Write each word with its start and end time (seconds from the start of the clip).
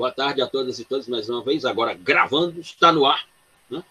Boa 0.00 0.10
tarde 0.10 0.40
a 0.40 0.46
todas 0.46 0.78
e 0.78 0.84
todos 0.86 1.06
mais 1.08 1.28
uma 1.28 1.44
vez. 1.44 1.62
Agora 1.66 1.92
gravando, 1.92 2.58
está 2.58 2.90
no 2.90 3.04
ar. 3.04 3.28
Né? 3.68 3.84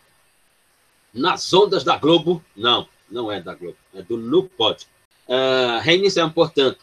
Nas 1.14 1.54
ondas 1.54 1.84
da 1.84 1.98
Globo. 1.98 2.44
Não, 2.58 2.90
não 3.12 3.32
é 3.32 3.40
da 3.40 3.54
Globo, 3.54 3.78
é 3.94 4.02
do 4.02 4.18
NuPod. 4.18 4.88
Uh, 5.28 5.80
reiniciamos, 5.84 6.34
portanto, 6.34 6.80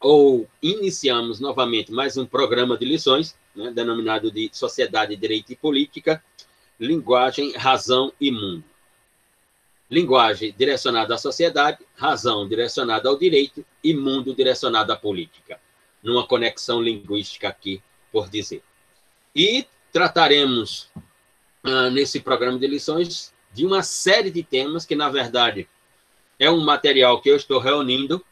ou 0.00 0.48
iniciamos 0.62 1.40
novamente 1.40 1.92
mais 1.92 2.16
um 2.16 2.24
programa 2.24 2.78
de 2.78 2.86
lições, 2.86 3.36
né, 3.54 3.70
denominado 3.70 4.30
de 4.30 4.48
Sociedade, 4.50 5.14
Direito 5.14 5.52
e 5.52 5.56
Política, 5.56 6.24
Linguagem, 6.80 7.52
Razão 7.52 8.10
e 8.18 8.30
Mundo. 8.30 8.64
Linguagem 9.90 10.54
direcionada 10.56 11.16
à 11.16 11.18
sociedade, 11.18 11.84
razão 11.96 12.48
direcionada 12.48 13.10
ao 13.10 13.18
direito 13.18 13.62
e 13.84 13.92
mundo 13.92 14.34
direcionado 14.34 14.90
à 14.90 14.96
política. 14.96 15.60
Numa 16.02 16.26
conexão 16.26 16.80
linguística 16.80 17.46
aqui, 17.46 17.82
por 18.12 18.28
dizer. 18.28 18.62
E 19.34 19.66
trataremos, 19.92 20.88
ah, 21.62 21.90
nesse 21.90 22.20
programa 22.20 22.58
de 22.58 22.66
lições, 22.66 23.32
de 23.52 23.66
uma 23.66 23.82
série 23.82 24.30
de 24.30 24.42
temas 24.42 24.84
que, 24.84 24.94
na 24.94 25.08
verdade, 25.08 25.68
é 26.38 26.50
um 26.50 26.60
material 26.60 27.20
que 27.20 27.28
eu 27.28 27.36
estou 27.36 27.58
reunindo 27.58 28.24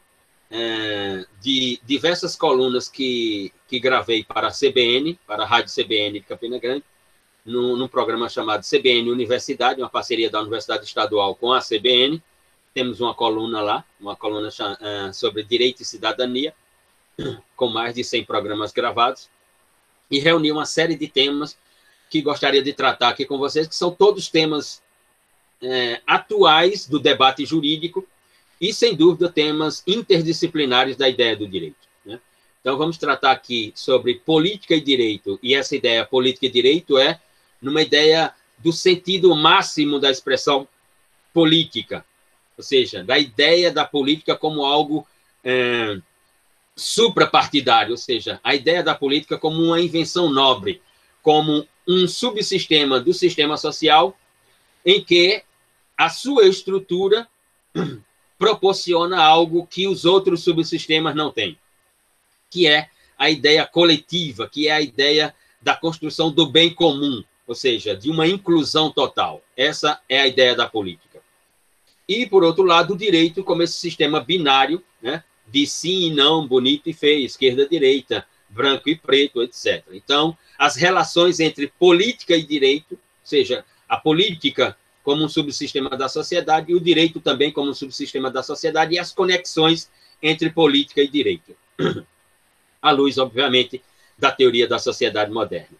é, 0.49 1.25
de 1.41 1.79
diversas 1.85 2.35
colunas 2.35 2.87
que, 2.87 3.53
que 3.67 3.79
gravei 3.79 4.23
para 4.23 4.47
a 4.47 4.51
CBN, 4.51 5.19
para 5.27 5.43
a 5.43 5.45
Rádio 5.45 5.73
CBN 5.73 6.19
de 6.19 6.25
Campina 6.25 6.57
Grande, 6.57 6.83
num, 7.45 7.75
num, 7.75 7.87
programa 7.87 8.27
chamado 8.27 8.63
CBN 8.63 9.11
Universidade, 9.11 9.81
uma 9.81 9.89
parceria 9.89 10.29
da 10.29 10.41
Universidade 10.41 10.85
Estadual 10.85 11.35
com 11.35 11.53
a 11.53 11.61
CBN. 11.61 12.21
Temos 12.73 12.99
uma 12.99 13.13
coluna 13.13 13.61
lá, 13.61 13.85
uma 13.99 14.15
coluna 14.15 14.49
uh, 14.49 15.13
sobre 15.13 15.43
direito 15.43 15.81
e 15.81 15.85
cidadania, 15.85 16.53
com 17.55 17.67
mais 17.67 17.93
de 17.93 18.03
100 18.03 18.25
programas 18.25 18.71
gravados, 18.71 19.29
e 20.09 20.19
reuni 20.19 20.51
uma 20.51 20.65
série 20.65 20.95
de 20.95 21.07
temas 21.07 21.57
que 22.09 22.21
gostaria 22.21 22.63
de 22.63 22.73
tratar 22.73 23.09
aqui 23.09 23.25
com 23.25 23.37
vocês, 23.37 23.67
que 23.67 23.75
são 23.75 23.91
todos 23.91 24.27
temas 24.27 24.81
é, 25.61 26.01
atuais 26.07 26.87
do 26.87 26.99
debate 26.99 27.45
jurídico 27.45 28.07
e, 28.59 28.73
sem 28.73 28.95
dúvida, 28.95 29.29
temas 29.29 29.83
interdisciplinares 29.85 30.97
da 30.97 31.07
ideia 31.07 31.35
do 31.35 31.47
direito. 31.47 31.87
Né? 32.03 32.19
Então, 32.61 32.77
vamos 32.77 32.97
tratar 32.97 33.31
aqui 33.31 33.71
sobre 33.75 34.15
política 34.15 34.75
e 34.75 34.81
direito, 34.81 35.39
e 35.43 35.53
essa 35.53 35.75
ideia 35.75 36.05
política 36.05 36.47
e 36.47 36.49
direito 36.49 36.97
é 36.97 37.19
numa 37.61 37.81
ideia 37.81 38.33
do 38.57 38.73
sentido 38.73 39.35
máximo 39.35 39.99
da 39.99 40.09
expressão 40.09 40.67
política, 41.33 42.05
ou 42.57 42.63
seja, 42.63 43.03
da 43.03 43.17
ideia 43.17 43.71
da 43.71 43.85
política 43.85 44.35
como 44.35 44.65
algo 44.65 45.07
é, 45.43 45.99
suprapartidário, 46.79 47.91
ou 47.91 47.97
seja, 47.97 48.39
a 48.43 48.55
ideia 48.55 48.81
da 48.81 48.95
política 48.95 49.37
como 49.37 49.61
uma 49.61 49.81
invenção 49.81 50.29
nobre, 50.29 50.81
como 51.21 51.67
um 51.87 52.07
subsistema 52.07 52.99
do 52.99 53.13
sistema 53.13 53.57
social 53.57 54.17
em 54.85 55.03
que 55.03 55.43
a 55.97 56.09
sua 56.09 56.47
estrutura 56.47 57.27
proporciona 58.37 59.21
algo 59.21 59.67
que 59.67 59.87
os 59.87 60.05
outros 60.05 60.43
subsistemas 60.43 61.13
não 61.13 61.31
têm, 61.31 61.57
que 62.49 62.65
é 62.67 62.89
a 63.17 63.29
ideia 63.29 63.65
coletiva, 63.65 64.47
que 64.47 64.69
é 64.69 64.71
a 64.71 64.81
ideia 64.81 65.35
da 65.61 65.75
construção 65.75 66.31
do 66.31 66.47
bem 66.47 66.73
comum, 66.73 67.21
ou 67.45 67.53
seja, 67.53 67.95
de 67.95 68.09
uma 68.09 68.25
inclusão 68.25 68.89
total. 68.89 69.43
Essa 69.57 69.99
é 70.07 70.21
a 70.21 70.27
ideia 70.27 70.55
da 70.55 70.69
política. 70.69 71.21
E, 72.07 72.25
por 72.25 72.43
outro 72.43 72.63
lado, 72.63 72.93
o 72.93 72.97
direito 72.97 73.43
como 73.43 73.61
esse 73.61 73.73
sistema 73.73 74.21
binário, 74.21 74.81
né, 75.01 75.23
de 75.51 75.65
sim 75.65 76.07
e 76.07 76.13
não, 76.13 76.47
bonito 76.47 76.89
e 76.89 76.93
feio, 76.93 77.25
esquerda 77.25 77.63
e 77.63 77.69
direita, 77.69 78.25
branco 78.49 78.89
e 78.89 78.95
preto, 78.95 79.41
etc. 79.43 79.83
Então, 79.91 80.37
as 80.57 80.75
relações 80.75 81.39
entre 81.39 81.71
política 81.79 82.35
e 82.35 82.43
direito, 82.43 82.93
ou 82.93 82.99
seja, 83.23 83.65
a 83.87 83.97
política 83.97 84.77
como 85.03 85.23
um 85.23 85.29
subsistema 85.29 85.89
da 85.91 86.09
sociedade 86.09 86.71
e 86.71 86.75
o 86.75 86.79
direito 86.79 87.19
também 87.19 87.51
como 87.51 87.71
um 87.71 87.73
subsistema 87.73 88.29
da 88.29 88.43
sociedade 88.43 88.93
e 88.93 88.99
as 88.99 89.11
conexões 89.11 89.89
entre 90.21 90.49
política 90.49 91.01
e 91.01 91.07
direito. 91.07 91.55
À 92.81 92.91
luz, 92.91 93.17
obviamente, 93.17 93.81
da 94.17 94.31
teoria 94.31 94.65
da 94.65 94.79
sociedade 94.79 95.31
moderna. 95.31 95.75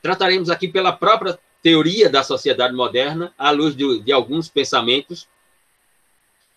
Trataremos 0.00 0.50
aqui 0.50 0.68
pela 0.68 0.92
própria 0.92 1.36
teoria 1.60 2.08
da 2.08 2.22
sociedade 2.22 2.74
moderna, 2.74 3.32
à 3.36 3.50
luz 3.50 3.74
de, 3.74 4.00
de 4.00 4.12
alguns 4.12 4.48
pensamentos, 4.48 5.26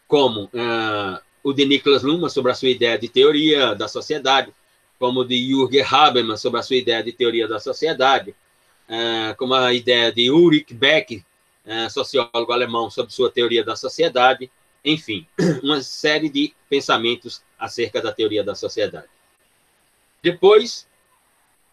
como 0.08 0.44
uh, 0.46 1.20
o 1.44 1.54
de 1.54 1.66
Niklas 1.66 2.04
Luhmann 2.04 2.30
sobre 2.30 2.52
a 2.52 2.56
sua 2.56 2.70
ideia 2.70 2.98
de 2.98 3.08
teoria 3.08 3.76
da 3.76 3.88
sociedade, 3.88 4.54
como 5.00 5.22
o 5.22 5.26
de 5.26 5.36
Jürgen 5.48 5.84
Habermas 5.84 6.42
sobre 6.42 6.60
a 6.60 6.64
sua 6.64 6.76
ideia 6.76 7.04
de 7.04 7.12
teoria 7.12 7.48
da 7.48 7.60
sociedade, 7.60 8.36
uh, 8.88 9.36
como 9.38 9.54
a 9.54 9.74
ideia 9.74 10.12
de 10.12 10.30
Ulrich 10.30 10.74
Beck, 10.74 11.24
uh, 11.66 11.90
sociólogo 11.90 12.52
alemão, 12.52 12.90
sobre 12.90 13.12
sua 13.12 13.32
teoria 13.32 13.64
da 13.64 13.76
sociedade, 13.76 14.52
enfim, 14.86 15.26
uma 15.64 15.82
série 15.82 16.30
de 16.30 16.54
pensamentos 16.70 17.42
acerca 17.58 18.02
da 18.02 18.12
teoria 18.12 18.44
da 18.44 18.56
sociedade. 18.56 19.08
Depois, 20.22 20.88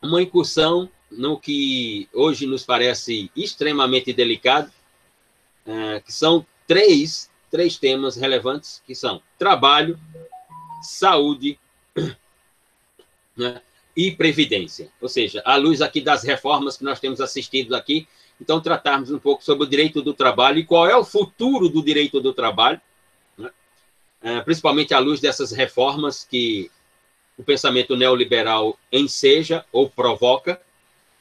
uma 0.01 0.23
incursão 0.23 0.89
no 1.11 1.39
que 1.39 2.09
hoje 2.13 2.47
nos 2.47 2.65
parece 2.65 3.31
extremamente 3.35 4.13
delicado, 4.13 4.71
é, 5.67 6.01
que 6.01 6.13
são 6.13 6.47
três, 6.67 7.31
três 7.51 7.77
temas 7.77 8.17
relevantes, 8.17 8.83
que 8.87 8.95
são 8.95 9.23
trabalho, 9.39 9.99
saúde 10.83 11.59
né, 13.37 13.61
e 13.97 14.11
previdência. 14.11 14.91
Ou 15.01 15.09
seja, 15.09 15.43
à 15.45 15.57
luz 15.57 15.81
aqui 15.81 16.01
das 16.01 16.23
reformas 16.23 16.77
que 16.77 16.85
nós 16.85 17.01
temos 17.01 17.21
assistido 17.21 17.75
aqui, 17.75 18.07
então 18.41 18.61
tratarmos 18.61 19.11
um 19.11 19.19
pouco 19.19 19.45
sobre 19.45 19.65
o 19.65 19.69
direito 19.69 20.03
do 20.03 20.15
trabalho 20.15 20.59
e 20.59 20.65
qual 20.65 20.87
é 20.87 20.97
o 20.97 21.05
futuro 21.05 21.69
do 21.69 21.83
direito 21.83 22.21
do 22.21 22.33
trabalho, 22.33 22.81
né, 23.37 23.51
é, 24.23 24.41
principalmente 24.41 24.95
à 24.95 24.99
luz 24.99 25.21
dessas 25.21 25.53
reformas 25.53 26.25
que 26.25 26.71
o 27.37 27.43
pensamento 27.43 27.97
neoliberal 27.97 28.79
enseja 28.93 29.65
ou 29.73 29.89
provoca, 29.89 30.61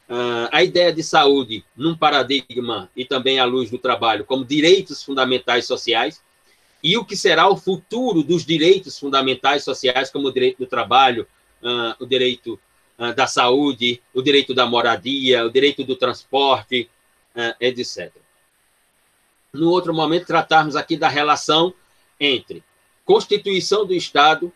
Uh, 0.09 0.47
a 0.53 0.63
ideia 0.63 0.93
de 0.93 1.03
saúde 1.03 1.65
num 1.75 1.93
paradigma 1.93 2.89
e 2.95 3.03
também 3.03 3.39
à 3.39 3.45
luz 3.45 3.69
do 3.69 3.77
trabalho 3.77 4.23
como 4.23 4.45
direitos 4.45 5.03
fundamentais 5.03 5.65
sociais 5.65 6.23
e 6.81 6.97
o 6.97 7.03
que 7.03 7.17
será 7.17 7.49
o 7.49 7.57
futuro 7.57 8.23
dos 8.23 8.45
direitos 8.45 8.97
fundamentais 8.97 9.65
sociais 9.65 10.09
como 10.09 10.29
o 10.29 10.31
direito 10.31 10.59
do 10.59 10.65
trabalho, 10.65 11.27
uh, 11.61 12.01
o 12.01 12.05
direito 12.05 12.57
uh, 12.97 13.13
da 13.13 13.27
saúde, 13.27 14.01
o 14.13 14.21
direito 14.21 14.53
da 14.53 14.65
moradia, 14.65 15.45
o 15.45 15.51
direito 15.51 15.83
do 15.83 15.95
transporte, 15.95 16.89
etc. 17.59 18.11
No 19.53 19.69
outro 19.69 19.93
momento, 19.93 20.25
tratarmos 20.25 20.75
aqui 20.75 20.97
da 20.97 21.07
relação 21.07 21.71
entre 22.19 22.63
Constituição 23.05 23.85
do 23.85 23.93
Estado, 23.93 24.51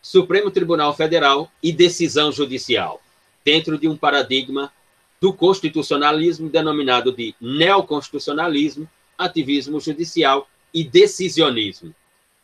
Supremo 0.00 0.50
Tribunal 0.50 0.96
Federal 0.96 1.52
e 1.62 1.72
decisão 1.72 2.32
judicial 2.32 3.01
dentro 3.44 3.78
de 3.78 3.88
um 3.88 3.96
paradigma 3.96 4.72
do 5.20 5.32
constitucionalismo 5.32 6.48
denominado 6.48 7.12
de 7.12 7.34
neoconstitucionalismo, 7.40 8.88
ativismo 9.16 9.80
judicial 9.80 10.48
e 10.74 10.82
decisionismo. 10.82 11.94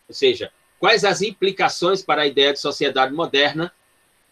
Ou 0.09 0.15
seja, 0.15 0.53
quais 0.79 1.05
as 1.05 1.23
implicações 1.23 2.03
para 2.03 2.23
a 2.23 2.27
ideia 2.27 2.53
de 2.53 2.61
sociedade 2.61 3.13
moderna 3.13 3.73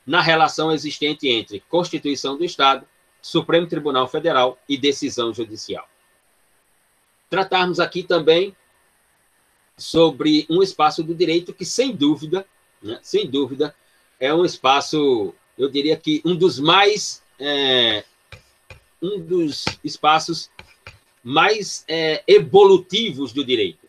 na 0.06 0.20
relação 0.20 0.70
existente 0.70 1.28
entre 1.28 1.60
Constituição 1.68 2.38
do 2.38 2.44
Estado, 2.44 2.86
Supremo 3.20 3.66
Tribunal 3.66 4.06
Federal 4.06 4.56
e 4.68 4.78
decisão 4.78 5.34
judicial. 5.34 5.88
Tratarmos 7.28 7.80
aqui 7.80 8.04
também 8.04 8.54
sobre 9.76 10.46
um 10.48 10.62
espaço 10.62 11.02
do 11.02 11.12
direito 11.12 11.52
que, 11.52 11.64
sem 11.64 11.94
dúvida, 11.94 12.46
né, 12.80 13.00
sem 13.02 13.28
dúvida, 13.28 13.74
é 14.20 14.32
um 14.32 14.44
espaço 14.44 15.34
eu 15.58 15.68
diria 15.70 15.96
que 15.96 16.20
um 16.24 16.34
dos 16.34 16.58
mais 16.58 17.22
é, 17.38 18.04
um 19.02 19.20
dos 19.20 19.64
espaços 19.82 20.50
mais 21.22 21.84
é, 21.88 22.22
evolutivos 22.26 23.32
do 23.32 23.44
direito, 23.44 23.86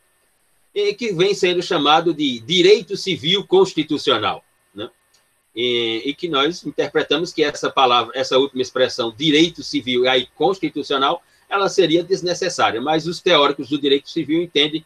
e 0.74 0.94
que 0.94 1.12
vem 1.14 1.34
sendo 1.34 1.62
chamado 1.62 2.14
de 2.14 2.40
direito 2.40 2.98
civil 2.98 3.46
constitucional, 3.46 4.44
né? 4.74 4.90
e, 5.56 6.04
e, 6.06 6.14
que 6.14 6.28
nós 6.28 6.66
interpretamos 6.66 7.32
que 7.32 7.44
essa 7.44 7.70
palavra, 7.70 8.12
essa 8.16 8.38
última 8.38 8.62
expressão, 8.62 9.14
direito 9.16 9.64
civil 9.64 10.06
e 10.06 10.08
aí 10.08 10.28
constitucional, 10.36 11.22
ela 11.50 11.70
seria 11.70 12.04
desnecessária, 12.04 12.82
mas 12.82 13.08
os 13.08 13.22
teóricos 13.22 13.70
do 13.70 13.80
direito 13.80 14.10
civil 14.10 14.42
entendem 14.42 14.86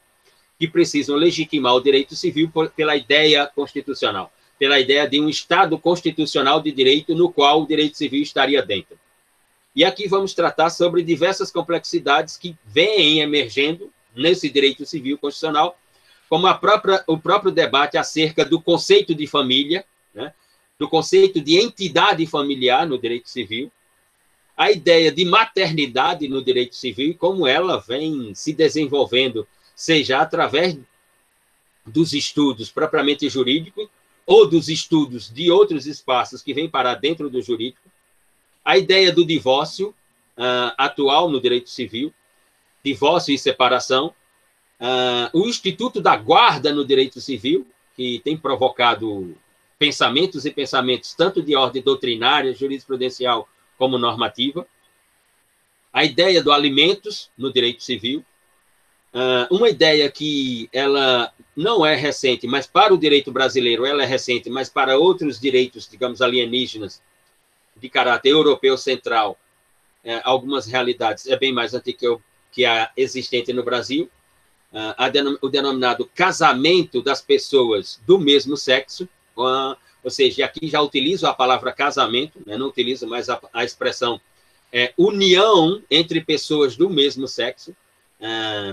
que 0.60 0.68
precisam 0.68 1.16
legitimar 1.16 1.74
o 1.74 1.82
direito 1.82 2.16
civil 2.16 2.52
pela 2.76 2.96
ideia 2.96 3.48
constitucional 3.48 4.32
pela 4.62 4.80
ideia 4.80 5.10
de 5.10 5.20
um 5.20 5.28
Estado 5.28 5.76
constitucional 5.80 6.62
de 6.62 6.72
direito 6.72 7.16
no 7.16 7.34
qual 7.34 7.64
o 7.64 7.66
direito 7.66 7.98
civil 7.98 8.22
estaria 8.22 8.62
dentro. 8.62 8.96
E 9.76 9.84
aqui 9.84 10.08
vamos 10.08 10.36
tratar 10.36 10.70
sobre 10.70 11.02
diversas 11.02 11.50
complexidades 11.50 12.38
que 12.38 12.56
vêm 12.64 13.22
emergendo 13.22 13.92
nesse 14.16 14.52
direito 14.52 14.86
civil 14.86 15.18
constitucional, 15.18 15.76
como 16.30 16.46
a 16.46 16.54
própria, 16.54 17.04
o 17.08 17.18
próprio 17.18 17.52
debate 17.52 17.98
acerca 17.98 18.46
do 18.46 18.62
conceito 18.62 19.16
de 19.16 19.26
família, 19.26 19.84
né? 20.14 20.32
do 20.78 20.88
conceito 20.88 21.42
de 21.42 21.56
entidade 21.58 22.28
familiar 22.28 22.86
no 22.86 23.00
direito 23.00 23.32
civil, 23.32 23.72
a 24.56 24.70
ideia 24.70 25.12
de 25.12 25.26
maternidade 25.26 26.28
no 26.28 26.40
direito 26.40 26.76
civil 26.76 27.10
e 27.10 27.16
como 27.16 27.48
ela 27.48 27.80
vem 27.80 28.36
se 28.36 28.54
desenvolvendo, 28.54 29.48
seja 29.76 30.22
através 30.22 30.78
dos 31.84 32.14
estudos 32.14 32.70
propriamente 32.70 33.28
jurídicos 33.28 33.90
ou 34.26 34.48
dos 34.48 34.70
estudos 34.70 35.32
de 35.32 35.52
outros 35.52 35.86
espaços 35.86 36.42
que 36.42 36.54
vêm 36.54 36.70
parar 36.70 36.96
dentro 36.96 37.30
do 37.30 37.42
jurídico, 37.42 37.90
a 38.64 38.78
ideia 38.78 39.12
do 39.12 39.26
divórcio 39.26 39.90
uh, 40.38 40.74
atual 40.78 41.30
no 41.30 41.42
direito 41.42 41.70
civil, 41.70 42.14
divórcio 42.84 43.34
e 43.34 43.38
separação, 43.38 44.14
uh, 44.80 45.38
o 45.40 45.48
Instituto 45.48 46.00
da 46.02 46.16
Guarda 46.16 46.74
no 46.74 46.86
direito 46.86 47.20
civil, 47.20 47.68
que 47.96 48.20
tem 48.20 48.38
provocado 48.38 49.36
pensamentos 49.78 50.46
e 50.46 50.52
pensamentos 50.52 51.14
tanto 51.14 51.42
de 51.42 51.56
ordem 51.56 51.82
doutrinária, 51.82 52.54
jurisprudencial, 52.54 53.48
como 53.78 53.98
normativa, 53.98 54.68
a 55.92 56.06
ideia 56.06 56.42
do 56.42 56.52
alimentos 56.52 57.30
no 57.38 57.52
direito 57.52 57.84
civil, 57.84 58.24
Uh, 59.14 59.54
uma 59.54 59.70
ideia 59.70 60.10
que 60.10 60.70
ela 60.72 61.34
não 61.56 61.86
é 61.86 61.96
recente, 61.96 62.48
mas 62.48 62.66
para 62.66 62.94
o 62.94 62.98
direito 62.98 63.30
brasileiro 63.32 63.86
ela 63.86 64.04
é 64.04 64.06
recente, 64.06 64.50
mas 64.50 64.70
para 64.70 64.98
outros 64.98 65.40
direitos, 65.40 65.88
digamos, 65.88 66.22
alienígenas, 66.22 67.02
de 67.76 67.90
caráter 67.90 68.30
europeu 68.30 68.78
central, 68.78 69.38
uh, 70.06 70.22
algumas 70.24 70.66
realidades 70.66 71.28
é 71.28 71.38
bem 71.38 71.52
mais 71.52 71.74
antiga 71.74 72.18
que 72.52 72.64
a 72.64 72.90
existente 72.96 73.52
no 73.52 73.64
Brasil, 73.64 74.10
uh, 74.72 75.12
denom 75.12 75.38
o 75.42 75.50
denominado 75.50 76.10
casamento 76.16 77.02
das 77.02 77.22
pessoas 77.22 78.00
do 78.08 78.18
mesmo 78.18 78.56
sexo, 78.56 79.10
ou 79.36 80.10
seja, 80.10 80.46
aqui 80.46 80.68
já 80.68 80.82
utilizo 80.82 81.28
a 81.28 81.34
palavra 81.34 81.74
casamento, 81.74 82.40
né, 82.46 82.58
não 82.58 82.68
utilizo 82.68 83.08
mais 83.08 83.30
a, 83.30 83.42
a 83.54 83.64
expressão 83.64 84.22
é, 84.72 84.94
união 84.98 85.82
entre 85.92 86.22
pessoas 86.22 86.76
do 86.78 86.90
mesmo 86.90 87.28
sexo, 87.28 87.76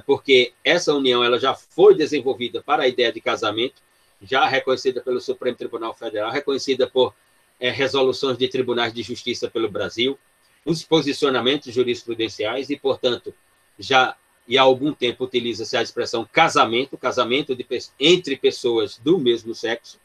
porque 0.05 0.53
essa 0.63 0.95
união 0.95 1.25
ela 1.25 1.39
já 1.39 1.55
foi 1.55 1.95
desenvolvida 1.95 2.63
para 2.63 2.83
a 2.83 2.89
ideia 2.89 3.13
de 3.13 3.21
casamento, 3.21 3.83
já 4.23 4.47
reconhecida 4.47 5.01
pelo 5.01 5.21
Supremo 5.21 5.57
Tribunal 5.57 5.95
Federal, 5.95 6.31
reconhecida 6.31 6.87
por 6.87 7.15
é, 7.59 7.71
resoluções 7.71 8.37
de 8.37 8.49
tribunais 8.49 8.93
de 8.93 9.03
justiça 9.03 9.49
pelo 9.49 9.71
Brasil, 9.71 10.19
os 10.65 10.83
posicionamentos 10.83 11.73
jurisprudenciais 11.73 12.69
e, 12.69 12.77
portanto, 12.77 13.35
já 13.79 14.17
e 14.47 14.57
há 14.57 14.63
algum 14.63 14.95
tempo 14.95 15.25
utiliza-se 15.25 15.77
a 15.77 15.83
expressão 15.83 16.27
casamento, 16.33 16.97
casamento 16.97 17.55
de, 17.55 17.67
entre 18.01 18.35
pessoas 18.35 18.97
do 18.97 19.19
mesmo 19.19 19.55
sexo. 19.55 20.01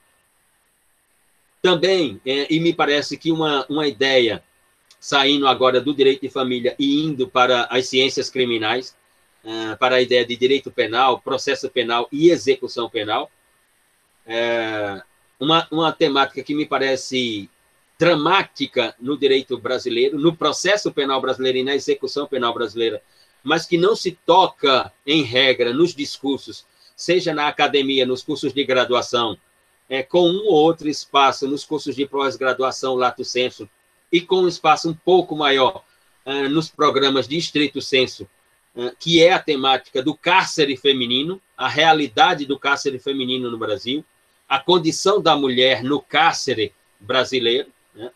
Também, 1.61 2.19
é, 2.25 2.53
e 2.53 2.59
me 2.59 2.73
parece 2.73 3.17
que 3.17 3.31
uma, 3.31 3.65
uma 3.69 3.87
ideia 3.87 4.43
saindo 4.99 5.47
agora 5.47 5.79
do 5.79 5.93
direito 5.93 6.21
de 6.21 6.29
família 6.29 6.75
e 6.77 7.03
indo 7.05 7.27
para 7.27 7.63
as 7.65 7.87
ciências 7.87 8.29
criminais, 8.29 8.95
uh, 9.43 9.77
para 9.77 9.95
a 9.95 10.01
ideia 10.01 10.25
de 10.25 10.35
direito 10.35 10.71
penal, 10.71 11.19
processo 11.19 11.69
penal 11.69 12.07
e 12.11 12.29
execução 12.29 12.89
penal. 12.89 13.29
É, 14.25 15.01
uma, 15.39 15.67
uma 15.69 15.91
temática 15.91 16.41
que 16.41 16.55
me 16.55 16.65
parece 16.65 17.49
dramática 17.99 18.95
no 18.99 19.17
direito 19.17 19.57
brasileiro, 19.57 20.17
no 20.17 20.35
processo 20.35 20.91
penal 20.91 21.21
brasileiro 21.21 21.57
e 21.59 21.63
na 21.63 21.75
execução 21.75 22.25
penal 22.27 22.53
brasileira, 22.53 23.01
mas 23.43 23.65
que 23.65 23.77
não 23.77 23.95
se 23.95 24.17
toca 24.25 24.91
em 25.05 25.23
regra 25.23 25.73
nos 25.73 25.93
discursos, 25.93 26.65
seja 26.95 27.33
na 27.33 27.47
academia, 27.47 28.05
nos 28.05 28.23
cursos 28.23 28.53
de 28.53 28.63
graduação, 28.63 29.37
é, 29.89 30.01
com 30.01 30.29
um 30.29 30.47
ou 30.47 30.53
outro 30.53 30.87
espaço 30.87 31.47
nos 31.47 31.65
cursos 31.65 31.95
de 31.95 32.05
pós-graduação, 32.05 32.95
lato 32.95 33.23
senso, 33.23 33.69
e 34.11 34.21
com 34.21 34.41
um 34.43 34.47
espaço 34.47 34.89
um 34.89 34.93
pouco 34.93 35.35
maior 35.35 35.83
uh, 36.25 36.49
nos 36.49 36.69
programas 36.69 37.27
de 37.27 37.37
estrito 37.37 37.81
senso, 37.81 38.27
que 38.99 39.23
é 39.23 39.31
a 39.31 39.39
temática 39.39 40.01
do 40.01 40.15
cárcere 40.15 40.75
feminino, 40.75 41.39
a 41.55 41.67
realidade 41.67 42.45
do 42.45 42.57
cárcere 42.57 42.97
feminino 42.97 43.51
no 43.51 43.57
Brasil, 43.57 44.03
a 44.49 44.59
condição 44.59 45.21
da 45.21 45.35
mulher 45.35 45.83
no 45.83 46.01
cárcere 46.01 46.73
brasileiro, 46.99 47.69
né? 47.93 48.11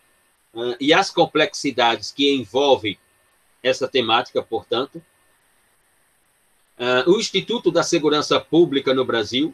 e 0.79 0.93
as 0.93 1.11
complexidades 1.11 2.11
que 2.11 2.33
envolvem 2.33 2.97
essa 3.61 3.87
temática, 3.87 4.41
portanto. 4.41 5.01
o 7.05 7.19
Instituto 7.19 7.71
da 7.71 7.83
Segurança 7.83 8.39
Pública 8.39 8.93
no 8.93 9.05
Brasil, 9.05 9.53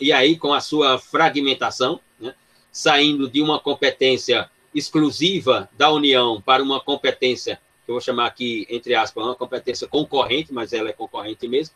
e 0.00 0.12
aí 0.12 0.36
com 0.36 0.52
a 0.52 0.60
sua 0.60 0.98
fragmentação, 0.98 2.00
né? 2.18 2.34
saindo 2.72 3.30
de 3.30 3.40
uma 3.40 3.60
competência 3.60 4.50
exclusiva 4.74 5.70
da 5.78 5.90
União 5.90 6.40
para 6.40 6.62
uma 6.62 6.80
competência 6.80 7.60
que 7.86 7.90
eu 7.92 7.94
vou 7.94 8.00
chamar 8.00 8.26
aqui, 8.26 8.66
entre 8.68 8.94
aspas, 8.94 9.24
uma 9.24 9.36
competência 9.36 9.86
concorrente, 9.86 10.52
mas 10.52 10.72
ela 10.72 10.90
é 10.90 10.92
concorrente 10.92 11.46
mesmo, 11.46 11.72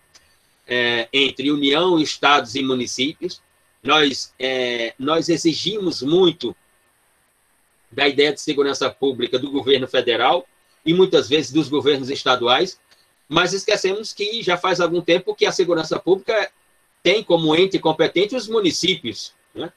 é, 0.67 1.09
entre 1.13 1.53
União, 1.53 1.99
Estados 2.01 2.57
e 2.57 2.63
municípios. 2.63 3.41
Nós, 3.83 4.35
é, 4.39 4.93
nós 4.99 5.29
exigimos 5.29 6.03
muito 6.03 6.55
da 7.91 8.09
ideia 8.09 8.33
de 8.33 8.41
segurança 8.41 8.91
pública 8.91 9.39
do 9.39 9.51
governo 9.51 9.87
federal 9.87 10.47
e 10.85 10.93
muitas 10.93 11.29
vezes 11.29 11.53
dos 11.53 11.69
governos 11.69 12.11
estaduais, 12.11 12.79
mas 13.29 13.53
esquecemos 13.53 14.13
que 14.13 14.43
já 14.43 14.57
faz 14.57 14.81
algum 14.81 15.01
tempo 15.01 15.35
que 15.35 15.47
a 15.47 15.53
segurança 15.53 15.99
pública 15.99 16.51
tem 17.03 17.23
como 17.23 17.55
ente 17.55 17.79
competente 17.79 18.35
os 18.35 18.49
municípios. 18.49 19.33
Né? 19.55 19.73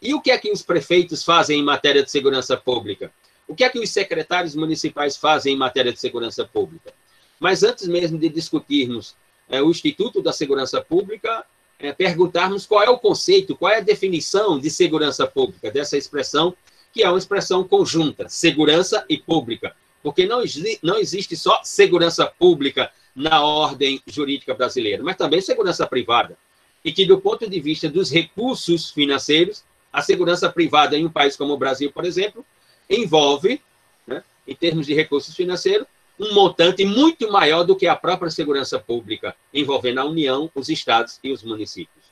E 0.00 0.14
o 0.14 0.20
que 0.20 0.30
é 0.30 0.38
que 0.38 0.50
os 0.50 0.62
prefeitos 0.62 1.24
fazem 1.24 1.58
em 1.58 1.64
matéria 1.64 2.02
de 2.02 2.10
segurança 2.10 2.56
pública? 2.56 3.10
O 3.48 3.54
que 3.54 3.64
é 3.64 3.70
que 3.70 3.78
os 3.78 3.90
secretários 3.90 4.54
municipais 4.54 5.16
fazem 5.16 5.54
em 5.54 5.58
matéria 5.58 5.92
de 5.92 5.98
segurança 5.98 6.44
pública? 6.44 6.92
Mas 7.40 7.62
antes 7.62 7.88
mesmo 7.88 8.18
de 8.18 8.28
discutirmos 8.28 9.16
é, 9.48 9.62
o 9.62 9.70
Instituto 9.70 10.20
da 10.20 10.32
Segurança 10.32 10.82
Pública, 10.82 11.44
é, 11.78 11.92
perguntarmos 11.92 12.66
qual 12.66 12.82
é 12.82 12.90
o 12.90 12.98
conceito, 12.98 13.56
qual 13.56 13.72
é 13.72 13.78
a 13.78 13.80
definição 13.80 14.58
de 14.58 14.68
segurança 14.68 15.26
pública, 15.26 15.70
dessa 15.70 15.96
expressão, 15.96 16.54
que 16.92 17.02
é 17.02 17.08
uma 17.08 17.18
expressão 17.18 17.64
conjunta, 17.64 18.28
segurança 18.28 19.04
e 19.08 19.16
pública, 19.16 19.74
porque 20.02 20.26
não, 20.26 20.42
não 20.82 20.98
existe 20.98 21.36
só 21.36 21.60
segurança 21.64 22.26
pública 22.26 22.90
na 23.14 23.42
ordem 23.42 24.02
jurídica 24.06 24.54
brasileira, 24.54 25.02
mas 25.02 25.16
também 25.16 25.40
segurança 25.40 25.86
privada. 25.86 26.36
E 26.84 26.92
que, 26.92 27.04
do 27.04 27.18
ponto 27.18 27.48
de 27.48 27.60
vista 27.60 27.88
dos 27.88 28.10
recursos 28.10 28.90
financeiros, 28.90 29.64
a 29.92 30.02
segurança 30.02 30.50
privada 30.50 30.96
em 30.96 31.06
um 31.06 31.10
país 31.10 31.36
como 31.36 31.54
o 31.54 31.58
Brasil, 31.58 31.90
por 31.90 32.04
exemplo, 32.04 32.44
envolve, 32.88 33.60
né, 34.06 34.22
em 34.46 34.54
termos 34.54 34.86
de 34.86 34.94
recursos 34.94 35.34
financeiros, 35.34 35.86
um 36.18 36.34
montante 36.34 36.84
muito 36.84 37.30
maior 37.30 37.62
do 37.62 37.76
que 37.76 37.86
a 37.86 37.94
própria 37.94 38.30
segurança 38.30 38.78
pública, 38.78 39.36
envolvendo 39.54 40.00
a 40.00 40.04
União, 40.04 40.50
os 40.54 40.68
estados 40.68 41.20
e 41.22 41.30
os 41.30 41.42
municípios. 41.42 42.06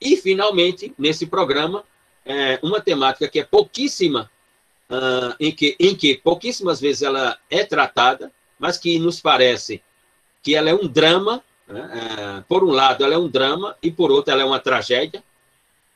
E, 0.00 0.16
finalmente, 0.16 0.92
nesse 0.98 1.26
programa, 1.26 1.84
é 2.24 2.58
uma 2.62 2.80
temática 2.80 3.26
que 3.26 3.40
é 3.40 3.44
pouquíssima, 3.44 4.30
uh, 4.90 5.34
em, 5.40 5.50
que, 5.50 5.74
em 5.80 5.94
que 5.94 6.16
pouquíssimas 6.16 6.80
vezes 6.80 7.02
ela 7.02 7.38
é 7.50 7.64
tratada, 7.64 8.30
mas 8.58 8.76
que 8.76 8.98
nos 8.98 9.20
parece 9.20 9.82
que 10.42 10.54
ela 10.54 10.68
é 10.68 10.74
um 10.74 10.86
drama. 10.86 11.42
Né? 11.66 11.80
Uh, 11.80 12.44
por 12.46 12.62
um 12.62 12.70
lado, 12.70 13.02
ela 13.02 13.14
é 13.14 13.18
um 13.18 13.28
drama, 13.28 13.76
e 13.82 13.90
por 13.90 14.10
outro, 14.10 14.32
ela 14.32 14.42
é 14.42 14.44
uma 14.44 14.60
tragédia. 14.60 15.24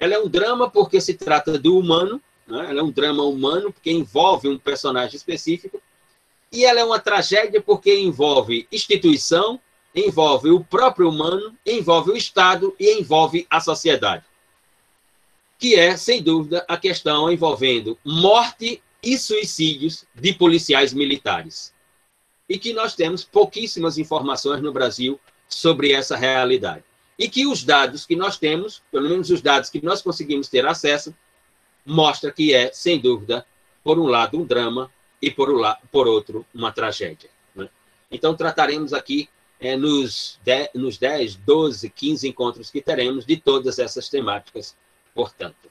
Ela 0.00 0.14
é 0.14 0.18
um 0.18 0.28
drama 0.28 0.68
porque 0.68 1.00
se 1.00 1.14
trata 1.14 1.58
do 1.58 1.78
humano, 1.78 2.20
né? 2.52 2.66
Ela 2.68 2.80
é 2.80 2.82
um 2.82 2.90
drama 2.90 3.24
humano 3.24 3.72
porque 3.72 3.90
envolve 3.90 4.46
um 4.46 4.58
personagem 4.58 5.16
específico. 5.16 5.80
E 6.52 6.66
ela 6.66 6.80
é 6.80 6.84
uma 6.84 7.00
tragédia 7.00 7.62
porque 7.62 7.98
envolve 7.98 8.68
instituição, 8.70 9.58
envolve 9.94 10.50
o 10.50 10.62
próprio 10.62 11.08
humano, 11.08 11.56
envolve 11.64 12.10
o 12.10 12.16
Estado 12.16 12.76
e 12.78 12.92
envolve 13.00 13.46
a 13.48 13.58
sociedade. 13.58 14.24
Que 15.58 15.76
é, 15.76 15.96
sem 15.96 16.22
dúvida, 16.22 16.62
a 16.68 16.76
questão 16.76 17.32
envolvendo 17.32 17.98
morte 18.04 18.82
e 19.02 19.16
suicídios 19.16 20.04
de 20.14 20.34
policiais 20.34 20.92
militares. 20.92 21.72
E 22.46 22.58
que 22.58 22.74
nós 22.74 22.94
temos 22.94 23.24
pouquíssimas 23.24 23.96
informações 23.96 24.60
no 24.60 24.72
Brasil 24.72 25.18
sobre 25.48 25.92
essa 25.92 26.16
realidade. 26.16 26.84
E 27.18 27.30
que 27.30 27.46
os 27.46 27.64
dados 27.64 28.04
que 28.04 28.14
nós 28.14 28.36
temos, 28.36 28.82
pelo 28.92 29.08
menos 29.08 29.30
os 29.30 29.40
dados 29.40 29.70
que 29.70 29.82
nós 29.82 30.02
conseguimos 30.02 30.48
ter 30.48 30.66
acesso, 30.66 31.14
mostra 31.84 32.30
que 32.30 32.54
é, 32.54 32.72
sem 32.72 32.98
dúvida, 32.98 33.46
por 33.82 33.98
um 33.98 34.06
lado, 34.06 34.38
um 34.38 34.44
drama 34.44 34.90
e, 35.20 35.30
por, 35.30 35.50
um 35.50 35.56
lado, 35.56 35.80
por 35.90 36.06
outro, 36.06 36.46
uma 36.54 36.72
tragédia. 36.72 37.30
Né? 37.54 37.68
Então, 38.10 38.36
trataremos 38.36 38.92
aqui 38.92 39.28
é, 39.60 39.76
nos, 39.76 40.38
10, 40.44 40.70
nos 40.74 40.98
10, 40.98 41.36
12, 41.36 41.90
15 41.90 42.28
encontros 42.28 42.70
que 42.70 42.80
teremos 42.80 43.24
de 43.24 43.36
todas 43.36 43.78
essas 43.78 44.08
temáticas, 44.08 44.76
portanto. 45.14 45.70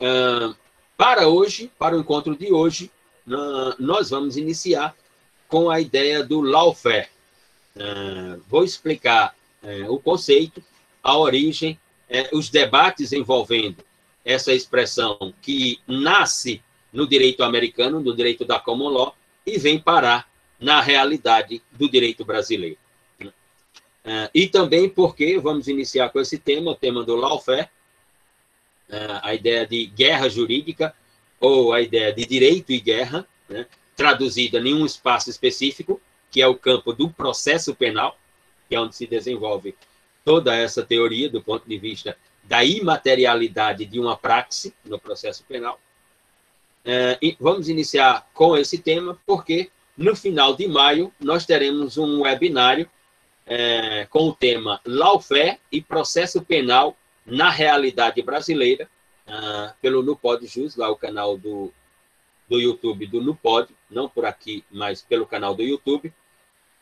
Uh, 0.00 0.54
para 0.96 1.28
hoje, 1.28 1.70
para 1.78 1.96
o 1.96 2.00
encontro 2.00 2.36
de 2.36 2.52
hoje, 2.52 2.90
uh, 3.26 3.74
nós 3.78 4.10
vamos 4.10 4.36
iniciar 4.36 4.94
com 5.48 5.70
a 5.70 5.80
ideia 5.80 6.22
do 6.22 6.40
lawfare. 6.40 7.08
Uh, 7.76 8.42
vou 8.48 8.64
explicar 8.64 9.34
é, 9.62 9.88
o 9.88 9.98
conceito, 9.98 10.62
a 11.02 11.16
origem, 11.16 11.80
é, 12.08 12.28
os 12.32 12.50
debates 12.50 13.12
envolvendo 13.12 13.84
essa 14.24 14.52
expressão 14.52 15.34
que 15.42 15.78
nasce 15.86 16.62
no 16.92 17.06
direito 17.06 17.42
americano, 17.42 18.00
no 18.00 18.14
direito 18.14 18.44
da 18.44 18.58
common 18.58 18.88
law, 18.88 19.16
e 19.44 19.58
vem 19.58 19.78
parar 19.78 20.28
na 20.58 20.80
realidade 20.80 21.60
do 21.72 21.90
direito 21.90 22.24
brasileiro. 22.24 22.78
Uh, 23.20 24.28
e 24.34 24.46
também 24.46 24.88
porque, 24.88 25.38
vamos 25.38 25.66
iniciar 25.66 26.10
com 26.10 26.20
esse 26.20 26.38
tema, 26.38 26.70
o 26.70 26.74
tema 26.74 27.02
do 27.02 27.16
lawfare, 27.16 27.68
uh, 28.88 29.20
a 29.22 29.34
ideia 29.34 29.66
de 29.66 29.86
guerra 29.86 30.28
jurídica, 30.28 30.94
ou 31.40 31.72
a 31.72 31.80
ideia 31.80 32.12
de 32.12 32.24
direito 32.24 32.70
e 32.70 32.80
guerra, 32.80 33.26
né, 33.48 33.66
traduzida 33.96 34.58
em 34.58 34.74
um 34.74 34.86
espaço 34.86 35.30
específico, 35.30 36.00
que 36.30 36.40
é 36.40 36.46
o 36.46 36.54
campo 36.54 36.92
do 36.92 37.10
processo 37.10 37.74
penal, 37.74 38.18
que 38.68 38.74
é 38.74 38.80
onde 38.80 38.96
se 38.96 39.06
desenvolve 39.06 39.74
toda 40.24 40.54
essa 40.54 40.82
teoria 40.82 41.28
do 41.28 41.42
ponto 41.42 41.68
de 41.68 41.78
vista 41.78 42.16
da 42.44 42.64
imaterialidade 42.64 43.84
de 43.86 43.98
uma 43.98 44.16
praxe 44.16 44.74
no 44.84 44.98
processo 44.98 45.44
penal. 45.44 45.78
E 47.22 47.34
vamos 47.40 47.68
iniciar 47.70 48.28
com 48.34 48.54
esse 48.56 48.76
tema, 48.76 49.18
porque 49.24 49.70
no 49.96 50.14
final 50.14 50.54
de 50.54 50.68
maio 50.68 51.12
nós 51.18 51.46
teremos 51.46 51.96
um 51.96 52.22
webinário 52.22 52.88
é, 53.46 54.06
com 54.06 54.28
o 54.28 54.34
tema 54.34 54.80
Lawfare 54.84 55.58
e 55.70 55.80
Processo 55.80 56.42
Penal 56.42 56.96
na 57.24 57.50
Realidade 57.50 58.20
Brasileira, 58.22 58.88
ah, 59.26 59.74
pelo 59.80 60.02
Nupod 60.02 60.46
Jus, 60.46 60.76
lá 60.76 60.90
o 60.90 60.96
canal 60.96 61.36
do, 61.36 61.72
do 62.48 62.60
YouTube 62.60 63.06
do 63.06 63.20
Nupod, 63.20 63.68
não 63.90 64.08
por 64.08 64.24
aqui, 64.24 64.64
mas 64.70 65.02
pelo 65.02 65.26
canal 65.26 65.54
do 65.54 65.62
YouTube. 65.62 66.12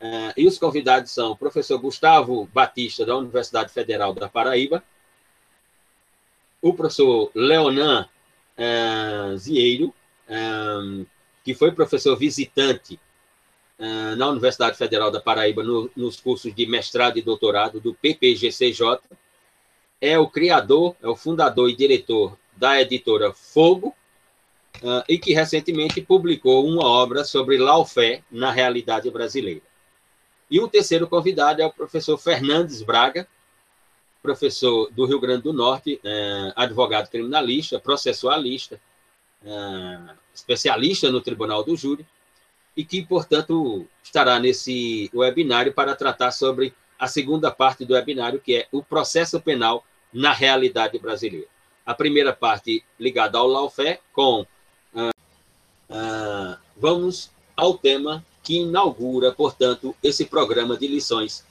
Ah, 0.00 0.32
e 0.36 0.46
os 0.46 0.58
convidados 0.58 1.12
são 1.12 1.32
o 1.32 1.36
professor 1.36 1.78
Gustavo 1.78 2.48
Batista, 2.52 3.06
da 3.06 3.16
Universidade 3.16 3.72
Federal 3.72 4.12
da 4.12 4.28
Paraíba, 4.28 4.82
o 6.62 6.72
professor 6.72 7.30
Leonan 7.34 8.08
ah, 8.56 9.34
Zieiro, 9.36 9.92
ah, 10.28 11.04
que 11.44 11.54
foi 11.54 11.72
professor 11.72 12.16
visitante 12.16 12.98
uh, 13.78 14.16
na 14.16 14.28
Universidade 14.28 14.76
Federal 14.76 15.10
da 15.10 15.20
Paraíba, 15.20 15.62
no, 15.62 15.90
nos 15.96 16.20
cursos 16.20 16.54
de 16.54 16.66
mestrado 16.66 17.18
e 17.18 17.22
doutorado 17.22 17.80
do 17.80 17.94
PPGCJ. 17.94 19.00
É 20.00 20.18
o 20.18 20.28
criador, 20.28 20.96
é 21.02 21.08
o 21.08 21.16
fundador 21.16 21.68
e 21.68 21.76
diretor 21.76 22.38
da 22.56 22.80
editora 22.80 23.32
Fogo, 23.32 23.94
uh, 24.82 25.02
e 25.08 25.18
que 25.18 25.32
recentemente 25.32 26.00
publicou 26.00 26.66
uma 26.66 26.86
obra 26.86 27.24
sobre 27.24 27.58
Laufé 27.58 28.22
na 28.30 28.50
realidade 28.50 29.10
brasileira. 29.10 29.62
E 30.50 30.60
o 30.60 30.68
terceiro 30.68 31.08
convidado 31.08 31.62
é 31.62 31.66
o 31.66 31.72
professor 31.72 32.18
Fernandes 32.18 32.82
Braga, 32.82 33.26
professor 34.22 34.88
do 34.92 35.04
Rio 35.04 35.18
Grande 35.18 35.42
do 35.42 35.52
Norte, 35.52 36.00
uh, 36.04 36.52
advogado 36.54 37.10
criminalista, 37.10 37.80
processualista, 37.80 38.80
uh, 39.42 40.14
especialista 40.32 41.10
no 41.10 41.20
Tribunal 41.20 41.64
do 41.64 41.76
Júri, 41.76 42.06
e 42.76 42.84
que, 42.84 43.04
portanto, 43.04 43.86
estará 44.02 44.38
nesse 44.38 45.10
webinário 45.12 45.72
para 45.72 45.94
tratar 45.94 46.30
sobre 46.30 46.72
a 46.98 47.06
segunda 47.06 47.50
parte 47.50 47.84
do 47.84 47.94
webinário, 47.94 48.40
que 48.40 48.56
é 48.56 48.68
o 48.70 48.82
processo 48.82 49.40
penal 49.40 49.84
na 50.12 50.32
realidade 50.32 50.98
brasileira. 50.98 51.48
A 51.84 51.94
primeira 51.94 52.32
parte 52.32 52.84
ligada 52.98 53.38
ao 53.38 53.46
lawfare, 53.46 53.98
com. 54.12 54.46
Ah, 54.94 55.10
ah, 55.90 56.58
vamos 56.76 57.30
ao 57.56 57.76
tema 57.76 58.24
que 58.42 58.58
inaugura, 58.58 59.32
portanto, 59.32 59.94
esse 60.02 60.24
programa 60.24 60.76
de 60.76 60.86
lições 60.86 61.44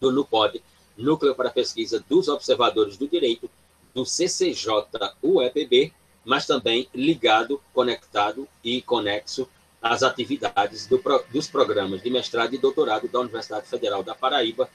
do 0.00 0.12
NUPOD, 0.12 0.62
Núcleo 0.96 1.34
para 1.34 1.50
Pesquisa 1.50 2.02
dos 2.08 2.28
Observadores 2.28 2.96
do 2.96 3.06
Direito, 3.06 3.50
do 3.94 4.04
CCJ-UEPB, 4.04 5.92
mas 6.24 6.46
também 6.46 6.88
ligado, 6.94 7.60
conectado 7.72 8.48
e 8.62 8.82
conexo 8.82 9.48
as 9.80 10.02
atividades 10.02 10.86
do, 10.86 11.00
dos 11.30 11.46
programas 11.46 12.02
de 12.02 12.10
mestrado 12.10 12.54
e 12.54 12.58
doutorado 12.58 13.08
da 13.08 13.20
Universidade 13.20 13.68
Federal 13.68 14.02
da 14.02 14.14
Paraíba, 14.14 14.68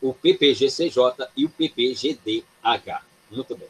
o 0.00 0.14
PPGCJ 0.14 1.28
e 1.36 1.44
o 1.44 1.50
PPGDH. 1.50 3.02
Muito 3.30 3.56
bem. 3.56 3.68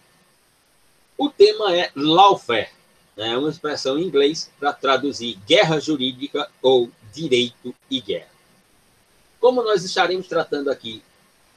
O 1.19 1.29
tema 1.31 1.75
é 1.75 1.91
lawfare, 1.97 2.69
né? 3.17 3.37
uma 3.37 3.49
expressão 3.49 3.99
em 3.99 4.05
inglês 4.05 4.51
para 4.59 4.73
traduzir 4.73 5.39
guerra 5.47 5.81
jurídica 5.81 6.49
ou 6.61 6.91
direito 7.13 7.75
e 7.91 8.01
guerra. 8.01 8.29
Como 9.41 9.63
nós 9.63 9.83
estaremos 9.83 10.29
tratando 10.29 10.71
aqui 10.71 11.03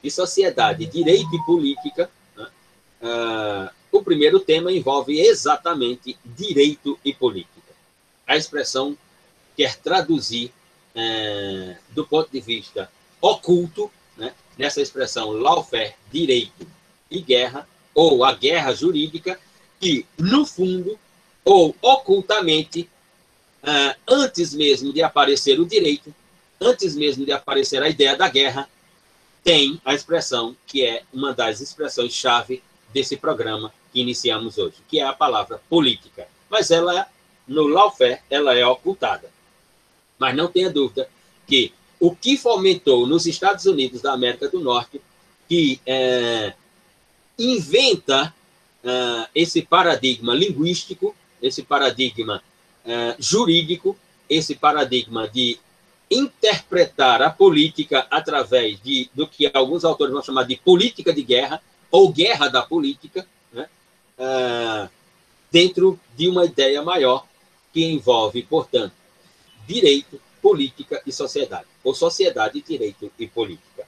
de 0.02 0.10
sociedade, 0.10 0.86
direito 0.86 1.34
e 1.34 1.44
política, 1.44 2.10
né? 2.36 2.46
uh, 3.02 3.70
o 3.92 4.02
primeiro 4.02 4.40
tema 4.40 4.72
envolve 4.72 5.18
exatamente 5.20 6.16
direito 6.24 6.98
e 7.04 7.12
política. 7.12 7.72
A 8.26 8.36
expressão 8.36 8.96
quer 9.56 9.76
traduzir 9.76 10.52
é, 10.94 11.76
do 11.90 12.06
ponto 12.06 12.30
de 12.30 12.40
vista 12.40 12.90
oculto, 13.20 13.90
né, 14.16 14.32
nessa 14.56 14.80
expressão 14.80 15.30
lawfare, 15.30 15.94
direito 16.10 16.66
e 17.10 17.20
guerra, 17.20 17.68
ou 17.94 18.24
a 18.24 18.32
guerra 18.32 18.72
jurídica, 18.72 19.38
que, 19.78 20.06
no 20.16 20.46
fundo, 20.46 20.98
ou 21.44 21.74
ocultamente, 21.82 22.88
é, 23.62 23.96
antes 24.08 24.54
mesmo 24.54 24.92
de 24.92 25.02
aparecer 25.02 25.58
o 25.58 25.66
direito, 25.66 26.14
antes 26.60 26.94
mesmo 26.94 27.24
de 27.24 27.32
aparecer 27.32 27.82
a 27.82 27.88
ideia 27.88 28.16
da 28.16 28.28
guerra, 28.28 28.68
tem 29.42 29.80
a 29.84 29.94
expressão 29.94 30.56
que 30.66 30.84
é 30.84 31.02
uma 31.12 31.32
das 31.32 31.60
expressões-chave 31.60 32.62
desse 32.92 33.16
programa 33.16 33.72
que 33.92 34.00
iniciamos 34.00 34.58
hoje, 34.58 34.76
que 34.88 35.00
é 35.00 35.04
a 35.04 35.12
palavra 35.12 35.60
política. 35.68 36.28
Mas 36.48 36.70
ela, 36.70 37.06
no 37.46 37.66
lawfare, 37.66 38.20
ela 38.28 38.54
é 38.54 38.66
ocultada. 38.66 39.30
Mas 40.18 40.36
não 40.36 40.48
tenha 40.48 40.70
dúvida 40.70 41.08
que 41.46 41.72
o 41.98 42.14
que 42.14 42.36
fomentou 42.36 43.06
nos 43.06 43.26
Estados 43.26 43.66
Unidos 43.66 44.00
da 44.00 44.12
América 44.12 44.48
do 44.48 44.60
Norte, 44.60 45.00
que 45.48 45.80
é, 45.84 46.54
inventa 47.38 48.34
é, 48.82 49.28
esse 49.34 49.62
paradigma 49.62 50.34
linguístico, 50.34 51.14
esse 51.42 51.62
paradigma 51.62 52.42
é, 52.84 53.16
jurídico, 53.18 53.96
esse 54.28 54.54
paradigma 54.54 55.28
de 55.28 55.58
interpretar 56.10 57.22
a 57.22 57.30
política 57.30 58.06
através 58.10 58.80
de, 58.82 59.08
do 59.14 59.28
que 59.28 59.50
alguns 59.54 59.84
autores 59.84 60.12
vão 60.12 60.22
chamar 60.22 60.44
de 60.44 60.56
política 60.56 61.12
de 61.12 61.22
guerra, 61.22 61.62
ou 61.90 62.12
guerra 62.12 62.48
da 62.48 62.62
política, 62.62 63.26
né? 63.52 63.68
É, 64.18 64.88
dentro 65.50 65.98
de 66.16 66.28
uma 66.28 66.44
ideia 66.44 66.82
maior 66.82 67.26
que 67.72 67.84
envolve, 67.84 68.42
portanto, 68.42 68.92
direito, 69.66 70.20
política 70.42 71.00
e 71.06 71.12
sociedade, 71.12 71.66
ou 71.84 71.94
sociedade, 71.94 72.60
direito 72.60 73.10
e 73.18 73.26
política. 73.26 73.86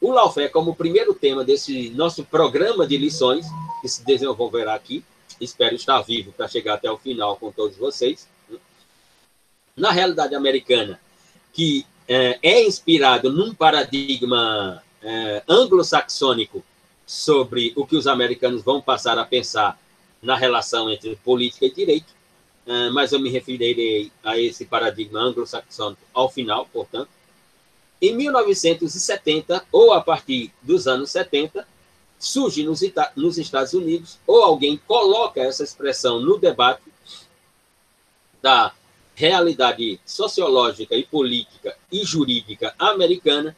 O 0.00 0.10
Laufé, 0.10 0.48
como 0.48 0.76
primeiro 0.76 1.14
tema 1.14 1.44
desse 1.44 1.88
nosso 1.90 2.24
programa 2.24 2.86
de 2.86 2.98
lições, 2.98 3.46
que 3.80 3.88
se 3.88 4.04
desenvolverá 4.04 4.74
aqui, 4.74 5.02
espero 5.40 5.74
estar 5.74 6.00
vivo 6.02 6.32
para 6.32 6.48
chegar 6.48 6.74
até 6.74 6.90
o 6.90 6.98
final 6.98 7.36
com 7.36 7.50
todos 7.50 7.76
vocês, 7.76 8.28
na 9.76 9.90
realidade 9.90 10.34
americana, 10.34 11.00
que 11.52 11.86
é, 12.08 12.38
é 12.42 12.66
inspirado 12.66 13.32
num 13.32 13.54
paradigma 13.54 14.82
é, 15.02 15.42
anglo-saxônico 15.48 16.64
sobre 17.06 17.72
o 17.76 17.86
que 17.86 17.96
os 17.96 18.06
americanos 18.06 18.62
vão 18.62 18.80
passar 18.80 19.18
a 19.18 19.24
pensar 19.24 19.78
na 20.22 20.36
relação 20.36 20.90
entre 20.90 21.16
política 21.16 21.66
e 21.66 21.70
direito, 21.70 22.14
ah, 22.66 22.90
mas 22.92 23.12
eu 23.12 23.20
me 23.20 23.30
referirei 23.30 24.10
a 24.22 24.38
esse 24.38 24.64
paradigma 24.64 25.20
anglo-saxônico 25.20 26.00
ao 26.12 26.30
final, 26.30 26.66
portanto. 26.66 27.10
Em 28.00 28.14
1970, 28.16 29.64
ou 29.70 29.92
a 29.92 30.00
partir 30.00 30.52
dos 30.62 30.86
anos 30.86 31.10
70, 31.10 31.66
surge 32.18 32.62
nos, 32.62 32.80
nos 33.16 33.38
Estados 33.38 33.72
Unidos, 33.74 34.18
ou 34.26 34.42
alguém 34.42 34.78
coloca 34.86 35.40
essa 35.40 35.62
expressão 35.62 36.20
no 36.20 36.38
debate 36.38 36.82
da 38.42 38.72
realidade 39.14 40.00
sociológica 40.04 40.94
e 40.96 41.04
política 41.04 41.76
e 41.90 42.04
jurídica 42.04 42.74
americana 42.78 43.56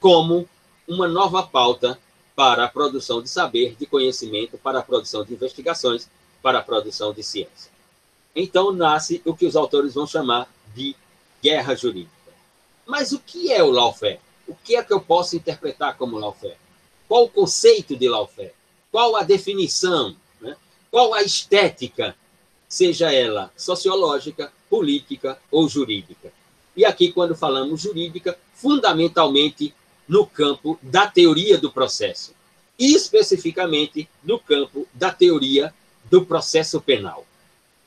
como 0.00 0.48
uma 0.86 1.06
nova 1.08 1.42
pauta 1.42 1.98
para 2.34 2.64
a 2.64 2.68
produção 2.68 3.22
de 3.22 3.28
saber, 3.28 3.76
de 3.78 3.86
conhecimento, 3.86 4.58
para 4.58 4.80
a 4.80 4.82
produção 4.82 5.24
de 5.24 5.34
investigações, 5.34 6.08
para 6.42 6.58
a 6.58 6.62
produção 6.62 7.12
de 7.12 7.22
ciência. 7.22 7.70
Então 8.34 8.72
nasce 8.72 9.22
o 9.24 9.34
que 9.34 9.46
os 9.46 9.54
autores 9.54 9.94
vão 9.94 10.06
chamar 10.06 10.52
de 10.74 10.96
guerra 11.42 11.74
jurídica. 11.74 12.12
Mas 12.86 13.12
o 13.12 13.20
que 13.20 13.52
é 13.52 13.62
o 13.62 13.70
lawfare? 13.70 14.20
O 14.46 14.54
que 14.54 14.76
é 14.76 14.82
que 14.82 14.92
eu 14.92 15.00
posso 15.00 15.36
interpretar 15.36 15.96
como 15.96 16.18
lawfare? 16.18 16.56
Qual 17.08 17.24
o 17.24 17.30
conceito 17.30 17.96
de 17.96 18.08
lawfare? 18.08 18.52
Qual 18.90 19.16
a 19.16 19.22
definição? 19.22 20.16
Né? 20.40 20.56
Qual 20.90 21.14
a 21.14 21.22
estética, 21.22 22.16
seja 22.68 23.12
ela 23.12 23.52
sociológica, 23.56 24.52
política 24.74 25.38
ou 25.52 25.68
jurídica? 25.68 26.32
E 26.76 26.84
aqui, 26.84 27.12
quando 27.12 27.36
falamos 27.36 27.80
jurídica, 27.80 28.36
fundamentalmente 28.54 29.72
no 30.08 30.26
campo 30.26 30.76
da 30.82 31.06
teoria 31.06 31.56
do 31.56 31.70
processo. 31.70 32.34
especificamente 32.76 34.08
no 34.24 34.36
campo 34.36 34.84
da 34.92 35.12
teoria 35.12 35.72
do 36.10 36.26
processo 36.26 36.80
penal, 36.80 37.24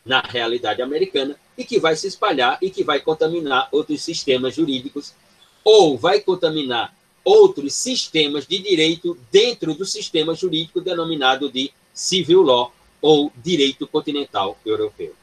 na 0.05 0.21
realidade 0.21 0.81
americana, 0.81 1.37
e 1.57 1.65
que 1.65 1.77
vai 1.77 1.93
se 1.97 2.07
espalhar 2.07 2.57
e 2.61 2.69
que 2.69 2.85
vai 2.85 3.01
contaminar 3.01 3.67
outros 3.73 4.01
sistemas 4.01 4.55
jurídicos, 4.55 5.13
ou 5.61 5.97
vai 5.97 6.21
contaminar 6.21 6.95
outros 7.21 7.73
sistemas 7.73 8.47
de 8.47 8.59
direito 8.59 9.17
dentro 9.29 9.73
do 9.73 9.85
sistema 9.85 10.33
jurídico 10.33 10.79
denominado 10.79 11.51
de 11.51 11.69
civil 11.93 12.41
law 12.43 12.73
ou 13.01 13.29
direito 13.35 13.85
continental 13.85 14.57
europeu. 14.65 15.13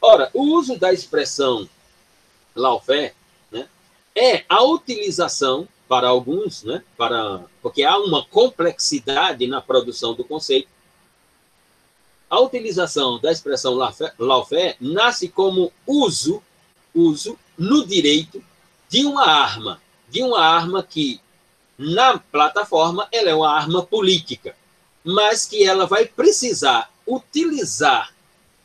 Ora, 0.00 0.30
o 0.34 0.42
uso 0.42 0.78
da 0.78 0.92
expressão 0.92 1.68
lawfare 2.54 3.14
né, 3.50 3.68
é 4.14 4.44
a 4.48 4.62
utilização 4.62 5.68
para 5.88 6.08
alguns, 6.08 6.62
né, 6.62 6.82
para, 6.96 7.44
porque 7.62 7.84
há 7.84 7.96
uma 7.98 8.24
complexidade 8.24 9.46
na 9.46 9.60
produção 9.60 10.14
do 10.14 10.24
conceito. 10.24 10.68
A 12.28 12.40
utilização 12.40 13.20
da 13.20 13.30
expressão 13.30 13.74
lawfare 14.18 14.76
nasce 14.80 15.28
como 15.28 15.72
uso, 15.86 16.42
uso 16.94 17.38
no 17.56 17.86
direito 17.86 18.42
de 18.88 19.04
uma 19.04 19.26
arma, 19.26 19.80
de 20.08 20.22
uma 20.22 20.40
arma 20.40 20.82
que 20.82 21.20
na 21.78 22.18
plataforma 22.18 23.06
ela 23.12 23.30
é 23.30 23.34
uma 23.34 23.50
arma 23.50 23.84
política, 23.84 24.56
mas 25.04 25.46
que 25.46 25.64
ela 25.64 25.86
vai 25.86 26.04
precisar 26.06 26.90
utilizar 27.06 28.12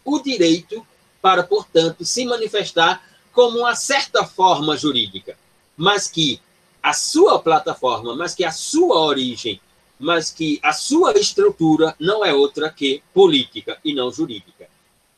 o 0.03 0.19
direito 0.19 0.85
para, 1.21 1.43
portanto, 1.43 2.03
se 2.03 2.25
manifestar 2.25 3.03
como 3.31 3.59
uma 3.59 3.75
certa 3.75 4.25
forma 4.25 4.75
jurídica, 4.75 5.37
mas 5.77 6.07
que 6.07 6.41
a 6.81 6.93
sua 6.93 7.39
plataforma, 7.39 8.15
mas 8.15 8.33
que 8.33 8.43
a 8.43 8.51
sua 8.51 8.99
origem, 8.99 9.61
mas 9.99 10.31
que 10.31 10.59
a 10.63 10.73
sua 10.73 11.13
estrutura 11.13 11.95
não 11.99 12.25
é 12.25 12.33
outra 12.33 12.69
que 12.69 13.03
política 13.13 13.77
e 13.85 13.93
não 13.93 14.11
jurídica. 14.11 14.67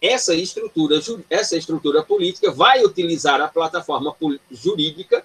Essa 0.02 0.36
estrutura, 0.36 1.00
essa 1.30 1.56
estrutura 1.56 2.04
política 2.04 2.52
vai 2.52 2.84
utilizar 2.84 3.40
a 3.40 3.48
plataforma 3.48 4.14
jurídica, 4.52 5.24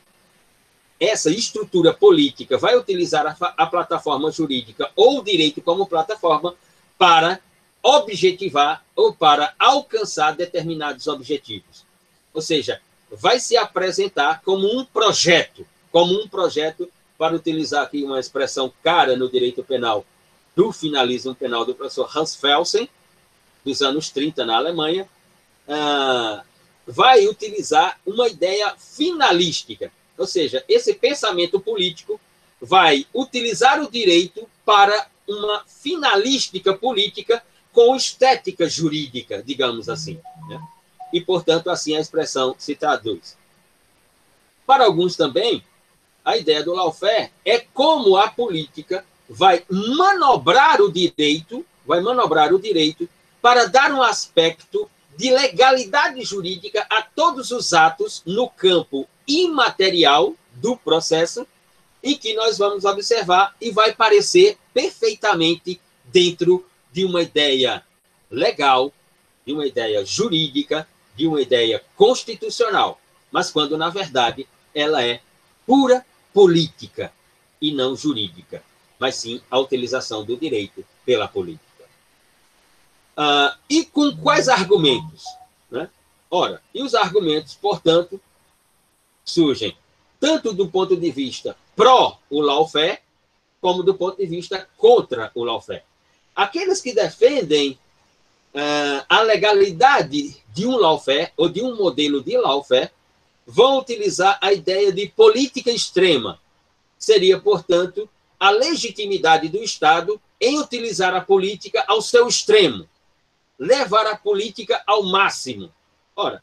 essa 1.01 1.31
estrutura 1.31 1.93
política 1.93 2.57
vai 2.57 2.77
utilizar 2.77 3.27
a, 3.27 3.55
a 3.57 3.67
plataforma 3.67 4.31
jurídica 4.31 4.91
ou 4.95 5.19
o 5.19 5.25
direito 5.25 5.61
como 5.61 5.87
plataforma 5.87 6.55
para 6.97 7.41
objetivar 7.83 8.85
ou 8.95 9.13
para 9.13 9.55
alcançar 9.59 10.35
determinados 10.35 11.07
objetivos. 11.07 11.85
Ou 12.35 12.43
seja, 12.43 12.81
vai 13.11 13.41
se 13.41 13.57
apresentar 13.57 14.43
como 14.43 14.67
um 14.67 14.85
projeto, 14.85 15.67
como 15.91 16.15
um 16.21 16.29
projeto, 16.29 16.91
para 17.17 17.35
utilizar 17.35 17.83
aqui 17.83 18.05
uma 18.05 18.21
expressão 18.21 18.73
cara 18.83 19.17
no 19.17 19.29
direito 19.29 19.65
penal, 19.65 20.05
do 20.55 20.73
finalismo 20.73 21.35
penal 21.35 21.65
do 21.65 21.75
professor 21.75 22.11
Hans 22.17 22.35
Felsen, 22.35 22.89
dos 23.65 23.83
anos 23.83 24.11
30 24.11 24.45
na 24.45 24.57
Alemanha, 24.57 25.09
uh, 25.69 26.43
vai 26.87 27.27
utilizar 27.27 28.01
uma 28.07 28.29
ideia 28.29 28.75
finalística, 28.77 29.93
ou 30.17 30.27
seja, 30.27 30.65
esse 30.69 30.95
pensamento 30.95 31.61
político 31.61 32.21
vai 32.61 33.07
utilizar 33.15 33.81
o 33.81 33.91
direito 33.91 34.49
para 34.65 35.07
uma 35.29 35.65
finalística 35.67 36.75
política 36.75 37.43
com 37.79 37.95
estética 37.95 38.69
jurídica, 38.69 39.41
digamos 39.41 39.89
assim. 39.89 40.19
Né? 40.49 40.61
E, 41.13 41.21
portanto, 41.21 41.71
assim 41.71 41.97
a 41.97 42.01
expressão 42.01 42.57
se 42.59 42.75
traduz. 42.75 43.37
Para 44.67 44.85
alguns 44.85 45.15
também, 45.15 45.63
a 46.25 46.37
ideia 46.37 46.65
do 46.65 46.75
lawfare 46.75 47.31
é 47.45 47.61
como 47.61 48.17
a 48.17 48.29
política 48.29 49.05
vai 49.29 49.63
manobrar 49.71 50.81
o 50.81 50.91
direito, 50.91 51.65
vai 51.87 52.01
manobrar 52.01 52.53
o 52.53 52.59
direito 52.59 53.09
para 53.41 53.67
dar 53.67 53.93
um 53.93 54.03
aspecto 54.03 54.91
de 55.17 55.31
legalidade 55.31 56.21
jurídica 56.25 56.85
a 56.91 57.01
todos 57.03 57.53
os 57.53 57.73
atos 57.73 58.25
no 58.27 58.51
campo 58.51 59.09
imaterial 59.25 60.35
do 60.55 60.77
processo 60.77 61.47
e 62.03 62.17
que 62.17 62.35
nós 62.35 62.59
vamos 62.59 62.85
observar 62.85 63.55
e 63.61 63.71
vai 63.71 63.95
parecer 63.95 64.59
perfeitamente 64.75 65.81
dentro 66.07 66.68
de 66.99 67.05
uma 67.05 67.23
ideia 67.23 67.85
legal, 68.29 68.93
de 69.47 69.53
uma 69.53 69.65
ideia 69.65 70.05
jurídica, 70.05 70.85
de 71.15 71.29
uma 71.29 71.41
ideia 71.41 71.81
constitucional, 71.95 73.01
mas 73.31 73.53
quando, 73.53 73.79
na 73.79 73.89
verdade, 73.89 74.49
ela 74.75 75.01
é 75.05 75.21
pura 75.65 76.05
política 76.35 77.13
e 77.63 77.71
não 77.73 77.95
jurídica, 77.95 78.65
mas 78.99 79.15
sim 79.15 79.41
a 79.49 79.61
utilização 79.61 80.25
do 80.25 80.37
direito 80.37 80.85
pela 81.07 81.29
política. 81.29 81.85
Uh, 83.17 83.57
e 83.71 83.85
com 83.85 84.17
quais 84.17 84.49
argumentos? 84.49 85.23
Né? 85.71 85.89
Ora, 86.29 86.61
e 86.75 86.83
os 86.83 86.97
argumentos, 86.97 87.55
portanto, 87.55 88.21
surgem 89.25 89.77
tanto 90.19 90.53
do 90.53 90.67
ponto 90.69 90.97
de 90.97 91.13
vista 91.13 91.57
pró 91.77 92.19
o 92.29 92.41
lawfare, 92.41 92.99
como 93.61 93.85
do 93.85 93.95
ponto 93.95 94.17
de 94.17 94.27
vista 94.27 94.69
contra 94.77 95.31
o 95.37 95.45
lawfare. 95.45 95.85
Aqueles 96.39 96.81
que 96.81 96.93
defendem 96.93 97.77
uh, 98.55 99.05
a 99.09 99.23
legalidade 99.23 100.37
de 100.55 100.67
um 100.69 100.77
lawfare 100.77 101.33
ou 101.37 101.49
de 101.49 101.61
um 101.61 101.75
modelo 101.75 102.23
de 102.23 102.39
lawfare 102.39 102.93
vão 103.45 103.81
utilizar 103.81 104.39
a 104.41 104.53
ideia 104.53 104.93
de 104.93 105.09
política 105.09 105.73
extrema. 105.73 106.41
Seria, 106.97 107.41
portanto, 107.41 108.09
a 108.39 108.51
legitimidade 108.51 109.49
do 109.49 109.61
Estado 109.65 110.21
em 110.41 110.61
utilizar 110.61 111.13
a 111.13 111.21
política 111.21 111.85
ao 111.89 112.01
seu 112.01 112.29
extremo, 112.29 112.89
levar 113.59 114.07
a 114.07 114.17
política 114.17 114.81
ao 114.87 115.03
máximo. 115.03 115.75
Ora, 116.15 116.41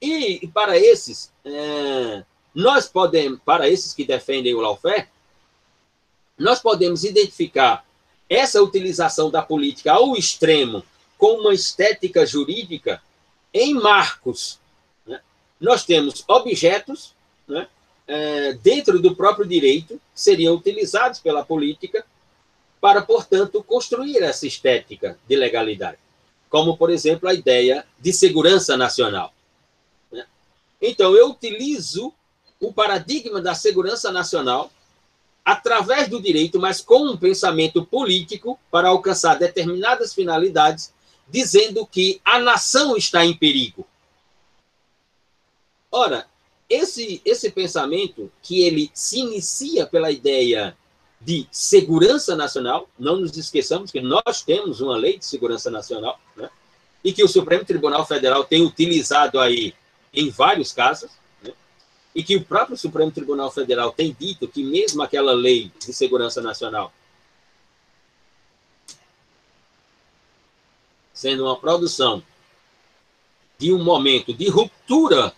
e 0.00 0.48
para 0.54 0.78
esses, 0.78 1.32
é, 1.44 2.22
nós 2.54 2.86
podemos, 2.86 3.40
para 3.44 3.68
esses 3.68 3.92
que 3.92 4.04
defendem 4.04 4.54
o 4.54 4.60
lawfare, 4.60 5.08
nós 6.38 6.60
podemos 6.60 7.02
identificar 7.02 7.84
essa 8.34 8.62
utilização 8.62 9.30
da 9.30 9.42
política 9.42 9.92
ao 9.92 10.16
extremo 10.16 10.82
com 11.18 11.40
uma 11.40 11.54
estética 11.54 12.26
jurídica 12.26 13.02
em 13.52 13.74
marcos. 13.74 14.58
Né? 15.06 15.20
Nós 15.60 15.84
temos 15.84 16.24
objetos 16.26 17.14
né, 17.46 17.68
é, 18.06 18.54
dentro 18.54 18.98
do 18.98 19.14
próprio 19.14 19.46
direito, 19.46 20.00
seriam 20.14 20.54
utilizados 20.54 21.20
pela 21.20 21.44
política 21.44 22.04
para, 22.80 23.02
portanto, 23.02 23.62
construir 23.62 24.22
essa 24.22 24.46
estética 24.46 25.18
de 25.28 25.36
legalidade. 25.36 25.98
Como, 26.48 26.76
por 26.76 26.90
exemplo, 26.90 27.28
a 27.28 27.34
ideia 27.34 27.86
de 27.98 28.12
segurança 28.12 28.76
nacional. 28.76 29.32
Né? 30.10 30.26
Então, 30.80 31.14
eu 31.14 31.30
utilizo 31.30 32.12
o 32.60 32.72
paradigma 32.72 33.40
da 33.40 33.54
segurança 33.54 34.10
nacional 34.10 34.70
através 35.44 36.08
do 36.08 36.20
direito, 36.20 36.60
mas 36.60 36.80
com 36.80 37.10
um 37.10 37.16
pensamento 37.16 37.84
político 37.84 38.58
para 38.70 38.88
alcançar 38.88 39.38
determinadas 39.38 40.14
finalidades 40.14 40.92
dizendo 41.28 41.86
que 41.86 42.20
a 42.24 42.38
nação 42.38 42.96
está 42.96 43.24
em 43.24 43.34
perigo. 43.34 43.86
Ora, 45.90 46.26
esse, 46.68 47.20
esse 47.24 47.50
pensamento, 47.50 48.30
que 48.42 48.62
ele 48.62 48.90
se 48.94 49.18
inicia 49.18 49.86
pela 49.86 50.10
ideia 50.10 50.76
de 51.20 51.46
segurança 51.50 52.34
nacional, 52.34 52.88
não 52.98 53.16
nos 53.16 53.36
esqueçamos 53.36 53.90
que 53.90 54.00
nós 54.00 54.42
temos 54.42 54.80
uma 54.80 54.96
lei 54.96 55.18
de 55.18 55.24
segurança 55.24 55.70
nacional, 55.70 56.18
né? 56.36 56.50
e 57.04 57.12
que 57.12 57.22
o 57.22 57.28
Supremo 57.28 57.64
Tribunal 57.64 58.06
Federal 58.06 58.44
tem 58.44 58.62
utilizado 58.62 59.38
aí 59.38 59.74
em 60.12 60.30
vários 60.30 60.72
casos? 60.72 61.10
E 62.14 62.22
que 62.22 62.36
o 62.36 62.44
próprio 62.44 62.76
Supremo 62.76 63.10
Tribunal 63.10 63.50
Federal 63.50 63.92
tem 63.92 64.16
dito 64.18 64.46
que 64.46 64.62
mesmo 64.62 65.02
aquela 65.02 65.32
lei 65.32 65.72
de 65.78 65.92
segurança 65.92 66.40
nacional 66.42 66.92
sendo 71.22 71.44
uma 71.44 71.56
produção 71.56 72.20
de 73.56 73.72
um 73.72 73.82
momento 73.82 74.34
de 74.34 74.48
ruptura 74.48 75.32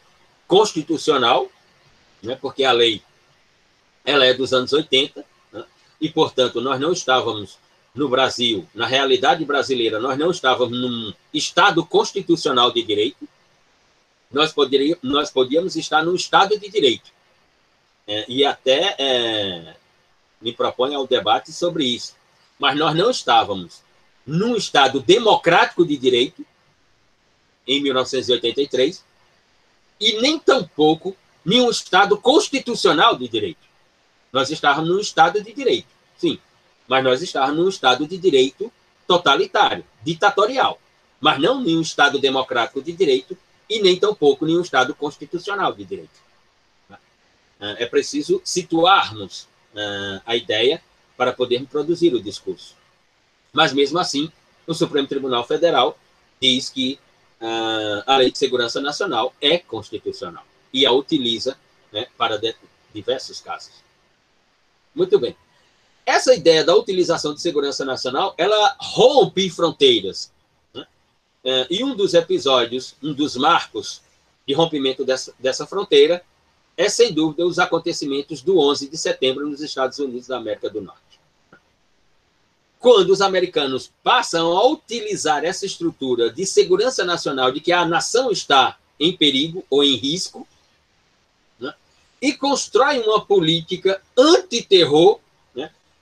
constitucional, 0.49 1.51
né, 2.23 2.39
porque 2.41 2.65
a 2.65 2.73
lei 2.73 3.03
ela 4.03 4.25
é 4.25 4.33
dos 4.33 4.55
anos 4.55 4.73
80, 4.73 5.23
né, 5.53 5.65
e, 6.01 6.09
portanto, 6.09 6.59
nós 6.63 6.81
não 6.81 6.91
estávamos 6.91 7.59
no 7.95 8.09
Brasil, 8.09 8.67
na 8.75 8.87
realidade 8.87 9.45
brasileira, 9.45 10.01
nós 10.01 10.19
não 10.19 10.31
estávamos 10.31 10.79
num 10.79 11.13
Estado 11.35 11.85
constitucional 11.85 12.73
de 12.73 12.83
direito, 12.83 13.29
nós, 14.35 14.53
poderíamos, 14.53 14.99
nós 15.03 15.31
podíamos 15.31 15.77
estar 15.77 16.05
num 16.05 16.15
Estado 16.15 16.59
de 16.59 16.69
direito. 16.69 17.11
É, 18.07 18.25
e 18.29 18.45
até 18.45 18.97
é, 18.99 19.77
me 20.41 20.53
propõe 20.53 20.95
ao 20.95 21.07
debate 21.07 21.53
sobre 21.53 21.85
isso. 21.85 22.15
Mas 22.59 22.77
nós 22.77 22.95
não 22.95 23.11
estávamos 23.11 23.83
num 24.27 24.57
Estado 24.57 25.01
democrático 25.01 25.87
de 25.87 25.97
direito, 25.97 26.45
em 27.67 27.83
1983, 27.83 29.05
e 30.01 30.21
nem 30.21 30.39
tampouco 30.39 31.17
em 31.47 31.61
um 31.61 31.71
Estado 31.71 32.17
constitucional 32.19 33.17
de 33.17 33.29
direito. 33.29 33.65
Nós 34.33 34.51
estávamos 34.51 34.91
num 34.91 35.01
Estado 35.01 35.43
de 35.43 35.53
direito, 35.53 35.89
sim, 36.19 36.39
mas 36.89 37.05
nós 37.05 37.23
estávamos 37.23 37.57
num 37.57 37.69
Estado 37.69 38.07
de 38.07 38.19
direito 38.19 38.73
totalitário, 39.07 39.85
ditatorial, 40.03 40.79
mas 41.21 41.41
não 41.41 41.61
nenhum 41.61 41.81
Estado 41.81 42.19
democrático 42.19 42.83
de 42.83 42.93
direito 42.93 43.37
e 43.75 43.83
nem 43.83 43.99
tampouco 43.99 44.47
nenhum 44.47 44.61
Estado 44.61 44.95
constitucional 44.95 45.73
de 45.73 45.85
direito. 45.85 46.25
É 47.79 47.87
preciso 47.87 48.41
situarmos 48.45 49.49
uh, 49.75 50.21
a 50.27 50.37
ideia 50.37 50.83
para 51.17 51.33
podermos 51.33 51.71
produzir 51.71 52.13
o 52.15 52.23
discurso. 52.23 52.75
Mas, 53.53 53.73
mesmo 53.73 53.99
assim, 53.99 54.31
o 54.67 54.75
Supremo 54.75 55.09
Tribunal 55.09 55.47
Federal 55.47 55.99
diz 56.41 56.69
que 56.69 56.99
uh, 57.41 58.03
a 58.07 58.17
Lei 58.19 58.31
de 58.31 58.39
Segurança 58.39 58.81
Nacional 58.81 59.35
é 59.41 59.59
constitucional 59.59 60.45
e 60.73 60.85
a 60.85 60.93
utiliza 60.93 61.57
né, 61.91 62.07
para 62.19 62.39
diversos 62.93 63.41
casos. 63.41 63.73
Muito 64.95 65.19
bem. 65.19 65.37
Essa 66.05 66.35
ideia 66.35 66.63
da 66.63 66.75
utilização 66.75 67.33
de 67.33 67.41
segurança 67.41 67.85
nacional, 67.85 68.35
ela 68.37 68.77
rompe 68.79 69.49
fronteiras. 69.49 70.31
Uh, 71.45 71.67
e 71.69 71.85
um 71.85 71.95
dos 71.95 72.15
episódios, 72.15 72.97
um 73.03 73.13
dos 73.13 73.37
marcos 73.37 74.01
de 74.47 74.55
rompimento 74.55 75.05
dessa, 75.05 75.35
dessa 75.39 75.67
fronteira 75.67 76.25
é, 76.77 76.89
sem 76.89 77.13
dúvida, 77.13 77.47
os 77.47 77.59
acontecimentos 77.59 78.43
do 78.43 78.59
11 78.59 78.89
de 78.89 78.99
setembro 78.99 79.49
nos 79.49 79.61
Estados 79.61 79.99
Unidos 79.99 80.27
da 80.27 80.39
América 80.39 80.69
do 80.69 80.81
Norte. 80.81 81.01
Quando 82.81 83.11
os 83.11 83.21
americanos 83.21 83.91
passam 84.03 84.57
a 84.57 84.67
utilizar 84.67 85.45
essa 85.45 85.65
estrutura 85.65 86.31
de 86.31 86.45
segurança 86.45 87.05
nacional, 87.05 87.53
de 87.53 87.61
que 87.61 87.73
a 87.73 87.87
nação 87.87 88.31
está 88.31 88.77
em 88.99 89.17
perigo 89.17 89.65
ou 89.71 89.83
em 89.85 89.95
risco, 89.95 90.47
né, 91.59 91.73
e 92.21 92.33
constroem 92.33 93.03
uma 93.03 93.25
política 93.25 94.03
antiterror, 94.17 95.21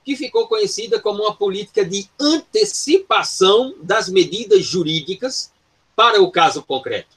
que 0.03 0.15
ficou 0.15 0.47
conhecida 0.47 0.99
como 0.99 1.23
uma 1.23 1.35
política 1.35 1.85
de 1.85 2.09
antecipação 2.19 3.75
das 3.81 4.09
medidas 4.09 4.65
jurídicas 4.65 5.51
para 5.95 6.21
o 6.21 6.31
caso 6.31 6.61
concreto. 6.63 7.15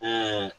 É, 0.00 0.52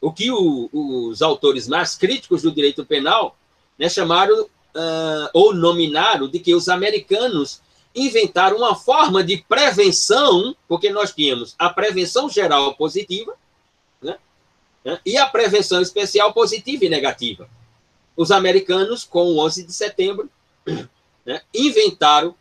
o 0.00 0.12
que 0.12 0.30
o, 0.30 0.68
os 0.72 1.22
autores 1.22 1.66
mais 1.66 1.94
críticos 1.94 2.42
do 2.42 2.52
direito 2.52 2.84
penal 2.84 3.36
né, 3.78 3.88
chamaram 3.88 4.42
uh, 4.42 5.28
ou 5.32 5.54
nominaram 5.54 6.28
de 6.28 6.38
que 6.38 6.54
os 6.54 6.68
americanos 6.68 7.60
inventaram 7.94 8.58
uma 8.58 8.76
forma 8.76 9.24
de 9.24 9.38
prevenção, 9.48 10.54
porque 10.68 10.90
nós 10.90 11.12
tínhamos 11.12 11.54
a 11.58 11.70
prevenção 11.70 12.28
geral 12.28 12.74
positiva 12.74 13.34
né, 14.02 14.18
né, 14.84 15.00
e 15.04 15.16
a 15.16 15.26
prevenção 15.26 15.80
especial 15.80 16.32
positiva 16.32 16.84
e 16.84 16.88
negativa. 16.88 17.48
Os 18.16 18.30
americanos, 18.30 19.04
com 19.04 19.24
o 19.24 19.38
11 19.38 19.64
de 19.64 19.72
setembro, 19.72 20.30
né, 21.24 21.40
inventaram 21.54 22.34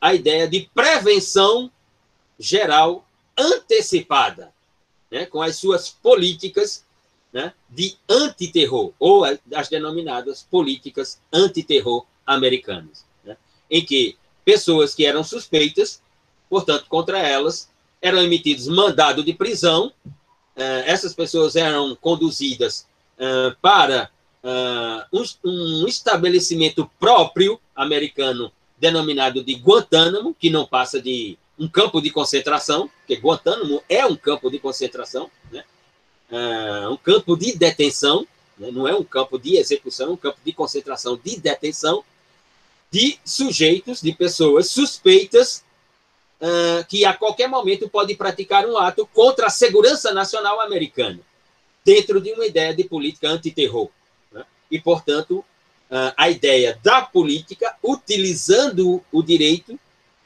a 0.00 0.14
ideia 0.14 0.48
de 0.48 0.68
prevenção 0.74 1.70
geral 2.38 3.06
antecipada, 3.36 4.52
né, 5.10 5.26
com 5.26 5.42
as 5.42 5.56
suas 5.56 5.90
políticas 5.90 6.84
né, 7.32 7.52
de 7.68 7.96
antiterror, 8.08 8.92
ou 8.98 9.24
as 9.24 9.68
denominadas 9.68 10.46
políticas 10.50 11.20
antiterror 11.32 12.06
americanas, 12.26 13.04
né, 13.24 13.36
em 13.70 13.84
que 13.84 14.16
pessoas 14.44 14.94
que 14.94 15.04
eram 15.04 15.22
suspeitas, 15.22 16.02
portanto, 16.48 16.86
contra 16.88 17.18
elas, 17.18 17.70
eram 18.00 18.22
emitidos 18.22 18.66
mandado 18.66 19.22
de 19.22 19.34
prisão, 19.34 19.92
uh, 20.06 20.82
essas 20.86 21.14
pessoas 21.14 21.54
eram 21.54 21.94
conduzidas 21.94 22.86
uh, 23.18 23.54
para 23.60 24.10
uh, 24.44 25.04
um, 25.12 25.82
um 25.82 25.86
estabelecimento 25.86 26.90
próprio 26.98 27.60
americano 27.74 28.52
denominado 28.78 29.44
de 29.44 29.54
Guantánamo, 29.54 30.34
que 30.34 30.48
não 30.50 30.66
passa 30.66 31.00
de 31.00 31.38
um 31.58 31.68
campo 31.68 32.00
de 32.00 32.10
concentração, 32.10 32.90
porque 33.00 33.20
Guantánamo 33.20 33.82
é 33.88 34.04
um 34.06 34.16
campo 34.16 34.50
de 34.50 34.58
concentração, 34.58 35.30
né? 35.52 35.62
uh, 36.30 36.90
um 36.90 36.96
campo 36.96 37.36
de 37.36 37.54
detenção, 37.54 38.26
né? 38.58 38.70
não 38.70 38.88
é 38.88 38.94
um 38.94 39.04
campo 39.04 39.38
de 39.38 39.56
execução, 39.56 40.08
é 40.08 40.12
um 40.12 40.16
campo 40.16 40.38
de 40.44 40.52
concentração 40.52 41.20
de 41.22 41.36
detenção 41.36 42.02
de 42.90 43.18
sujeitos, 43.24 44.00
de 44.00 44.12
pessoas 44.12 44.70
suspeitas 44.70 45.62
uh, 46.40 46.84
que 46.88 47.04
a 47.04 47.12
qualquer 47.12 47.48
momento 47.48 47.88
podem 47.88 48.16
praticar 48.16 48.66
um 48.66 48.76
ato 48.78 49.06
contra 49.12 49.46
a 49.46 49.50
segurança 49.50 50.12
nacional 50.12 50.60
americana, 50.60 51.20
dentro 51.84 52.20
de 52.20 52.32
uma 52.32 52.46
ideia 52.46 52.74
de 52.74 52.84
política 52.84 53.28
antiterror. 53.28 53.90
E, 54.70 54.78
portanto, 54.78 55.44
uh, 55.90 56.12
a 56.16 56.30
ideia 56.30 56.78
da 56.82 57.02
política 57.02 57.76
utilizando 57.82 59.02
o 59.10 59.22
direito 59.22 59.78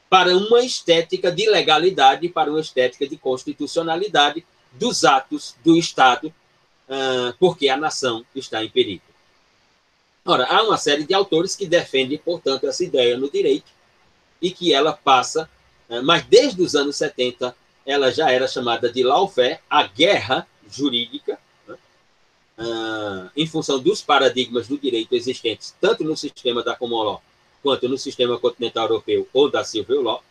para 0.09 0.35
uma 0.37 0.63
estética 0.63 1.31
de 1.31 1.49
legalidade, 1.49 2.29
para 2.29 2.49
uma 2.49 2.59
estética 2.59 3.07
de 3.07 3.17
constitucionalidade, 3.17 4.45
dos 4.71 5.03
atos 5.05 5.55
do 5.63 5.77
Estado, 5.77 6.27
uh, 6.27 7.35
porque 7.39 7.69
a 7.69 7.77
nação 7.77 8.25
está 8.35 8.63
em 8.63 8.69
perigo. 8.69 9.03
Ora, 10.23 10.45
há 10.45 10.63
uma 10.63 10.77
série 10.77 11.03
de 11.03 11.13
autores 11.13 11.55
que 11.55 11.65
defendem, 11.65 12.17
portanto, 12.17 12.67
essa 12.67 12.83
ideia 12.83 13.17
no 13.17 13.29
direito 13.29 13.71
e 14.41 14.51
que 14.51 14.73
ela 14.73 14.93
passa, 14.93 15.49
uh, 15.89 16.03
mas 16.03 16.25
desde 16.25 16.61
os 16.61 16.75
anos 16.75 16.95
70 16.95 17.55
ela 17.85 18.11
já 18.11 18.31
era 18.31 18.47
chamada 18.47 18.91
de 18.91 19.03
lawfare, 19.03 19.59
a 19.69 19.83
guerra 19.83 20.47
jurídica, 20.67 21.37
né? 22.57 22.65
uh, 22.65 23.31
em 23.35 23.47
função 23.47 23.79
dos 23.79 24.01
paradigmas 24.01 24.67
do 24.67 24.77
direito 24.77 25.13
existentes, 25.13 25.75
tanto 25.79 26.03
no 26.03 26.15
sistema 26.15 26.63
da 26.63 26.75
common 26.75 27.03
law 27.03 27.21
quanto 27.65 27.89
no 27.89 27.97
sistema 27.97 28.39
continental 28.39 28.83
europeu 28.87 29.27
ou 29.33 29.49
da 29.49 29.63
civil 29.63 30.03
law. 30.03 30.23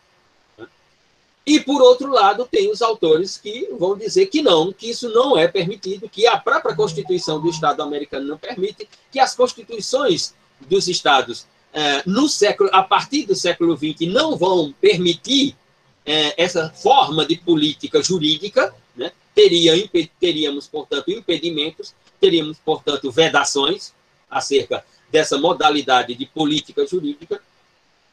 E, 1.45 1.59
por 1.59 1.81
outro 1.81 2.09
lado, 2.09 2.47
tem 2.49 2.71
os 2.71 2.81
autores 2.81 3.37
que 3.37 3.69
vão 3.77 3.95
dizer 3.95 4.27
que 4.27 4.41
não, 4.41 4.73
que 4.73 4.89
isso 4.89 5.09
não 5.09 5.37
é 5.37 5.47
permitido, 5.47 6.09
que 6.09 6.25
a 6.25 6.37
própria 6.37 6.75
Constituição 6.75 7.39
do 7.39 7.49
Estado 7.49 7.83
americano 7.83 8.25
não 8.25 8.37
permite, 8.37 8.87
que 9.11 9.19
as 9.19 9.35
constituições 9.35 10.33
dos 10.61 10.87
Estados, 10.87 11.45
eh, 11.71 12.01
no 12.05 12.27
século, 12.27 12.69
a 12.73 12.81
partir 12.81 13.27
do 13.27 13.35
século 13.35 13.77
XX, 13.77 14.11
não 14.11 14.35
vão 14.35 14.73
permitir 14.81 15.55
eh, 16.03 16.33
essa 16.35 16.69
forma 16.69 17.25
de 17.27 17.35
política 17.35 18.01
jurídica, 18.01 18.73
né? 18.95 19.11
Teria, 19.35 19.73
teríamos, 20.19 20.67
portanto, 20.67 21.11
impedimentos, 21.11 21.93
teríamos, 22.19 22.57
portanto, 22.57 23.11
vedações 23.11 23.93
acerca 24.29 24.85
dessa 25.09 25.37
modalidade 25.37 26.15
de 26.15 26.25
política 26.25 26.85
jurídica, 26.85 27.41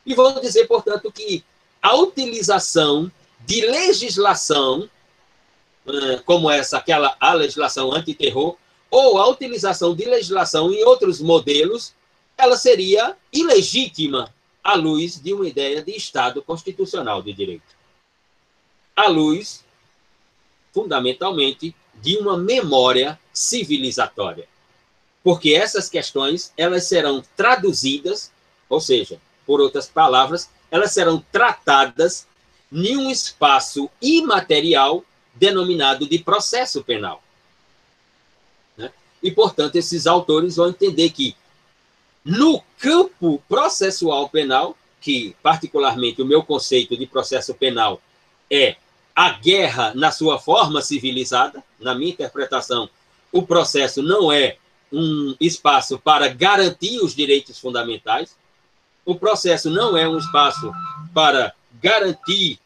e 0.04 0.14
vão 0.14 0.40
dizer, 0.40 0.66
portanto, 0.66 1.10
que 1.10 1.44
a 1.80 1.94
utilização 1.96 3.10
de 3.40 3.60
legislação, 3.66 4.88
como 6.24 6.50
essa, 6.50 6.78
aquela 6.78 7.16
a 7.18 7.32
legislação 7.34 7.92
antiterror, 7.92 8.56
ou 8.90 9.18
a 9.18 9.28
utilização 9.28 9.94
de 9.94 10.04
legislação 10.04 10.72
em 10.72 10.84
outros 10.84 11.20
modelos, 11.20 11.94
ela 12.36 12.56
seria 12.56 13.16
ilegítima 13.32 14.32
à 14.62 14.74
luz 14.74 15.20
de 15.20 15.32
uma 15.32 15.48
ideia 15.48 15.82
de 15.82 15.92
Estado 15.92 16.42
constitucional 16.42 17.22
de 17.22 17.32
direito. 17.32 17.74
À 18.94 19.08
luz, 19.08 19.64
fundamentalmente, 20.72 21.74
de 22.02 22.16
uma 22.16 22.36
memória 22.36 23.18
civilizatória. 23.32 24.46
Porque 25.22 25.54
essas 25.54 25.88
questões, 25.88 26.52
elas 26.56 26.84
serão 26.84 27.22
traduzidas, 27.36 28.32
ou 28.68 28.80
seja, 28.80 29.20
por 29.46 29.60
outras 29.60 29.86
palavras, 29.86 30.50
elas 30.70 30.90
serão 30.90 31.24
tratadas 31.30 32.26
em 32.72 32.96
um 32.96 33.08
espaço 33.08 33.88
imaterial 34.00 35.04
denominado 35.34 36.08
de 36.08 36.18
processo 36.18 36.82
penal. 36.82 37.22
Né? 38.76 38.90
E, 39.22 39.30
portanto, 39.30 39.76
esses 39.76 40.06
autores 40.06 40.56
vão 40.56 40.70
entender 40.70 41.10
que, 41.10 41.36
no 42.24 42.62
campo 42.78 43.40
processual 43.48 44.28
penal, 44.28 44.76
que, 45.00 45.36
particularmente, 45.42 46.20
o 46.20 46.26
meu 46.26 46.42
conceito 46.42 46.96
de 46.96 47.06
processo 47.06 47.54
penal 47.54 48.00
é 48.50 48.76
a 49.14 49.30
guerra 49.30 49.92
na 49.94 50.10
sua 50.10 50.38
forma 50.38 50.80
civilizada, 50.80 51.62
na 51.80 51.94
minha 51.94 52.10
interpretação, 52.10 52.88
o 53.30 53.42
processo 53.42 54.02
não 54.02 54.32
é 54.32 54.56
um 54.92 55.34
espaço 55.40 55.98
para 55.98 56.28
garantir 56.28 57.00
os 57.00 57.14
direitos 57.14 57.58
fundamentais, 57.58 58.36
o 59.04 59.14
processo 59.14 59.70
não 59.70 59.96
é 59.96 60.08
um 60.08 60.18
espaço 60.18 60.72
para 61.14 61.54
garantir 61.82 62.58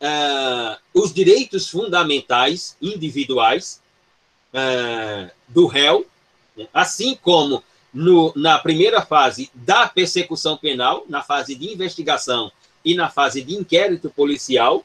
uh, 0.00 0.76
os 0.92 1.12
direitos 1.12 1.68
fundamentais 1.68 2.76
individuais 2.82 3.80
uh, 4.52 5.30
do 5.48 5.66
réu, 5.66 6.06
né? 6.56 6.66
assim 6.74 7.16
como 7.22 7.62
no, 7.92 8.32
na 8.36 8.58
primeira 8.58 9.02
fase 9.02 9.50
da 9.54 9.88
persecução 9.88 10.56
penal, 10.56 11.04
na 11.08 11.22
fase 11.22 11.54
de 11.54 11.72
investigação 11.72 12.50
e 12.84 12.94
na 12.94 13.08
fase 13.08 13.42
de 13.42 13.54
inquérito 13.54 14.10
policial, 14.10 14.84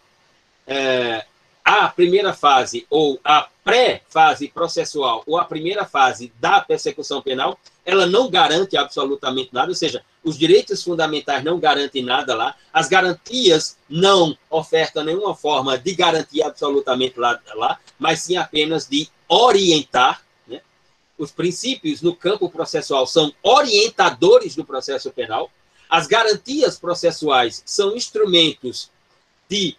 uh, 0.67 1.35
a 1.65 1.87
primeira 1.87 2.31
fase 2.31 2.85
ou 2.91 3.19
a 3.23 3.49
pré-fase 3.63 4.47
processual 4.47 5.23
ou 5.25 5.39
a 5.39 5.45
primeira 5.45 5.83
fase 5.83 6.31
da 6.39 6.61
persecução 6.61 7.23
penal, 7.23 7.59
ela 7.83 8.05
não 8.05 8.29
garante 8.29 8.77
absolutamente 8.77 9.49
nada, 9.51 9.69
ou 9.69 9.75
seja, 9.75 10.03
os 10.23 10.37
direitos 10.37 10.83
fundamentais 10.83 11.43
não 11.43 11.59
garantem 11.59 12.03
nada 12.03 12.35
lá, 12.35 12.55
as 12.71 12.87
garantias 12.87 13.77
não 13.89 14.37
ofertam 14.49 15.03
nenhuma 15.03 15.35
forma 15.35 15.75
de 15.75 15.95
garantia 15.95 16.45
absolutamente 16.45 17.19
lá, 17.19 17.39
lá 17.55 17.79
mas 17.97 18.21
sim 18.21 18.37
apenas 18.37 18.87
de 18.87 19.09
orientar. 19.27 20.23
Né? 20.47 20.61
Os 21.17 21.31
princípios 21.31 22.03
no 22.03 22.15
campo 22.15 22.47
processual 22.47 23.07
são 23.07 23.33
orientadores 23.41 24.55
do 24.55 24.63
processo 24.63 25.09
penal, 25.09 25.49
as 25.89 26.05
garantias 26.05 26.77
processuais 26.77 27.63
são 27.65 27.95
instrumentos 27.95 28.91
de 29.49 29.75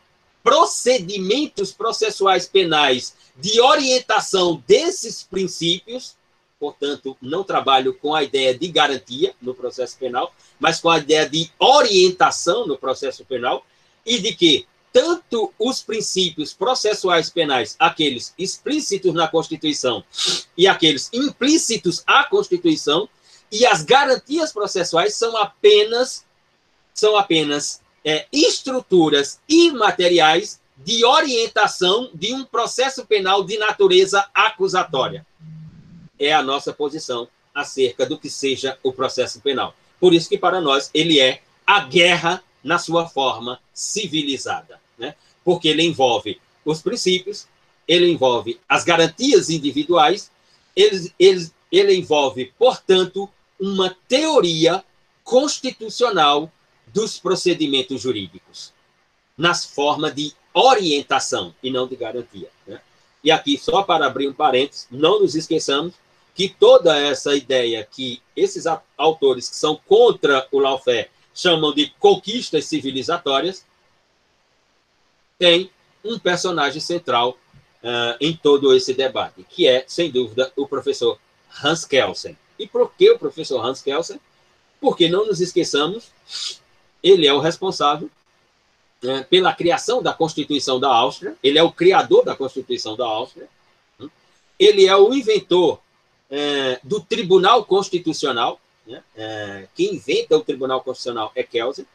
procedimentos 0.46 1.72
processuais 1.72 2.46
penais 2.46 3.16
de 3.36 3.60
orientação 3.60 4.62
desses 4.64 5.24
princípios, 5.24 6.14
portanto, 6.56 7.16
não 7.20 7.42
trabalho 7.42 7.92
com 7.92 8.14
a 8.14 8.22
ideia 8.22 8.56
de 8.56 8.68
garantia 8.68 9.34
no 9.42 9.52
processo 9.52 9.98
penal, 9.98 10.32
mas 10.60 10.80
com 10.80 10.88
a 10.88 10.98
ideia 10.98 11.28
de 11.28 11.50
orientação 11.58 12.64
no 12.64 12.78
processo 12.78 13.24
penal, 13.24 13.66
e 14.06 14.20
de 14.20 14.36
que 14.36 14.68
tanto 14.92 15.52
os 15.58 15.82
princípios 15.82 16.54
processuais 16.54 17.28
penais, 17.28 17.74
aqueles 17.76 18.32
explícitos 18.38 19.12
na 19.12 19.26
Constituição 19.26 20.04
e 20.56 20.68
aqueles 20.68 21.10
implícitos 21.12 22.04
à 22.06 22.22
Constituição, 22.22 23.08
e 23.50 23.66
as 23.66 23.82
garantias 23.82 24.52
processuais 24.52 25.12
são 25.16 25.36
apenas 25.36 26.24
são 26.94 27.16
apenas 27.16 27.80
é, 28.06 28.26
estruturas 28.32 29.40
imateriais 29.48 30.60
de 30.78 31.04
orientação 31.04 32.10
de 32.14 32.32
um 32.32 32.44
processo 32.44 33.04
penal 33.04 33.42
de 33.42 33.58
natureza 33.58 34.26
acusatória 34.32 35.26
é 36.18 36.32
a 36.32 36.42
nossa 36.42 36.72
posição 36.72 37.28
acerca 37.54 38.06
do 38.06 38.18
que 38.18 38.28
seja 38.28 38.78
o 38.82 38.92
processo 38.92 39.40
penal. 39.40 39.74
Por 40.00 40.12
isso 40.12 40.28
que 40.28 40.38
para 40.38 40.60
nós 40.60 40.90
ele 40.92 41.20
é 41.20 41.42
a 41.66 41.80
guerra 41.80 42.42
na 42.62 42.78
sua 42.78 43.08
forma 43.08 43.60
civilizada, 43.72 44.80
né? 44.98 45.14
Porque 45.44 45.68
ele 45.68 45.82
envolve 45.82 46.40
os 46.64 46.82
princípios, 46.82 47.46
ele 47.86 48.10
envolve 48.10 48.60
as 48.68 48.84
garantias 48.84 49.48
individuais, 49.48 50.30
ele, 50.74 51.12
ele, 51.18 51.50
ele 51.70 51.94
envolve, 51.94 52.52
portanto, 52.58 53.28
uma 53.58 53.96
teoria 54.08 54.84
constitucional 55.22 56.50
dos 56.96 57.18
procedimentos 57.18 58.00
jurídicos, 58.00 58.72
nas 59.36 59.66
formas 59.66 60.14
de 60.14 60.32
orientação 60.54 61.54
e 61.62 61.70
não 61.70 61.86
de 61.86 61.94
garantia. 61.94 62.48
Né? 62.66 62.80
E 63.22 63.30
aqui, 63.30 63.58
só 63.58 63.82
para 63.82 64.06
abrir 64.06 64.26
um 64.26 64.32
parênteses, 64.32 64.88
não 64.90 65.20
nos 65.20 65.34
esqueçamos 65.34 65.92
que 66.34 66.48
toda 66.48 66.98
essa 66.98 67.36
ideia 67.36 67.84
que 67.84 68.22
esses 68.34 68.64
autores 68.96 69.50
que 69.50 69.56
são 69.56 69.78
contra 69.86 70.48
o 70.50 70.58
lawfare 70.58 71.10
chamam 71.34 71.74
de 71.74 71.90
conquistas 71.98 72.64
civilizatórias, 72.64 73.66
tem 75.38 75.70
um 76.02 76.18
personagem 76.18 76.80
central 76.80 77.32
uh, 77.82 78.16
em 78.18 78.34
todo 78.34 78.74
esse 78.74 78.94
debate, 78.94 79.44
que 79.50 79.68
é, 79.68 79.84
sem 79.86 80.10
dúvida, 80.10 80.50
o 80.56 80.66
professor 80.66 81.18
Hans 81.62 81.84
Kelsen. 81.84 82.38
E 82.58 82.66
por 82.66 82.90
que 82.94 83.10
o 83.10 83.18
professor 83.18 83.62
Hans 83.62 83.82
Kelsen? 83.82 84.18
Porque 84.80 85.10
não 85.10 85.26
nos 85.26 85.42
esqueçamos, 85.42 86.10
ele 87.06 87.26
é 87.26 87.32
o 87.32 87.38
responsável 87.38 88.10
uh, 89.04 89.24
pela 89.30 89.52
criação 89.52 90.02
da 90.02 90.12
Constituição 90.12 90.80
da 90.80 90.88
Áustria, 90.88 91.36
ele 91.42 91.58
é 91.58 91.62
o 91.62 91.72
criador 91.72 92.24
da 92.24 92.34
Constituição 92.34 92.96
da 92.96 93.04
Áustria, 93.06 93.48
ele 94.58 94.86
é 94.86 94.96
o 94.96 95.12
inventor 95.12 95.78
é, 96.30 96.80
do 96.82 97.00
Tribunal 97.00 97.64
Constitucional, 97.64 98.60
né? 98.86 99.02
é, 99.16 99.68
quem 99.74 99.94
inventa 99.94 100.36
o 100.36 100.42
Tribunal 100.42 100.80
Constitucional 100.80 101.30
é 101.34 101.42
Kelsen. 101.42 101.86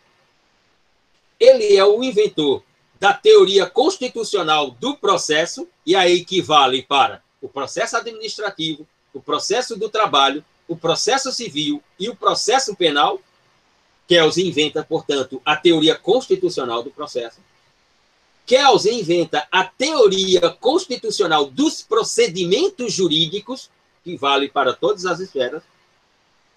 Ele 1.40 1.76
é 1.76 1.84
o 1.84 2.04
inventor 2.04 2.64
da 3.00 3.14
teoria 3.14 3.66
constitucional 3.66 4.72
do 4.72 4.96
processo, 4.96 5.68
e 5.86 5.96
aí 5.96 6.20
equivale 6.20 6.84
para 6.84 7.24
o 7.42 7.50
processo 7.50 7.98
administrativo, 7.98 8.88
o 9.12 9.20
processo 9.20 9.76
do 9.76 9.90
trabalho, 9.90 10.46
o 10.68 10.78
processo 10.78 11.32
civil 11.32 11.82
e 12.00 12.10
o 12.10 12.16
processo 12.16 12.76
penal. 12.76 13.20
Kelsen 14.12 14.46
inventa, 14.46 14.84
portanto, 14.84 15.42
a 15.46 15.56
teoria 15.56 15.96
constitucional 15.96 16.84
do 16.84 16.92
processo. 16.92 17.40
Kelsen 18.46 19.00
inventa 19.00 19.48
a 19.50 19.64
teoria 19.64 20.50
constitucional 20.50 21.46
dos 21.46 21.82
procedimentos 21.82 22.92
jurídicos, 22.92 23.70
que 24.04 24.18
vale 24.18 24.50
para 24.50 24.74
todas 24.74 25.06
as 25.06 25.22
esferas, 25.22 25.64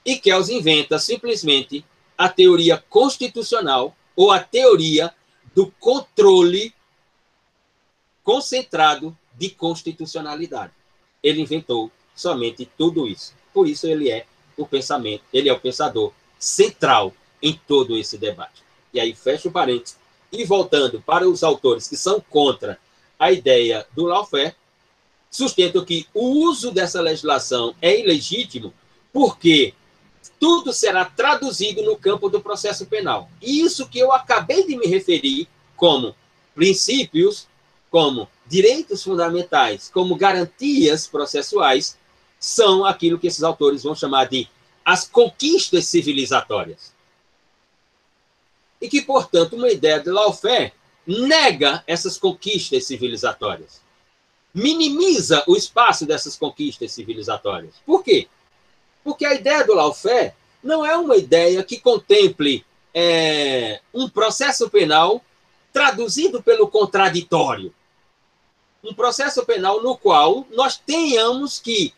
e 0.04 0.16
Kells 0.16 0.48
inventa 0.48 0.98
simplesmente 0.98 1.84
a 2.18 2.28
teoria 2.28 2.76
constitucional 2.90 3.96
ou 4.16 4.32
a 4.32 4.40
teoria 4.40 5.14
do 5.54 5.70
controle 5.78 6.74
concentrado 8.24 9.16
de 9.32 9.50
constitucionalidade. 9.50 10.72
Ele 11.22 11.40
inventou 11.40 11.88
somente 12.16 12.68
tudo 12.76 13.06
isso. 13.06 13.32
Por 13.52 13.68
isso 13.68 13.86
ele 13.86 14.10
é 14.10 14.26
o 14.56 14.66
pensamento, 14.66 15.22
ele 15.32 15.48
é 15.48 15.52
o 15.52 15.60
pensador 15.60 16.12
central 16.36 17.14
em 17.44 17.60
todo 17.68 17.96
esse 17.96 18.16
debate. 18.16 18.62
E 18.92 18.98
aí 18.98 19.14
fecha 19.14 19.48
o 19.48 19.52
parênteses 19.52 19.98
e 20.32 20.44
voltando 20.44 21.00
para 21.00 21.28
os 21.28 21.44
autores 21.44 21.86
que 21.86 21.96
são 21.96 22.20
contra 22.30 22.78
a 23.18 23.30
ideia 23.30 23.86
do 23.94 24.06
lawfare, 24.06 24.54
sustentam 25.30 25.84
que 25.84 26.06
o 26.14 26.46
uso 26.48 26.70
dessa 26.72 27.00
legislação 27.00 27.74
é 27.82 28.00
ilegítimo 28.00 28.72
porque 29.12 29.74
tudo 30.40 30.72
será 30.72 31.04
traduzido 31.04 31.82
no 31.82 31.96
campo 31.96 32.28
do 32.28 32.40
processo 32.40 32.86
penal. 32.86 33.28
E 33.42 33.60
isso 33.60 33.88
que 33.88 33.98
eu 33.98 34.10
acabei 34.10 34.66
de 34.66 34.76
me 34.76 34.86
referir 34.86 35.46
como 35.76 36.14
princípios, 36.54 37.46
como 37.90 38.28
direitos 38.46 39.02
fundamentais, 39.02 39.90
como 39.92 40.16
garantias 40.16 41.06
processuais, 41.06 41.98
são 42.40 42.84
aquilo 42.84 43.18
que 43.18 43.26
esses 43.26 43.42
autores 43.42 43.82
vão 43.82 43.94
chamar 43.94 44.26
de 44.26 44.48
as 44.84 45.06
conquistas 45.06 45.86
civilizatórias. 45.86 46.93
E 48.84 48.88
que, 48.88 49.00
portanto, 49.00 49.56
uma 49.56 49.70
ideia 49.70 49.98
de 49.98 50.10
lawfare 50.10 50.72
nega 51.06 51.82
essas 51.86 52.18
conquistas 52.18 52.84
civilizatórias 52.84 53.84
minimiza 54.54 55.42
o 55.48 55.56
espaço 55.56 56.06
dessas 56.06 56.36
conquistas 56.36 56.92
civilizatórias. 56.92 57.74
Por 57.84 58.04
quê? 58.04 58.28
Porque 59.02 59.26
a 59.26 59.34
ideia 59.34 59.64
do 59.64 59.74
lawfare 59.74 60.32
não 60.62 60.86
é 60.86 60.96
uma 60.96 61.16
ideia 61.16 61.62
que 61.64 61.80
contemple 61.80 62.64
é, 62.94 63.80
um 63.92 64.08
processo 64.08 64.70
penal 64.70 65.20
traduzido 65.72 66.40
pelo 66.40 66.68
contraditório. 66.68 67.74
Um 68.82 68.94
processo 68.94 69.44
penal 69.44 69.82
no 69.82 69.96
qual 69.96 70.46
nós 70.52 70.76
tenhamos 70.76 71.58
que 71.58 71.92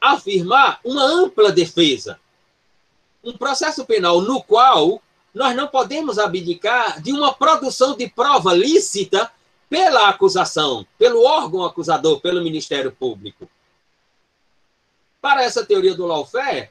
afirmar 0.00 0.80
uma 0.82 1.04
ampla 1.04 1.52
defesa. 1.52 2.18
Um 3.22 3.36
processo 3.36 3.84
penal 3.84 4.20
no 4.20 4.42
qual 4.42 5.00
nós 5.36 5.54
não 5.54 5.68
podemos 5.68 6.18
abdicar 6.18 6.98
de 7.02 7.12
uma 7.12 7.34
produção 7.34 7.94
de 7.94 8.08
prova 8.08 8.54
lícita 8.54 9.30
pela 9.68 10.08
acusação, 10.08 10.86
pelo 10.98 11.22
órgão 11.24 11.62
acusador, 11.62 12.18
pelo 12.20 12.42
Ministério 12.42 12.90
Público. 12.90 13.46
Para 15.20 15.44
essa 15.44 15.62
teoria 15.62 15.94
do 15.94 16.06
lawfare, 16.06 16.70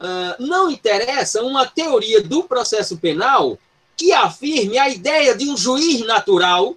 uh, 0.00 0.42
não 0.42 0.70
interessa 0.70 1.42
uma 1.42 1.66
teoria 1.66 2.22
do 2.22 2.44
processo 2.44 2.96
penal 2.96 3.58
que 3.94 4.14
afirme 4.14 4.78
a 4.78 4.88
ideia 4.88 5.36
de 5.36 5.50
um 5.50 5.56
juiz 5.56 6.00
natural, 6.06 6.74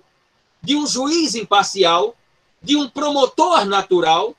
de 0.62 0.75
um 0.75 0.86
juiz 0.86 1.36
imparcial, 1.36 2.17
de 2.62 2.75
um 2.75 2.89
promotor 2.89 3.63
natural, 3.63 4.36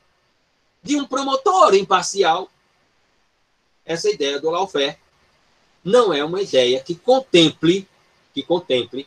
de 0.82 0.96
um 0.96 1.06
promotor 1.06 1.74
imparcial. 1.74 2.46
Essa 3.86 4.10
ideia 4.10 4.38
do 4.38 4.50
lawfare 4.50 4.98
não 5.84 6.12
é 6.12 6.24
uma 6.24 6.40
ideia 6.40 6.80
que 6.80 6.94
contemple 6.94 7.86
que 8.32 8.42
contemple 8.42 9.06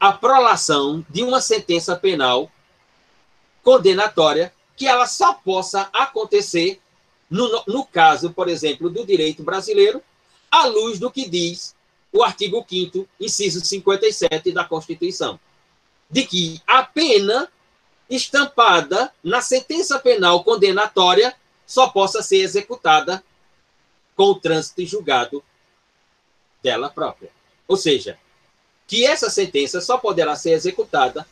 a 0.00 0.12
prolação 0.12 1.04
de 1.08 1.22
uma 1.22 1.40
sentença 1.40 1.94
penal 1.94 2.50
condenatória 3.62 4.52
que 4.76 4.86
ela 4.86 5.06
só 5.06 5.34
possa 5.34 5.88
acontecer 5.92 6.80
no, 7.28 7.64
no 7.66 7.84
caso, 7.84 8.32
por 8.32 8.48
exemplo, 8.48 8.88
do 8.88 9.04
direito 9.04 9.42
brasileiro, 9.42 10.02
à 10.50 10.66
luz 10.66 10.98
do 10.98 11.10
que 11.10 11.28
diz 11.28 11.74
o 12.12 12.22
artigo 12.22 12.64
5 12.68 13.08
inciso 13.20 13.64
57 13.64 14.52
da 14.52 14.64
Constituição, 14.64 15.38
de 16.08 16.24
que 16.24 16.62
a 16.66 16.82
pena 16.82 17.50
estampada 18.08 19.12
na 19.22 19.40
sentença 19.40 19.98
penal 19.98 20.44
condenatória 20.44 21.34
só 21.66 21.88
possa 21.88 22.22
ser 22.22 22.38
executada 22.38 23.22
com 24.14 24.30
o 24.30 24.34
trânsito 24.36 24.86
julgado 24.86 25.42
dela 26.66 26.90
própria. 26.90 27.30
Ou 27.68 27.76
seja, 27.76 28.18
que 28.88 29.06
essa 29.06 29.30
sentença 29.30 29.80
só 29.80 29.98
poderá 29.98 30.34
ser 30.34 30.50
executada 30.50 31.24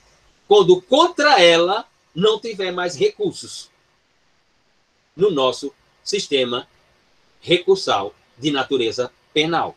quando 0.46 0.80
contra 0.80 1.42
ela 1.42 1.84
não 2.14 2.38
tiver 2.38 2.70
mais 2.70 2.94
recursos 2.94 3.68
no 5.16 5.32
nosso 5.32 5.74
sistema 6.04 6.68
recursal 7.40 8.14
de 8.38 8.52
natureza 8.52 9.10
penal. 9.32 9.76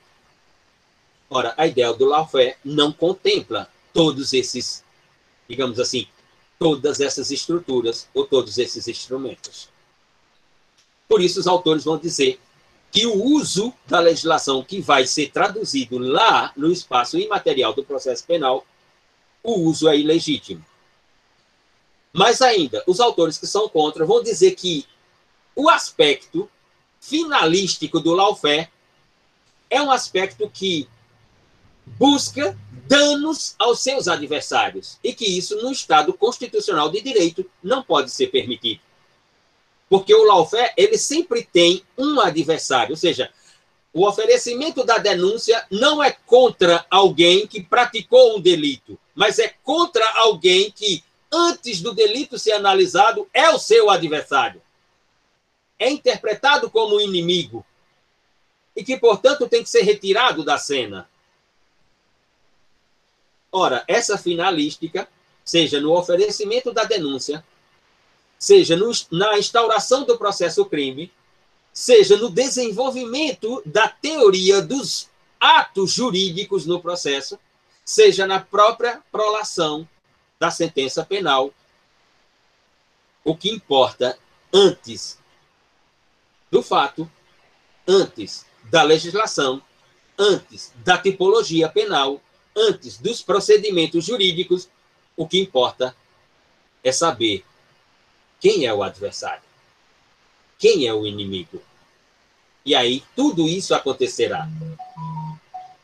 Ora, 1.28 1.56
a 1.58 1.66
ideia 1.66 1.92
do 1.92 2.06
lawfare 2.06 2.56
não 2.64 2.92
contempla 2.92 3.68
todos 3.92 4.34
esses, 4.34 4.84
digamos 5.50 5.80
assim, 5.80 6.08
todas 6.60 7.02
essas 7.02 7.32
estruturas 7.32 8.08
ou 8.14 8.28
todos 8.28 8.60
esses 8.60 8.88
instrumentos. 8.88 9.70
Por 11.08 11.20
isso, 11.20 11.40
os 11.40 11.48
autores 11.48 11.84
vão 11.84 11.98
dizer 11.98 12.40
que 12.98 13.06
o 13.06 13.14
uso 13.14 13.72
da 13.86 14.00
legislação 14.00 14.64
que 14.64 14.82
vai 14.82 15.06
ser 15.06 15.30
traduzido 15.30 16.00
lá 16.00 16.52
no 16.58 16.72
espaço 16.72 17.16
imaterial 17.20 17.72
do 17.72 17.84
processo 17.84 18.26
penal, 18.26 18.66
o 19.44 19.54
uso 19.70 19.88
é 19.88 19.96
ilegítimo. 19.96 20.66
Mas 22.12 22.42
ainda, 22.42 22.84
os 22.88 23.00
autores 23.00 23.38
que 23.38 23.46
são 23.46 23.70
contra 23.70 24.04
vão 24.04 24.24
dizer 24.24 24.56
que 24.56 24.88
o 25.56 25.70
aspecto 25.70 26.50
finalístico 27.00 28.00
do 28.00 28.14
lawfare 28.14 28.68
é 29.70 29.80
um 29.80 29.92
aspecto 29.92 30.50
que 30.50 30.90
busca 31.86 32.58
danos 32.88 33.54
aos 33.60 33.80
seus 33.80 34.08
adversários 34.08 34.98
e 35.04 35.14
que 35.14 35.38
isso 35.38 35.56
no 35.62 35.72
Estado 35.72 36.14
constitucional 36.14 36.90
de 36.90 37.00
direito 37.00 37.48
não 37.62 37.84
pode 37.84 38.10
ser 38.10 38.32
permitido. 38.32 38.82
Porque 39.90 40.14
o 40.14 40.24
lawfare, 40.24 40.74
ele 40.76 40.98
sempre 40.98 41.44
tem 41.44 41.84
um 41.98 42.20
adversário, 42.20 42.92
ou 42.92 42.98
seja, 42.98 43.32
o 43.94 44.08
oferecimento 44.08 44.84
da 44.84 44.98
denúncia 44.98 45.66
não 45.72 46.04
é 46.04 46.12
contra 46.12 46.86
alguém 46.90 47.48
que 47.48 47.64
praticou 47.64 48.38
um 48.38 48.42
delito, 48.42 49.00
mas 49.16 49.40
é 49.40 49.56
contra 49.64 50.06
alguém 50.20 50.70
que, 50.70 51.04
antes 51.32 51.82
do 51.82 51.94
delito 51.94 52.38
ser 52.38 52.52
analisado, 52.52 53.28
é 53.34 53.50
o 53.50 53.58
seu 53.58 53.90
adversário. 53.90 54.62
É 55.80 55.90
interpretado 55.90 56.70
como 56.70 57.02
inimigo 57.02 57.66
e 58.76 58.84
que, 58.84 58.98
portanto, 58.98 59.50
tem 59.50 59.64
que 59.64 59.70
ser 59.70 59.82
retirado 59.82 60.44
da 60.44 60.58
cena. 60.58 61.10
Ora, 63.52 63.84
essa 63.88 64.18
finalística, 64.18 65.08
seja 65.44 65.82
no 65.82 65.98
oferecimento 65.98 66.72
da 66.72 66.84
denúncia, 66.84 67.44
seja 68.38 68.76
no, 68.76 68.92
na 69.12 69.38
instauração 69.38 70.04
do 70.04 70.18
processo 70.18 70.66
crime, 70.66 71.12
seja 71.74 72.18
no 72.18 72.30
desenvolvimento 72.30 73.62
da 73.66 73.88
teoria 73.88 74.62
dos 74.62 75.10
atos 75.40 75.92
jurídicos 75.92 76.66
no 76.66 76.82
processo, 76.82 77.40
seja 77.86 78.26
na 78.26 78.40
própria 78.40 79.02
prolação 79.12 79.88
da 80.40 80.52
sentença 80.52 81.06
penal. 81.06 81.54
O 83.24 83.36
que 83.36 83.50
importa 83.50 84.18
antes 84.54 85.20
do 86.52 86.64
fato, 86.64 87.10
antes 87.88 88.46
da 88.64 88.84
legislação, 88.84 89.62
antes 90.18 90.74
da 90.78 90.98
tipologia 90.98 91.70
penal, 91.70 92.22
antes 92.56 92.98
dos 92.98 93.22
procedimentos 93.22 94.06
jurídicos, 94.06 94.68
o 95.16 95.28
que 95.28 95.40
importa 95.40 95.96
é 96.84 96.92
saber 96.92 97.46
quem 98.40 98.66
é 98.66 98.74
o 98.74 98.84
adversário, 98.84 99.44
quem 100.58 100.88
é 100.88 100.94
o 100.94 101.06
inimigo. 101.06 101.62
E 102.66 102.76
aí 102.76 103.04
tudo 103.16 103.48
isso 103.48 103.74
acontecerá. 103.74 104.48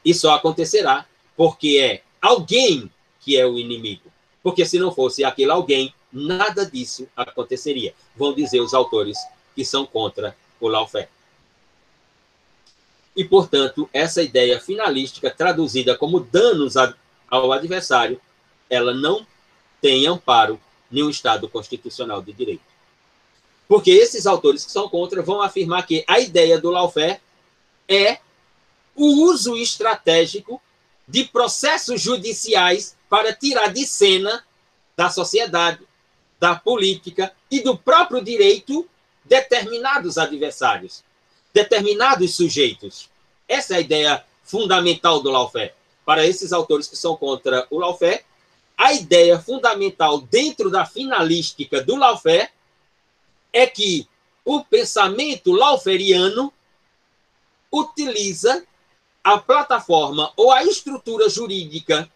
E 0.03 0.13
só 0.13 0.33
acontecerá 0.33 1.05
porque 1.35 1.77
é 1.79 2.03
alguém 2.21 2.91
que 3.21 3.37
é 3.37 3.45
o 3.45 3.57
inimigo. 3.57 4.11
Porque 4.41 4.65
se 4.65 4.77
não 4.77 4.93
fosse 4.93 5.23
aquele 5.23 5.51
alguém, 5.51 5.93
nada 6.11 6.65
disso 6.65 7.07
aconteceria. 7.15 7.93
Vão 8.15 8.33
dizer 8.33 8.59
os 8.59 8.73
autores 8.73 9.17
que 9.55 9.63
são 9.63 9.85
contra 9.85 10.35
o 10.59 10.67
lawfare. 10.67 11.07
E, 13.15 13.23
portanto, 13.23 13.89
essa 13.93 14.21
ideia 14.21 14.59
finalística, 14.59 15.29
traduzida 15.29 15.95
como 15.95 16.19
danos 16.19 16.75
ao 17.29 17.51
adversário, 17.51 18.19
ela 18.69 18.93
não 18.93 19.25
tem 19.81 20.07
amparo 20.07 20.59
em 20.99 21.03
um 21.03 21.09
Estado 21.09 21.49
constitucional 21.49 22.21
de 22.21 22.31
direito. 22.33 22.61
Porque 23.67 23.91
esses 23.91 24.25
autores 24.25 24.65
que 24.65 24.71
são 24.71 24.87
contra 24.87 25.21
vão 25.21 25.41
afirmar 25.41 25.85
que 25.87 26.03
a 26.07 26.19
ideia 26.19 26.59
do 26.59 26.69
lawfare 26.69 27.19
é 27.87 28.19
o 28.95 29.25
uso 29.25 29.57
estratégico 29.57 30.61
de 31.07 31.23
processos 31.25 32.01
judiciais 32.01 32.95
para 33.09 33.33
tirar 33.33 33.73
de 33.73 33.85
cena 33.85 34.43
da 34.95 35.09
sociedade, 35.09 35.79
da 36.39 36.55
política 36.55 37.33
e 37.49 37.61
do 37.61 37.77
próprio 37.77 38.23
direito 38.23 38.87
determinados 39.25 40.17
adversários 40.17 41.03
determinados 41.53 42.35
sujeitos. 42.35 43.09
Essa 43.47 43.75
é 43.75 43.77
a 43.77 43.81
ideia 43.81 44.25
fundamental 44.43 45.21
do 45.21 45.29
lawfare. 45.29 45.73
Para 46.03 46.25
esses 46.25 46.51
autores 46.51 46.87
que 46.87 46.97
são 46.97 47.15
contra 47.15 47.67
o 47.69 47.77
lawfare, 47.77 48.25
a 48.77 48.93
ideia 48.93 49.39
fundamental 49.39 50.21
dentro 50.21 50.69
da 50.69 50.85
finalística 50.85 51.81
do 51.81 51.95
lawfare 51.95 52.49
é 53.51 53.67
que 53.67 54.07
o 54.43 54.63
pensamento 54.63 55.51
lawfariano 55.51 56.51
utiliza 57.71 58.65
a 59.23 59.37
plataforma 59.37 60.33
ou 60.35 60.51
a 60.51 60.63
estrutura 60.63 61.29
jurídica 61.29 62.09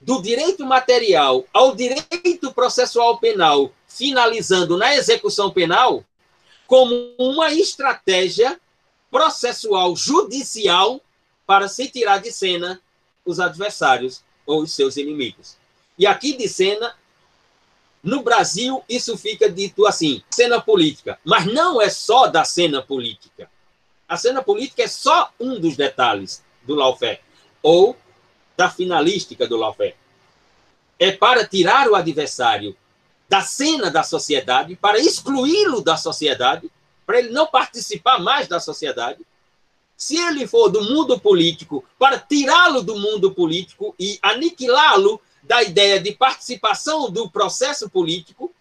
do 0.00 0.20
direito 0.20 0.64
material 0.64 1.44
ao 1.52 1.74
direito 1.74 2.52
processual 2.52 3.18
penal, 3.18 3.72
finalizando 3.88 4.76
na 4.76 4.94
execução 4.94 5.50
penal, 5.50 6.04
como 6.66 7.14
uma 7.18 7.50
estratégia 7.52 8.60
processual 9.10 9.96
judicial 9.96 11.00
para 11.46 11.68
se 11.68 11.88
tirar 11.88 12.18
de 12.18 12.30
cena 12.30 12.80
os 13.24 13.40
adversários 13.40 14.22
ou 14.46 14.62
os 14.62 14.72
seus 14.72 14.96
inimigos. 14.96 15.56
E 15.98 16.06
aqui 16.06 16.36
de 16.36 16.48
cena, 16.48 16.94
no 18.02 18.22
Brasil, 18.22 18.82
isso 18.88 19.16
fica 19.16 19.50
dito 19.50 19.86
assim: 19.86 20.22
cena 20.30 20.60
política. 20.60 21.18
Mas 21.24 21.46
não 21.46 21.80
é 21.80 21.88
só 21.88 22.26
da 22.26 22.44
cena 22.44 22.82
política. 22.82 23.50
A 24.08 24.16
cena 24.16 24.42
política 24.42 24.82
é 24.82 24.88
só 24.88 25.32
um 25.40 25.58
dos 25.58 25.76
detalhes 25.76 26.42
do 26.62 26.74
lawfare, 26.74 27.20
ou 27.62 27.96
da 28.56 28.70
finalística 28.70 29.46
do 29.46 29.56
lawfare. 29.56 29.96
É 30.98 31.12
para 31.12 31.46
tirar 31.46 31.88
o 31.88 31.94
adversário 31.94 32.76
da 33.28 33.40
cena 33.40 33.90
da 33.90 34.02
sociedade, 34.02 34.76
para 34.76 34.98
excluí-lo 34.98 35.80
da 35.80 35.96
sociedade, 35.96 36.70
para 37.06 37.18
ele 37.18 37.30
não 37.30 37.46
participar 37.46 38.20
mais 38.20 38.46
da 38.46 38.60
sociedade. 38.60 39.24
Se 39.96 40.16
ele 40.16 40.46
for 40.46 40.68
do 40.68 40.82
mundo 40.82 41.18
político, 41.18 41.84
para 41.98 42.18
tirá-lo 42.18 42.82
do 42.82 42.98
mundo 42.98 43.32
político 43.32 43.94
e 43.98 44.18
aniquilá-lo 44.22 45.20
da 45.42 45.62
ideia 45.62 46.00
de 46.00 46.12
participação 46.12 47.10
do 47.10 47.30
processo 47.30 47.88
político, 47.88 48.52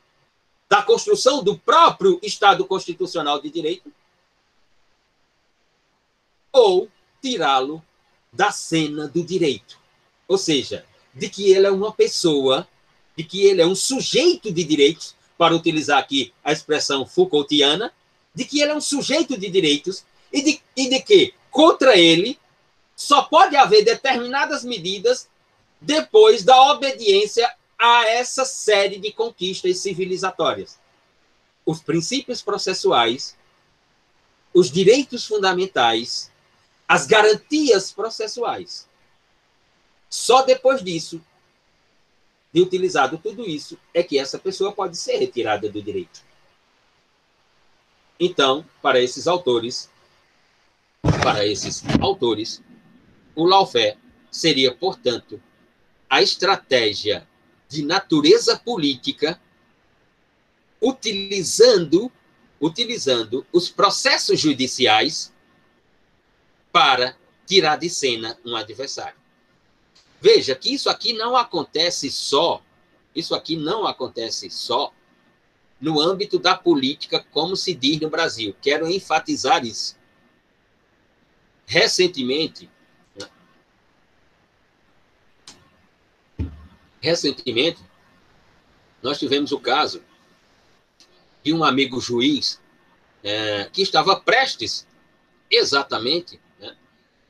da 0.69 0.81
construção 0.81 1.43
do 1.43 1.57
próprio 1.57 2.19
Estado 2.21 2.65
constitucional 2.65 3.41
de 3.41 3.49
direito, 3.49 3.91
ou 6.51 6.87
tirá-lo 7.21 7.83
da 8.31 8.51
cena 8.51 9.07
do 9.07 9.23
direito. 9.23 9.79
Ou 10.27 10.37
seja, 10.37 10.85
de 11.13 11.29
que 11.29 11.51
ele 11.51 11.67
é 11.67 11.71
uma 11.71 11.91
pessoa 11.91 12.67
de 13.15 13.23
que 13.23 13.43
ele 13.43 13.61
é 13.61 13.65
um 13.65 13.75
sujeito 13.75 14.51
de 14.51 14.63
direitos, 14.63 15.15
para 15.37 15.55
utilizar 15.55 15.99
aqui 15.99 16.33
a 16.43 16.51
expressão 16.51 17.05
Foucaultiana, 17.05 17.91
de 18.33 18.45
que 18.45 18.61
ele 18.61 18.71
é 18.71 18.75
um 18.75 18.81
sujeito 18.81 19.37
de 19.37 19.49
direitos 19.49 20.03
e 20.33 20.41
de, 20.41 20.61
e 20.75 20.89
de 20.89 20.99
que, 21.01 21.33
contra 21.51 21.95
ele, 21.95 22.39
só 22.95 23.21
pode 23.21 23.55
haver 23.55 23.85
determinadas 23.85 24.65
medidas 24.65 25.29
depois 25.79 26.43
da 26.43 26.71
obediência 26.71 27.53
a 27.77 28.07
essa 28.07 28.43
série 28.43 28.97
de 28.97 29.11
conquistas 29.11 29.77
civilizatórias. 29.77 30.79
Os 31.65 31.81
princípios 31.81 32.41
processuais, 32.41 33.37
os 34.53 34.71
direitos 34.71 35.25
fundamentais, 35.27 36.31
as 36.87 37.05
garantias 37.05 37.91
processuais. 37.91 38.87
Só 40.09 40.41
depois 40.41 40.83
disso 40.83 41.21
de 42.53 42.61
utilizado 42.61 43.17
tudo 43.17 43.49
isso, 43.49 43.79
é 43.91 44.03
que 44.03 44.19
essa 44.19 44.37
pessoa 44.37 44.71
pode 44.71 44.95
ser 44.95 45.17
retirada 45.17 45.67
do 45.67 45.81
direito. 45.81 46.21
Então, 48.19 48.63
para 48.79 49.01
esses 49.01 49.25
autores, 49.25 49.89
para 51.21 51.45
esses 51.45 51.83
autores, 52.01 52.61
o 53.35 53.45
lawfare 53.45 53.97
seria, 54.31 54.73
portanto, 54.73 55.41
a 56.09 56.21
estratégia 56.21 57.27
de 57.69 57.83
natureza 57.83 58.57
política 58.57 59.39
utilizando 60.81 62.11
utilizando 62.59 63.45
os 63.51 63.67
processos 63.67 64.39
judiciais 64.39 65.33
para 66.71 67.17
tirar 67.45 67.75
de 67.75 67.89
cena 67.89 68.37
um 68.45 68.55
adversário. 68.55 69.17
Veja 70.21 70.55
que 70.55 70.73
isso 70.73 70.89
aqui 70.89 71.11
não 71.11 71.35
acontece 71.35 72.09
só, 72.09 72.63
isso 73.13 73.35
aqui 73.35 73.57
não 73.57 73.85
acontece 73.85 74.49
só 74.49 74.93
no 75.81 75.99
âmbito 75.99 76.39
da 76.39 76.55
política, 76.55 77.25
como 77.31 77.57
se 77.57 77.73
diz 77.73 77.99
no 77.99 78.09
Brasil. 78.09 78.55
Quero 78.61 78.89
enfatizar 78.89 79.65
isso. 79.65 79.97
Recentemente, 81.65 82.69
recentemente, 87.01 87.81
nós 89.01 89.19
tivemos 89.19 89.51
o 89.51 89.59
caso 89.59 90.01
de 91.43 91.53
um 91.53 91.63
amigo 91.63 91.99
juiz 91.99 92.61
é, 93.23 93.69
que 93.71 93.81
estava 93.81 94.15
prestes, 94.19 94.87
exatamente, 95.49 96.39
né, 96.59 96.75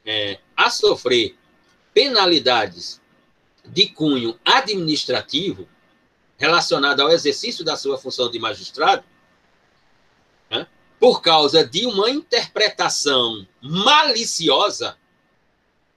é, 0.05 0.39
a 0.55 0.69
sofrer 0.69 1.36
penalidades 1.93 3.01
de 3.65 3.88
cunho 3.88 4.38
administrativo 4.43 5.67
relacionado 6.38 7.01
ao 7.01 7.09
exercício 7.09 7.63
da 7.63 7.77
sua 7.77 7.97
função 7.97 8.29
de 8.29 8.38
magistrado, 8.38 9.03
por 11.04 11.22
causa 11.22 11.68
de 11.68 11.86
uma 11.86 12.10
interpretação 12.10 13.45
maliciosa, 13.62 14.95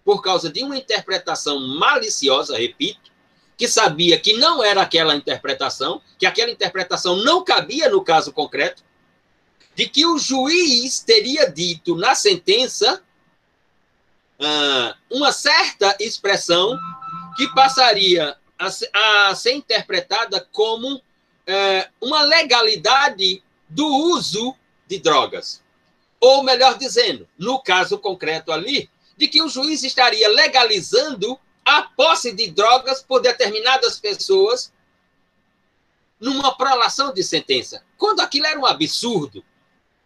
por 0.05 0.21
causa 0.21 0.51
de 0.51 0.65
uma 0.65 0.77
interpretação 0.77 1.61
maliciosa, 1.61 2.59
repito, 2.59 3.13
que 3.57 3.69
sabia 3.69 4.19
que 4.19 4.33
não 4.33 4.65
era 4.65 4.83
aquela 4.83 5.15
interpretação, 5.15 6.03
que 6.19 6.27
aquela 6.27 6.51
interpretação 6.51 7.15
não 7.23 7.45
cabia 7.45 7.89
no 7.89 8.03
caso 8.03 8.33
concreto, 8.33 8.83
de 9.77 9.89
que 9.89 10.05
o 10.05 10.19
juiz 10.19 10.99
teria 10.99 11.49
dito 11.49 11.95
na 11.95 12.17
sentença 12.17 13.01
uh, 14.41 15.17
uma 15.17 15.31
certa 15.31 15.97
expressão 16.01 16.77
que 17.37 17.47
passaria 17.55 18.37
a, 18.59 19.29
a 19.29 19.35
ser 19.37 19.53
interpretada 19.53 20.49
como 20.51 20.97
uh, 20.97 21.01
uma 22.01 22.23
legalidade 22.23 23.41
do 23.69 23.87
uso 23.87 24.53
de 24.87 24.99
drogas. 24.99 25.62
Ou 26.20 26.43
melhor 26.43 26.78
dizendo, 26.78 27.28
no 27.39 27.61
caso 27.61 27.99
concreto 27.99 28.53
ali, 28.53 28.89
de 29.16 29.28
que 29.28 29.43
o 29.43 29.49
juiz 29.49 29.82
estaria 29.82 30.28
legalizando 30.28 31.39
a 31.64 31.82
posse 31.82 32.32
de 32.32 32.51
drogas 32.51 33.03
por 33.03 33.20
determinadas 33.20 33.99
pessoas 33.99 34.72
numa 36.20 36.57
prolação 36.57 37.12
de 37.12 37.22
sentença, 37.22 37.84
quando 37.99 38.20
aquilo 38.20 38.47
era 38.47 38.59
um 38.59 38.66
absurdo. 38.66 39.45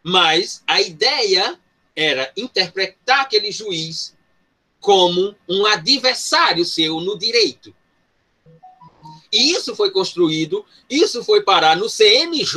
Mas 0.03 0.63
a 0.67 0.81
ideia 0.81 1.59
era 1.95 2.33
interpretar 2.37 3.21
aquele 3.21 3.53
juiz 3.53 4.17
como 4.81 5.37
um 5.49 5.67
adversário 5.67 6.65
seu 6.65 7.01
no 7.01 7.19
direito. 7.19 7.75
E 9.33 9.53
isso 9.53 9.77
foi 9.77 9.91
construído, 9.91 10.65
isso 10.89 11.23
foi 11.23 11.43
parar 11.43 11.77
no 11.77 11.89
CNJ, 11.89 12.57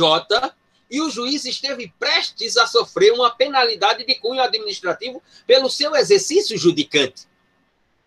e 0.94 1.00
o 1.00 1.10
juiz 1.10 1.44
esteve 1.44 1.92
prestes 1.98 2.56
a 2.56 2.66
sofrer 2.66 3.12
uma 3.12 3.30
penalidade 3.30 4.04
de 4.04 4.14
cunho 4.16 4.42
administrativo 4.42 5.22
pelo 5.46 5.68
seu 5.68 5.94
exercício 5.94 6.56
judicante 6.56 7.26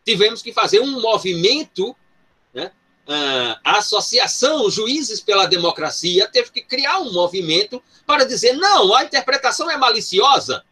tivemos 0.08 0.42
que 0.42 0.54
fazer 0.54 0.80
um 0.80 1.02
movimento, 1.02 1.94
né? 2.54 2.72
a 3.62 3.78
Associação 3.78 4.70
Juízes 4.72 5.20
pela 5.20 5.46
Democracia 5.46 6.30
teve 6.30 6.50
que 6.50 6.62
criar 6.62 7.00
um 7.00 7.12
movimento 7.12 7.84
para 8.06 8.24
dizer: 8.24 8.54
não, 8.54 8.96
a 8.96 9.04
interpretação 9.04 9.70
é 9.70 9.76
maliciosa. 9.76 10.64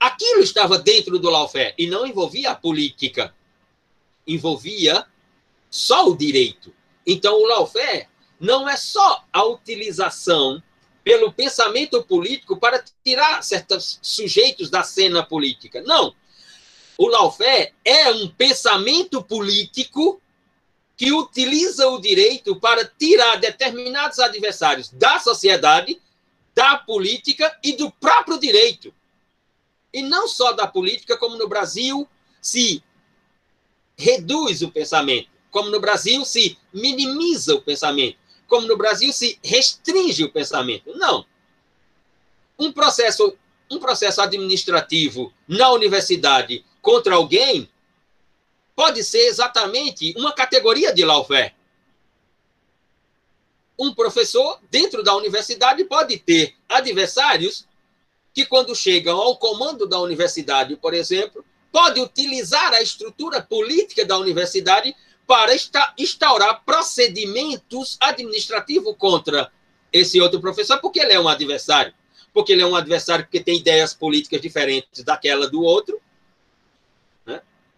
Aquilo 0.00 0.40
estava 0.40 0.78
dentro 0.78 1.18
do 1.18 1.28
lawfare 1.28 1.74
e 1.76 1.86
não 1.86 2.06
envolvia 2.06 2.52
a 2.52 2.54
política, 2.54 3.34
envolvia 4.26 5.04
só 5.68 6.08
o 6.08 6.16
direito. 6.16 6.72
Então, 7.06 7.34
o 7.34 7.46
lawfare 7.46 8.08
não 8.38 8.68
é 8.68 8.76
só 8.76 9.24
a 9.32 9.44
utilização 9.44 10.62
pelo 11.02 11.32
pensamento 11.32 12.02
político 12.02 12.56
para 12.56 12.84
tirar 13.04 13.42
certos 13.42 13.98
sujeitos 14.02 14.68
da 14.70 14.82
cena 14.82 15.24
política. 15.24 15.82
Não 15.82 16.14
o 16.98 17.06
lawfare 17.06 17.72
é 17.84 18.10
um 18.10 18.26
pensamento 18.26 19.22
político 19.22 20.20
que 20.96 21.12
utiliza 21.12 21.86
o 21.86 22.00
direito 22.00 22.56
para 22.56 22.84
tirar 22.84 23.36
determinados 23.36 24.18
adversários 24.18 24.90
da 24.90 25.20
sociedade, 25.20 26.02
da 26.56 26.76
política 26.76 27.56
e 27.62 27.74
do 27.74 27.88
próprio 27.88 28.36
direito. 28.36 28.92
E 29.92 30.02
não 30.02 30.26
só 30.26 30.50
da 30.52 30.66
política, 30.66 31.16
como 31.16 31.36
no 31.36 31.46
Brasil 31.46 32.06
se 32.42 32.82
reduz 33.96 34.60
o 34.62 34.70
pensamento, 34.72 35.28
como 35.52 35.70
no 35.70 35.78
Brasil 35.78 36.24
se 36.24 36.58
minimiza 36.74 37.54
o 37.54 37.62
pensamento, 37.62 38.18
como 38.48 38.66
no 38.66 38.76
Brasil 38.76 39.12
se 39.12 39.38
restringe 39.44 40.24
o 40.24 40.32
pensamento. 40.32 40.92
Não. 40.96 41.24
Um 42.58 42.72
processo, 42.72 43.36
um 43.70 43.78
processo 43.78 44.20
administrativo 44.20 45.32
na 45.46 45.70
universidade 45.70 46.64
contra 46.82 47.14
alguém 47.14 47.68
pode 48.74 49.04
ser 49.04 49.26
exatamente 49.26 50.14
uma 50.16 50.32
categoria 50.32 50.92
de 50.92 51.04
lawfare. 51.04 51.54
Um 53.78 53.94
professor 53.94 54.58
dentro 54.70 55.04
da 55.04 55.14
universidade 55.14 55.84
pode 55.84 56.18
ter 56.18 56.54
adversários 56.68 57.66
que, 58.34 58.46
quando 58.46 58.74
chegam 58.74 59.16
ao 59.16 59.36
comando 59.36 59.86
da 59.86 60.00
universidade, 60.00 60.74
por 60.76 60.94
exemplo, 60.94 61.44
pode 61.70 62.00
utilizar 62.00 62.72
a 62.72 62.82
estrutura 62.82 63.42
política 63.42 64.04
da 64.04 64.16
universidade 64.18 64.96
para 65.28 65.52
instaurar 65.98 66.64
procedimentos 66.64 67.98
administrativos 68.00 68.96
contra 68.96 69.52
esse 69.92 70.18
outro 70.18 70.40
professor, 70.40 70.80
porque 70.80 71.00
ele 71.00 71.12
é 71.12 71.20
um 71.20 71.28
adversário. 71.28 71.92
Porque 72.32 72.52
ele 72.52 72.62
é 72.62 72.66
um 72.66 72.74
adversário 72.74 73.28
que 73.30 73.38
tem 73.38 73.58
ideias 73.58 73.92
políticas 73.92 74.40
diferentes 74.40 75.04
daquela 75.04 75.46
do 75.46 75.62
outro, 75.62 76.00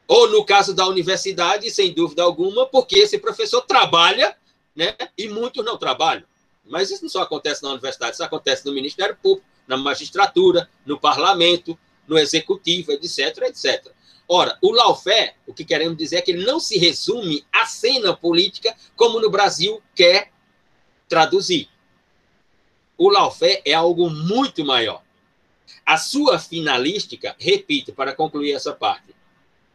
ou 0.06 0.28
no 0.28 0.44
caso 0.44 0.74
da 0.74 0.88
universidade, 0.88 1.70
sem 1.70 1.92
dúvida 1.92 2.22
alguma, 2.22 2.66
porque 2.66 2.98
esse 2.98 3.16
professor 3.16 3.62
trabalha, 3.62 4.36
né? 4.74 4.96
E 5.16 5.28
muitos 5.28 5.64
não 5.64 5.76
trabalham. 5.76 6.24
Mas 6.64 6.90
isso 6.90 7.02
não 7.04 7.08
só 7.08 7.22
acontece 7.22 7.62
na 7.62 7.70
universidade, 7.70 8.14
isso 8.14 8.24
acontece 8.24 8.66
no 8.66 8.72
Ministério 8.72 9.16
Público, 9.20 9.46
na 9.68 9.76
magistratura, 9.76 10.68
no 10.84 10.98
parlamento, 10.98 11.78
no 12.08 12.18
executivo, 12.18 12.90
etc, 12.90 13.38
etc. 13.42 13.92
Ora, 14.32 14.56
o 14.62 14.70
lawfare, 14.70 15.34
o 15.44 15.52
que 15.52 15.64
queremos 15.64 15.96
dizer 15.96 16.18
é 16.18 16.22
que 16.22 16.30
ele 16.30 16.44
não 16.44 16.60
se 16.60 16.78
resume 16.78 17.44
à 17.52 17.66
cena 17.66 18.16
política 18.16 18.76
como 18.94 19.18
no 19.18 19.28
Brasil 19.28 19.82
quer 19.92 20.30
traduzir. 21.08 21.68
O 22.96 23.08
lawfare 23.08 23.60
é 23.64 23.72
algo 23.72 24.08
muito 24.08 24.64
maior. 24.64 25.02
A 25.84 25.98
sua 25.98 26.38
finalística, 26.38 27.34
repito, 27.40 27.92
para 27.92 28.14
concluir 28.14 28.52
essa 28.52 28.72
parte, 28.72 29.12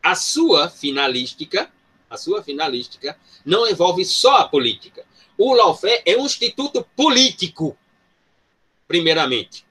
a 0.01 0.15
sua 0.15 0.69
finalística, 0.69 1.69
a 2.09 2.15
sua 2.15 2.41
finalística 2.41 3.19
não 3.45 3.67
envolve 3.67 4.05
só 4.05 4.37
a 4.37 4.47
política. 4.47 5.05
O 5.37 5.53
lawfare 5.53 6.01
é 6.05 6.15
um 6.15 6.25
instituto 6.25 6.87
político, 6.95 7.77
primeiramente, 8.87 9.65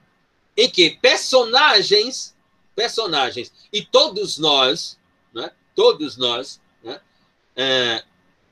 em 0.54 0.68
que 0.68 0.90
personagens, 1.00 2.33
personagens 2.74 3.52
e 3.72 3.82
todos 3.82 4.38
nós, 4.38 4.98
né, 5.32 5.50
todos 5.74 6.16
nós, 6.16 6.60
né, 6.82 7.00
é, 7.56 8.04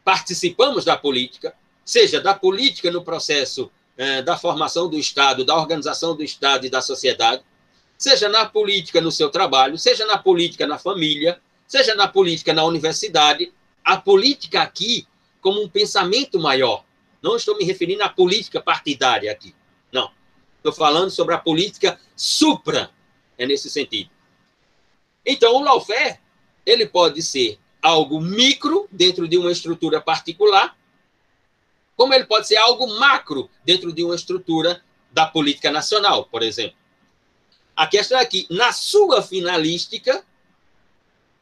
participamos 0.04 0.84
da 0.84 0.96
política, 0.96 1.54
seja 1.84 2.20
da 2.20 2.34
política 2.34 2.90
no 2.90 3.02
processo 3.02 3.70
é, 3.96 4.22
da 4.22 4.36
formação 4.36 4.88
do 4.88 4.98
Estado, 4.98 5.44
da 5.44 5.56
organização 5.56 6.16
do 6.16 6.22
Estado 6.22 6.66
e 6.66 6.70
da 6.70 6.80
sociedade, 6.80 7.42
seja 7.98 8.28
na 8.28 8.46
política 8.46 9.00
no 9.00 9.12
seu 9.12 9.30
trabalho, 9.30 9.78
seja 9.78 10.04
na 10.06 10.18
política 10.18 10.66
na 10.66 10.78
família, 10.78 11.40
seja 11.66 11.94
na 11.94 12.08
política, 12.08 12.52
na 12.52 12.64
universidade, 12.64 13.52
a 13.84 13.96
política 13.96 14.62
aqui 14.62 15.06
como 15.40 15.62
um 15.62 15.68
pensamento 15.68 16.38
maior. 16.38 16.84
Não 17.22 17.36
estou 17.36 17.56
me 17.56 17.64
referindo 17.64 18.02
à 18.02 18.08
política 18.08 18.60
partidária 18.60 19.30
aqui. 19.30 19.54
Não. 19.92 20.10
Estou 20.56 20.72
falando 20.72 21.10
sobre 21.10 21.34
a 21.34 21.38
política 21.38 21.98
supra, 22.16 22.90
é 23.42 23.46
nesse 23.46 23.68
sentido. 23.68 24.10
Então, 25.24 25.54
o 25.54 25.62
lawfare, 25.62 26.18
ele 26.64 26.86
pode 26.86 27.22
ser 27.22 27.58
algo 27.80 28.20
micro 28.20 28.88
dentro 28.90 29.26
de 29.26 29.36
uma 29.36 29.50
estrutura 29.50 30.00
particular, 30.00 30.76
como 31.96 32.14
ele 32.14 32.24
pode 32.24 32.48
ser 32.48 32.56
algo 32.56 32.86
macro 32.98 33.50
dentro 33.64 33.92
de 33.92 34.02
uma 34.04 34.14
estrutura 34.14 34.82
da 35.10 35.26
política 35.26 35.70
nacional, 35.70 36.24
por 36.24 36.42
exemplo. 36.42 36.76
A 37.76 37.86
questão 37.86 38.18
é 38.18 38.24
que, 38.24 38.46
na 38.50 38.72
sua 38.72 39.22
finalística, 39.22 40.24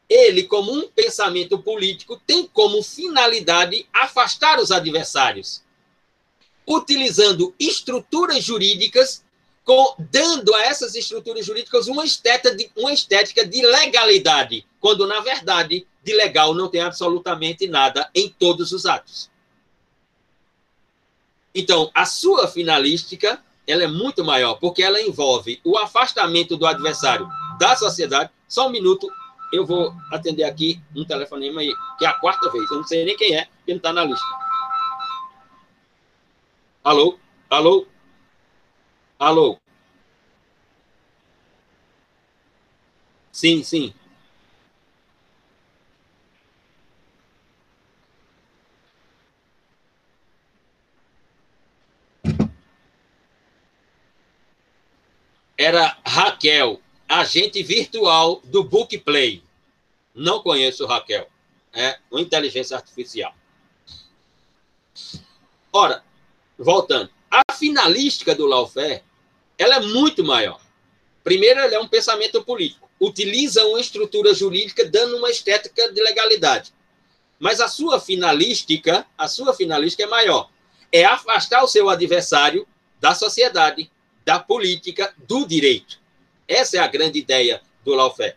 ele, 0.09 0.43
como 0.43 0.73
um 0.73 0.89
pensamento 0.89 1.57
político, 1.59 2.21
tem 2.27 2.45
como 2.45 2.83
finalidade 2.83 3.87
afastar 3.93 4.59
os 4.59 4.71
adversários, 4.71 5.63
utilizando 6.67 7.55
estruturas 7.59 8.43
jurídicas, 8.43 9.23
com, 9.63 9.95
dando 10.11 10.53
a 10.55 10.63
essas 10.63 10.95
estruturas 10.95 11.45
jurídicas 11.45 11.87
uma 11.87 12.03
estética, 12.03 12.55
de, 12.55 12.71
uma 12.75 12.91
estética 12.91 13.45
de 13.45 13.61
legalidade, 13.61 14.65
quando, 14.79 15.07
na 15.07 15.19
verdade, 15.19 15.85
de 16.03 16.13
legal 16.13 16.53
não 16.53 16.67
tem 16.67 16.81
absolutamente 16.81 17.67
nada 17.67 18.09
em 18.13 18.29
todos 18.29 18.71
os 18.71 18.85
atos. 18.85 19.29
Então, 21.53 21.91
a 21.93 22.05
sua 22.05 22.47
finalística 22.47 23.43
ela 23.67 23.83
é 23.83 23.87
muito 23.87 24.23
maior, 24.23 24.55
porque 24.55 24.81
ela 24.81 25.01
envolve 25.01 25.61
o 25.63 25.77
afastamento 25.77 26.57
do 26.57 26.65
adversário 26.65 27.29
da 27.59 27.75
sociedade. 27.75 28.31
Só 28.47 28.67
um 28.67 28.71
minuto, 28.71 29.07
eu 29.53 29.65
vou 29.65 29.93
atender 30.11 30.43
aqui 30.43 30.81
um 30.95 31.05
telefonema 31.05 31.61
aí, 31.61 31.73
que 31.97 32.05
é 32.05 32.07
a 32.07 32.13
quarta 32.13 32.49
vez. 32.49 32.69
Eu 32.69 32.77
não 32.77 32.83
sei 32.83 33.05
nem 33.05 33.15
quem 33.15 33.35
é, 33.35 33.45
porque 33.45 33.71
não 33.71 33.77
está 33.77 33.93
na 33.93 34.03
lista. 34.03 34.25
Alô? 36.83 37.19
Alô? 37.49 37.85
Alô? 39.21 39.59
Sim, 43.31 43.63
sim. 43.63 43.93
Era 55.55 55.99
Raquel, 56.03 56.81
agente 57.07 57.61
virtual 57.61 58.41
do 58.45 58.63
Bookplay. 58.63 59.43
Não 60.15 60.41
conheço 60.41 60.87
Raquel. 60.87 61.29
É 61.71 61.99
uma 62.09 62.21
inteligência 62.21 62.75
artificial. 62.75 63.35
Ora, 65.71 66.03
voltando. 66.57 67.11
A 67.29 67.53
finalística 67.53 68.33
do 68.33 68.47
lawfare, 68.47 69.03
ela 69.61 69.75
é 69.75 69.79
muito 69.79 70.23
maior. 70.23 70.59
Primeiro, 71.23 71.59
ela 71.59 71.75
é 71.75 71.79
um 71.79 71.87
pensamento 71.87 72.43
político. 72.43 72.89
Utiliza 72.99 73.63
uma 73.65 73.79
estrutura 73.79 74.33
jurídica 74.33 74.83
dando 74.85 75.17
uma 75.17 75.29
estética 75.29 75.91
de 75.91 76.01
legalidade. 76.01 76.73
Mas 77.39 77.59
a 77.59 77.67
sua 77.67 77.99
finalística, 77.99 79.05
a 79.17 79.27
sua 79.27 79.53
finalística 79.53 80.03
é 80.03 80.07
maior. 80.07 80.49
É 80.91 81.05
afastar 81.05 81.63
o 81.63 81.67
seu 81.67 81.89
adversário 81.89 82.67
da 82.99 83.13
sociedade, 83.13 83.91
da 84.25 84.39
política, 84.39 85.13
do 85.27 85.45
direito. 85.45 85.99
Essa 86.47 86.77
é 86.77 86.79
a 86.79 86.87
grande 86.87 87.19
ideia 87.19 87.61
do 87.85 87.93
lawfare. 87.93 88.35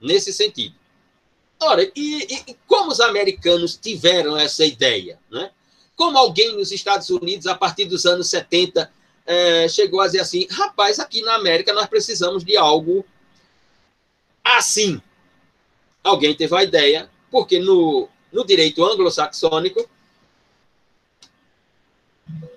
Nesse 0.00 0.32
sentido. 0.32 0.74
Ora, 1.60 1.82
e, 1.94 2.22
e, 2.22 2.56
como 2.66 2.90
os 2.90 3.00
americanos 3.00 3.76
tiveram 3.76 4.36
essa 4.38 4.64
ideia? 4.64 5.18
Né? 5.30 5.50
Como 5.94 6.16
alguém 6.16 6.56
nos 6.56 6.72
Estados 6.72 7.10
Unidos, 7.10 7.46
a 7.46 7.54
partir 7.54 7.84
dos 7.84 8.06
anos 8.06 8.30
70, 8.30 8.90
é, 9.26 9.68
chegou 9.68 10.00
a 10.00 10.06
dizer 10.06 10.20
assim: 10.20 10.46
rapaz, 10.50 10.98
aqui 10.98 11.22
na 11.22 11.34
América 11.34 11.72
nós 11.72 11.86
precisamos 11.86 12.44
de 12.44 12.56
algo 12.56 13.04
assim. 14.44 15.00
Alguém 16.02 16.34
teve 16.34 16.54
a 16.56 16.62
ideia, 16.62 17.10
porque 17.30 17.58
no, 17.58 18.08
no 18.32 18.44
direito 18.44 18.84
anglo-saxônico, 18.84 19.88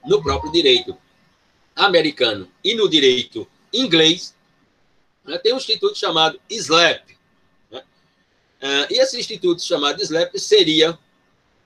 no 0.06 0.22
próprio 0.22 0.52
direito 0.52 0.98
americano 1.76 2.50
e 2.64 2.74
no 2.76 2.88
direito 2.88 3.48
inglês, 3.74 4.36
né, 5.26 5.38
tem 5.38 5.54
um 5.54 5.58
instituto 5.58 5.98
chamado 5.98 6.40
SLAP. 6.50 7.18
Né? 7.72 7.84
Uh, 8.62 8.94
e 8.94 9.00
esse 9.00 9.20
instituto 9.20 9.62
chamado 9.62 10.02
SLAP 10.02 10.38
seria 10.38 10.98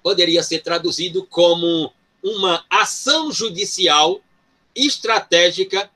poderia 0.01 0.41
ser 0.41 0.59
traduzido 0.59 1.25
como 1.25 1.91
uma 2.23 2.65
ação 2.69 3.31
judicial 3.31 4.21
estratégica 4.85 5.89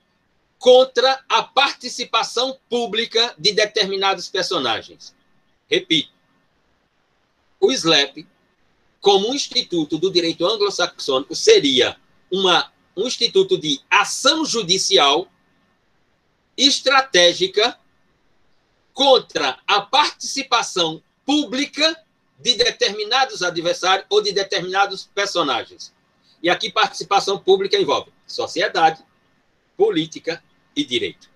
contra 0.57 1.23
a 1.29 1.43
participação 1.43 2.57
pública 2.69 3.33
de 3.37 3.51
determinados 3.51 4.27
personagens. 4.27 5.15
Repito, 5.69 6.11
o 7.59 7.71
SLAP, 7.71 8.27
como 8.99 9.29
um 9.29 9.33
instituto 9.33 9.97
do 9.97 10.11
direito 10.11 10.45
anglo-saxônico, 10.45 11.35
seria 11.35 11.97
uma, 12.31 12.71
um 12.95 13.07
instituto 13.07 13.57
de 13.57 13.79
ação 13.89 14.45
judicial 14.45 15.31
estratégica 16.57 17.79
contra 18.93 19.57
a 19.65 19.81
participação 19.81 21.01
pública 21.25 21.97
de 22.39 22.55
determinados 22.55 23.41
adversários 23.41 24.05
ou 24.09 24.21
de 24.21 24.31
determinados 24.31 25.09
personagens. 25.13 25.93
E 26.41 26.49
aqui 26.49 26.71
participação 26.71 27.39
pública 27.39 27.77
envolve 27.77 28.11
sociedade, 28.25 29.03
política 29.77 30.43
e 30.75 30.83
direito. 30.83 31.29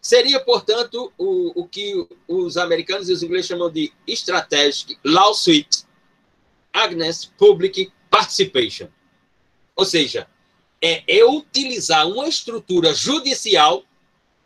Seria, 0.00 0.38
portanto, 0.38 1.12
o, 1.18 1.62
o 1.62 1.66
que 1.66 2.06
os 2.28 2.56
americanos 2.56 3.08
e 3.08 3.12
os 3.12 3.22
ingleses 3.22 3.48
chamam 3.48 3.70
de 3.70 3.92
Strategic 4.06 4.98
Lawsuit 5.04 5.84
Against 6.72 7.32
Public 7.36 7.92
Participation. 8.10 8.88
Ou 9.74 9.84
seja, 9.84 10.28
é, 10.80 11.02
é 11.08 11.24
utilizar 11.24 12.06
uma 12.06 12.28
estrutura 12.28 12.94
judicial 12.94 13.82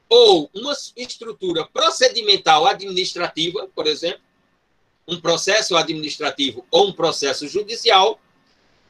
ou 0.08 0.50
uma 0.54 0.72
estrutura 0.96 1.66
procedimental 1.66 2.66
administrativa, 2.66 3.68
por 3.74 3.86
exemplo, 3.86 4.22
um 5.06 5.20
processo 5.20 5.76
administrativo 5.76 6.64
ou 6.70 6.88
um 6.88 6.92
processo 6.92 7.46
judicial 7.46 8.20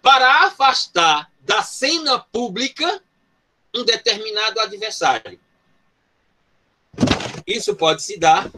para 0.03 0.47
afastar 0.47 1.31
da 1.41 1.63
cena 1.63 2.19
pública 2.19 3.03
um 3.75 3.85
determinado 3.85 4.61
adversário. 4.61 5.39
Isso 7.47 7.75
pode 7.75 8.03
se 8.03 8.19
dar 8.19 8.51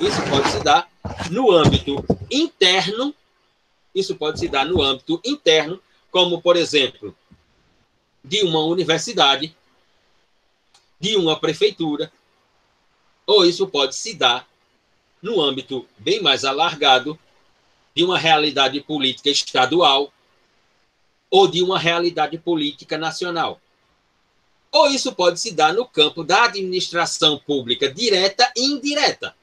isso 0.00 0.22
pode 0.28 0.50
se 0.50 0.62
dar 0.62 0.90
no 1.30 1.50
âmbito 1.50 2.04
interno, 2.30 3.14
isso 3.94 4.14
pode 4.14 4.38
se 4.38 4.46
dar 4.46 4.66
no 4.66 4.82
âmbito 4.82 5.20
interno, 5.24 5.80
como 6.10 6.42
por 6.42 6.54
exemplo, 6.54 7.16
de 8.22 8.42
uma 8.42 8.60
universidade, 8.60 9.56
de 11.00 11.16
uma 11.16 11.38
prefeitura, 11.38 12.12
ou 13.26 13.46
isso 13.46 13.66
pode 13.66 13.96
se 13.96 14.14
dar 14.14 14.46
no 15.22 15.40
âmbito 15.40 15.88
bem 15.96 16.20
mais 16.20 16.44
alargado 16.44 17.18
de 17.96 18.04
uma 18.04 18.18
realidade 18.18 18.78
política 18.82 19.30
estadual 19.30 20.12
ou 21.30 21.48
de 21.48 21.62
uma 21.62 21.78
realidade 21.78 22.36
política 22.36 22.98
nacional. 22.98 23.58
Ou 24.70 24.90
isso 24.90 25.14
pode 25.14 25.40
se 25.40 25.52
dar 25.52 25.72
no 25.72 25.86
campo 25.88 26.22
da 26.22 26.44
administração 26.44 27.38
pública 27.38 27.90
direta 27.90 28.52
e 28.54 28.66
indireta. 28.66 29.34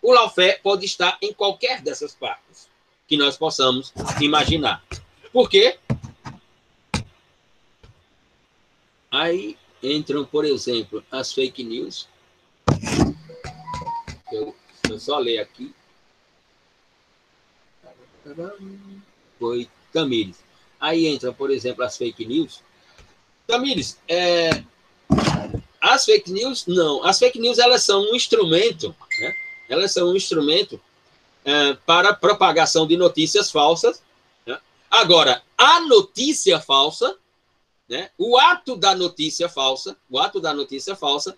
O 0.00 0.12
lawfare 0.12 0.58
pode 0.62 0.86
estar 0.86 1.18
em 1.20 1.34
qualquer 1.34 1.82
dessas 1.82 2.14
partes 2.14 2.66
que 3.06 3.16
nós 3.16 3.36
possamos 3.36 3.92
imaginar. 4.20 4.82
Por 5.30 5.50
quê? 5.50 5.78
Aí 9.10 9.56
entram, 9.82 10.24
por 10.24 10.46
exemplo, 10.46 11.04
as 11.10 11.32
fake 11.32 11.62
news. 11.62 12.08
Eu 14.32 14.54
eu 14.88 14.98
só 14.98 15.18
ler 15.18 15.40
aqui. 15.40 15.74
Foi 19.38 19.68
Tamires. 19.92 20.36
Aí 20.80 21.06
entra, 21.06 21.32
por 21.32 21.50
exemplo, 21.50 21.84
as 21.84 21.96
fake 21.96 22.24
news. 22.24 22.60
Tamires, 23.46 23.98
é, 24.06 24.62
as 25.80 26.04
fake 26.04 26.30
news, 26.30 26.66
não. 26.66 27.04
As 27.04 27.18
fake 27.18 27.38
news, 27.38 27.58
elas 27.58 27.82
são 27.82 28.02
um 28.02 28.14
instrumento, 28.14 28.94
né? 29.20 29.34
Elas 29.68 29.92
são 29.92 30.10
um 30.10 30.16
instrumento 30.16 30.80
é, 31.44 31.74
para 31.86 32.14
propagação 32.14 32.86
de 32.86 32.96
notícias 32.96 33.50
falsas. 33.50 34.02
Né? 34.46 34.58
Agora, 34.90 35.42
a 35.56 35.80
notícia 35.80 36.60
falsa, 36.60 37.16
né? 37.88 38.10
o 38.18 38.38
ato 38.38 38.76
da 38.76 38.94
notícia 38.94 39.48
falsa, 39.48 39.96
o 40.10 40.18
ato 40.18 40.40
da 40.40 40.54
notícia 40.54 40.96
falsa, 40.96 41.36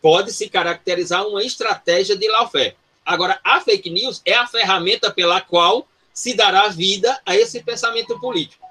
pode 0.00 0.32
se 0.32 0.48
caracterizar 0.48 1.26
uma 1.26 1.42
estratégia 1.42 2.16
de 2.16 2.28
lawfare. 2.28 2.76
Agora, 3.04 3.40
a 3.42 3.60
fake 3.60 3.88
news 3.90 4.20
é 4.24 4.34
a 4.34 4.46
ferramenta 4.46 5.10
pela 5.10 5.40
qual 5.40 5.87
se 6.18 6.34
dará 6.34 6.68
vida 6.68 7.20
a 7.24 7.36
esse 7.36 7.62
pensamento 7.62 8.18
político. 8.18 8.66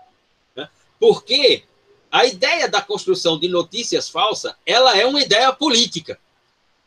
Né? 0.55 0.69
Porque 0.99 1.63
a 2.11 2.25
ideia 2.25 2.67
da 2.67 2.81
construção 2.81 3.39
de 3.39 3.47
notícias 3.47 4.09
falsas, 4.09 4.53
ela 4.65 4.97
é 4.97 5.05
uma 5.05 5.21
ideia 5.21 5.53
política. 5.53 6.19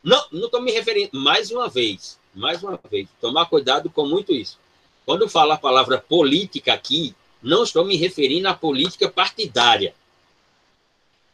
Não 0.03 0.27
estou 0.31 0.61
me 0.61 0.71
referindo, 0.71 1.19
mais 1.19 1.49
uma 1.49 1.67
vez, 1.67 2.19
mais 2.35 2.63
uma 2.63 2.79
vez, 2.89 3.07
tomar 3.19 3.47
cuidado 3.47 3.89
com 3.89 4.05
muito 4.05 4.33
isso. 4.33 4.59
Quando 5.05 5.23
eu 5.23 5.29
falo 5.29 5.51
a 5.51 5.57
palavra 5.57 5.97
política 5.97 6.73
aqui, 6.73 7.15
não 7.41 7.63
estou 7.63 7.83
me 7.83 7.97
referindo 7.97 8.47
à 8.47 8.53
política 8.53 9.09
partidária 9.09 9.95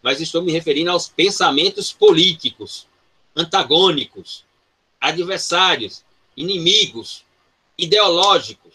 mas 0.01 0.21
estou 0.21 0.41
me 0.41 0.53
referindo 0.53 0.91
aos 0.91 1.09
pensamentos 1.09 1.91
políticos, 1.91 2.87
antagônicos, 3.35 4.45
adversários, 5.01 6.01
inimigos, 6.35 7.25
ideológicos. 7.77 8.66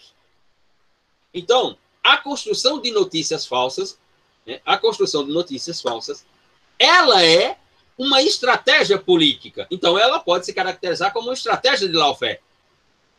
Então, 1.32 1.76
a 2.02 2.16
construção 2.16 2.80
de 2.80 2.90
notícias 2.90 3.46
falsas, 3.46 3.98
né, 4.46 4.60
a 4.64 4.76
construção 4.76 5.24
de 5.24 5.32
notícias 5.32 5.80
falsas, 5.80 6.24
ela 6.78 7.24
é 7.24 7.56
uma 7.96 8.22
estratégia 8.22 8.98
política. 8.98 9.66
Então, 9.70 9.98
ela 9.98 10.18
pode 10.18 10.46
se 10.46 10.52
caracterizar 10.52 11.12
como 11.12 11.28
uma 11.28 11.34
estratégia 11.34 11.88
de 11.88 11.94
lawfare, 11.94 12.40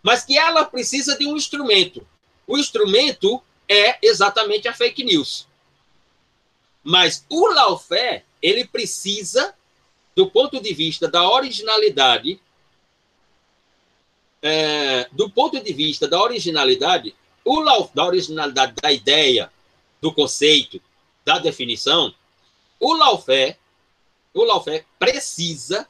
mas 0.02 0.24
que 0.24 0.38
ela 0.38 0.66
precisa 0.66 1.18
de 1.18 1.26
um 1.26 1.36
instrumento. 1.36 2.06
O 2.46 2.58
instrumento 2.58 3.42
é 3.70 3.98
exatamente 4.02 4.68
a 4.68 4.74
fake 4.74 5.04
news. 5.04 5.48
Mas 6.84 7.26
o 7.30 7.48
lawfare, 7.48 8.24
ele 8.42 8.66
precisa 8.66 9.56
do 10.16 10.30
ponto 10.30 10.60
de 10.62 10.74
vista 10.74 11.08
da 11.08 11.28
originalidade, 11.28 12.40
é, 14.42 15.08
do 15.12 15.30
ponto 15.30 15.60
de 15.60 15.74
vista 15.74 16.08
da 16.08 16.22
originalidade, 16.22 17.16
o, 17.44 17.64
da 17.94 18.06
originalidade 18.06 18.74
da 18.82 18.92
ideia, 18.92 19.52
do 20.02 20.14
conceito, 20.14 20.82
da 21.26 21.40
definição, 21.40 22.14
o 22.80 22.94
lawfare, 22.94 23.58
o 24.34 24.44
lawfare 24.44 24.86
precisa, 25.00 25.88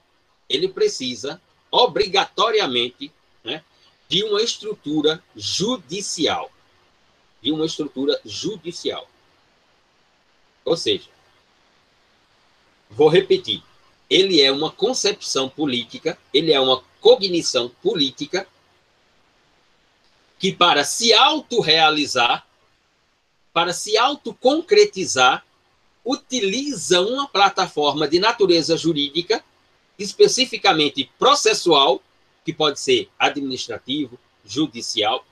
ele 0.48 0.68
precisa 0.68 1.42
obrigatoriamente 1.72 3.12
né, 3.44 3.64
de 4.08 4.24
uma 4.24 4.42
estrutura 4.42 5.24
judicial, 5.36 6.52
de 7.42 7.52
uma 7.52 7.66
estrutura 7.66 8.20
judicial. 8.24 9.10
Ou 10.64 10.78
seja, 10.78 11.10
vou 12.90 13.10
repetir, 13.10 13.64
ele 14.10 14.42
é 14.42 14.52
uma 14.52 14.72
concepção 14.72 15.50
política, 15.50 16.18
ele 16.32 16.54
é 16.54 16.60
uma 16.60 16.84
cognição 17.02 17.70
política 17.82 18.48
que 20.44 20.52
para 20.52 20.84
se 20.84 21.14
autorrealizar, 21.14 22.46
para 23.54 23.72
se 23.72 23.98
autoconcretizar, 23.98 25.42
utiliza 26.04 27.00
uma 27.00 27.30
plataforma 27.30 28.10
de 28.10 28.20
natureza 28.20 28.76
jurídica, 28.76 29.42
especificamente 29.98 31.10
processual, 31.18 32.02
que 32.44 32.52
pode 32.52 32.78
ser 32.82 33.10
administrativo, 33.18 34.20
judicial, 34.46 35.26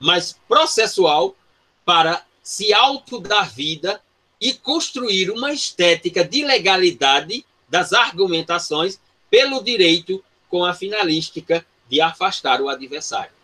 mas 0.00 0.36
processual 0.48 1.36
para 1.84 2.26
se 2.42 2.74
autodar 2.74 3.54
vida 3.54 4.02
e 4.40 4.52
construir 4.52 5.30
uma 5.30 5.52
estética 5.52 6.24
de 6.24 6.42
legalidade 6.44 7.46
das 7.68 7.92
argumentações 7.92 8.98
pelo 9.30 9.62
direito 9.62 10.24
com 10.48 10.64
a 10.64 10.74
finalística 10.74 11.64
de 11.88 12.00
afastar 12.00 12.60
o 12.60 12.68
adversário 12.68 13.38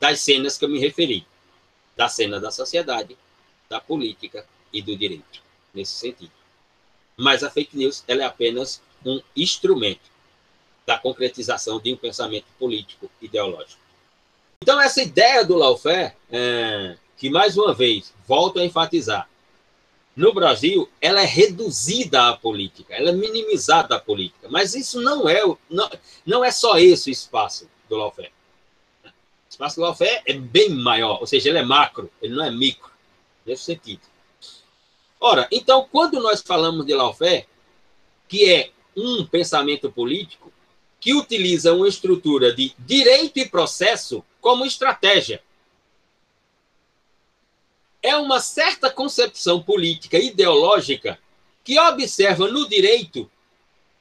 das 0.00 0.20
cenas 0.20 0.56
que 0.56 0.64
eu 0.64 0.68
me 0.68 0.78
referi, 0.78 1.26
da 1.96 2.08
cena 2.08 2.40
da 2.40 2.50
sociedade, 2.50 3.16
da 3.68 3.80
política 3.80 4.46
e 4.72 4.80
do 4.80 4.96
direito, 4.96 5.42
nesse 5.74 5.94
sentido. 5.94 6.32
Mas 7.16 7.42
a 7.42 7.50
fake 7.50 7.76
news 7.76 8.04
ela 8.06 8.22
é 8.22 8.26
apenas 8.26 8.80
um 9.04 9.20
instrumento 9.36 10.08
da 10.86 10.98
concretização 10.98 11.80
de 11.80 11.92
um 11.92 11.96
pensamento 11.96 12.46
político 12.58 13.10
ideológico. 13.20 13.80
Então, 14.62 14.80
essa 14.80 15.02
ideia 15.02 15.44
do 15.44 15.56
lawfare, 15.56 16.14
é, 16.30 16.96
que 17.16 17.28
mais 17.28 17.56
uma 17.56 17.74
vez 17.74 18.12
volto 18.26 18.58
a 18.58 18.64
enfatizar, 18.64 19.28
no 20.16 20.32
Brasil, 20.32 20.88
ela 21.00 21.22
é 21.22 21.24
reduzida 21.24 22.28
à 22.28 22.36
política, 22.36 22.92
ela 22.92 23.10
é 23.10 23.12
minimizada 23.12 23.94
à 23.94 24.00
política. 24.00 24.48
Mas 24.50 24.74
isso 24.74 25.00
não 25.00 25.28
é, 25.28 25.42
não, 25.70 25.90
não 26.26 26.44
é 26.44 26.50
só 26.50 26.76
esse 26.76 27.08
o 27.08 27.12
espaço 27.12 27.68
do 27.88 27.96
lawfare. 27.96 28.32
O 29.48 29.50
espaço 29.50 29.76
do 29.76 29.82
lawfare 29.82 30.22
é 30.26 30.34
bem 30.34 30.70
maior, 30.70 31.20
ou 31.20 31.26
seja, 31.26 31.48
ele 31.48 31.58
é 31.58 31.64
macro, 31.64 32.10
ele 32.20 32.34
não 32.34 32.44
é 32.44 32.50
micro, 32.50 32.90
nesse 33.46 33.64
sentido. 33.64 34.02
Ora, 35.18 35.48
então, 35.50 35.88
quando 35.90 36.20
nós 36.20 36.42
falamos 36.42 36.86
de 36.86 36.94
lawfare, 36.94 37.48
que 38.28 38.52
é 38.52 38.70
um 38.94 39.24
pensamento 39.24 39.90
político 39.90 40.52
que 41.00 41.14
utiliza 41.14 41.72
uma 41.72 41.88
estrutura 41.88 42.54
de 42.54 42.74
direito 42.78 43.38
e 43.38 43.48
processo 43.48 44.24
como 44.40 44.64
estratégia 44.64 45.42
é 48.02 48.16
uma 48.16 48.40
certa 48.40 48.90
concepção 48.90 49.62
política 49.62 50.18
ideológica 50.18 51.18
que 51.64 51.78
observa 51.78 52.48
no 52.48 52.68
direito 52.68 53.30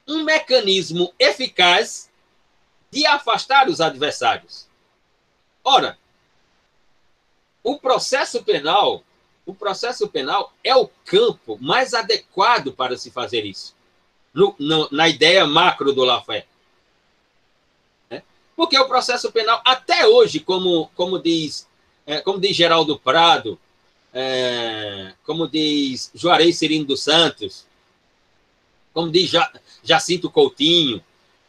um 0.08 0.24
mecanismo 0.24 1.14
eficaz 1.20 2.10
de 2.90 3.06
afastar 3.06 3.68
os 3.68 3.82
adversários. 3.82 4.67
Ora, 5.70 5.98
o 7.62 7.78
processo 7.78 8.42
penal, 8.42 9.04
o 9.46 9.54
processo 9.54 10.08
penal 10.08 10.54
é 10.64 10.74
o 10.74 10.90
campo 11.04 11.58
mais 11.60 11.94
adequado 11.94 12.72
para 12.72 12.98
se 12.98 13.12
fazer 13.12 13.44
isso, 13.44 13.76
no, 14.34 14.56
no, 14.58 14.88
na 14.94 15.10
ideia 15.10 15.46
macro 15.46 15.92
do 15.92 16.06
Lafayette. 16.06 16.48
É? 18.10 18.22
Porque 18.56 18.80
o 18.80 18.88
processo 18.88 19.30
penal, 19.30 19.62
até 19.66 20.08
hoje, 20.08 20.40
como, 20.40 20.90
como, 20.96 21.20
diz, 21.20 21.68
é, 22.06 22.22
como 22.22 22.40
diz 22.40 22.56
Geraldo 22.56 22.98
Prado, 22.98 23.60
é, 24.14 25.16
como 25.26 25.50
diz 25.50 26.10
Juarez 26.16 26.58
Serino 26.58 26.86
dos 26.86 27.04
Santos, 27.04 27.66
como 28.94 29.12
diz 29.12 29.30
Jacinto 29.84 30.32
Coutinho, 30.32 31.04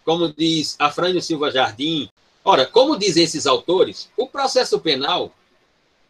como 0.05 0.33
diz 0.33 0.75
Afrânio 0.77 1.23
Silva 1.23 1.53
Jardim. 1.53 2.11
Ora, 2.49 2.65
como 2.65 2.97
dizem 2.97 3.25
esses 3.25 3.47
autores, 3.47 4.11
o 4.17 4.27
processo 4.27 4.81
penal 4.81 5.31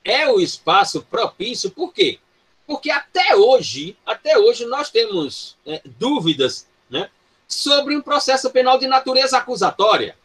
é 0.05 0.31
o 0.31 0.39
espaço 0.39 1.03
propício, 1.03 1.69
por 1.69 1.93
quê? 1.93 2.21
Porque 2.65 2.93
até 2.93 3.35
hoje, 3.35 3.97
até 4.07 4.39
hoje 4.39 4.65
nós 4.65 4.89
temos 4.89 5.57
é, 5.67 5.83
dúvidas 5.99 6.69
né, 6.89 7.11
sobre 7.49 7.97
um 7.97 8.01
processo 8.01 8.51
penal 8.51 8.79
de 8.79 8.87
natureza 8.87 9.37
acusatória. 9.37 10.17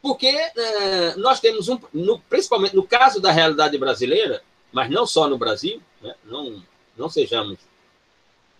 Porque 0.00 0.28
é, 0.28 1.16
nós 1.16 1.40
temos, 1.40 1.68
um, 1.68 1.80
no, 1.92 2.20
principalmente 2.20 2.76
no 2.76 2.86
caso 2.86 3.20
da 3.20 3.32
realidade 3.32 3.76
brasileira, 3.76 4.40
mas 4.70 4.88
não 4.88 5.04
só 5.04 5.28
no 5.28 5.36
Brasil, 5.36 5.82
né, 6.00 6.14
não, 6.24 6.62
não 6.96 7.10
sejamos 7.10 7.58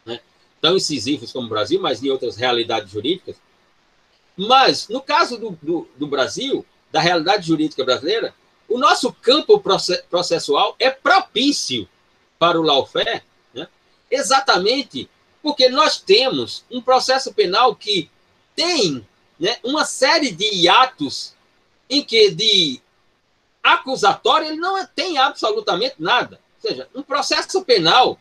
né, 0.05 0.19
tão 0.61 0.77
incisivos 0.77 1.31
como 1.31 1.47
o 1.47 1.51
Brasil, 1.51 1.81
mas 1.81 2.03
em 2.03 2.11
outras 2.11 2.35
realidades 2.35 2.91
jurídicas. 2.91 3.37
Mas, 4.37 4.89
no 4.89 5.01
caso 5.01 5.39
do, 5.39 5.59
do, 5.63 5.89
do 5.97 6.07
Brasil, 6.07 6.65
da 6.91 7.01
realidade 7.01 7.47
jurídica 7.47 7.85
brasileira, 7.85 8.35
o 8.69 8.79
nosso 8.79 9.13
campo 9.13 9.63
processual 10.11 10.75
é 10.79 10.91
propício 10.91 11.89
para 12.39 12.59
o 12.59 12.63
lawfare, 12.63 13.23
né, 13.55 13.69
exatamente 14.11 15.09
porque 15.43 15.69
nós 15.69 16.01
temos 16.01 16.65
um 16.71 16.81
processo 16.81 17.35
penal 17.35 17.75
que 17.75 18.09
tem 18.55 19.07
né, 19.39 19.59
uma 19.65 19.85
série 19.85 20.31
de 20.31 20.45
hiatos 20.55 21.35
em 21.91 22.03
que 22.03 22.31
de 22.31 22.81
acusatório 23.63 24.49
ele 24.49 24.57
não 24.57 24.85
tem 24.87 25.19
absolutamente 25.19 25.97
nada. 25.99 26.41
Ou 26.63 26.71
seja, 26.71 26.89
um 26.95 27.03
processo 27.03 27.65
penal 27.65 28.19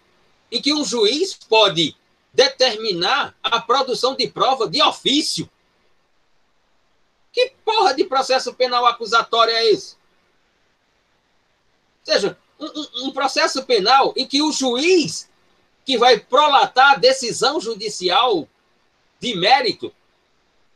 em 0.51 0.61
que 0.61 0.73
um 0.73 0.83
juiz 0.83 1.33
pode 1.33 1.95
determinar 2.33 3.35
a 3.43 3.61
produção 3.61 4.15
de 4.15 4.27
prova 4.27 4.67
de 4.67 4.81
ofício. 4.81 5.49
Que 7.31 7.53
porra 7.63 7.93
de 7.93 8.03
processo 8.03 8.53
penal 8.53 8.85
acusatório 8.85 9.53
é 9.53 9.65
esse? 9.65 9.95
Ou 12.05 12.13
seja, 12.13 12.37
um, 12.59 13.07
um, 13.07 13.11
processo 13.11 13.63
penal 13.63 14.13
em 14.17 14.27
que 14.27 14.41
o 14.41 14.51
juiz 14.51 15.29
que 15.85 15.97
vai 15.97 16.19
prolatar 16.19 16.93
a 16.93 16.97
decisão 16.97 17.59
judicial 17.59 18.47
de 19.19 19.35
mérito 19.35 19.93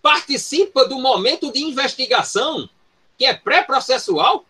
participa 0.02 0.88
do 0.88 1.00
momento 1.00 1.52
de 1.52 1.64
investigação, 1.64 2.70
que 3.18 3.26
é 3.26 3.34
pré-processual? 3.34 4.38
Ou 4.38 4.46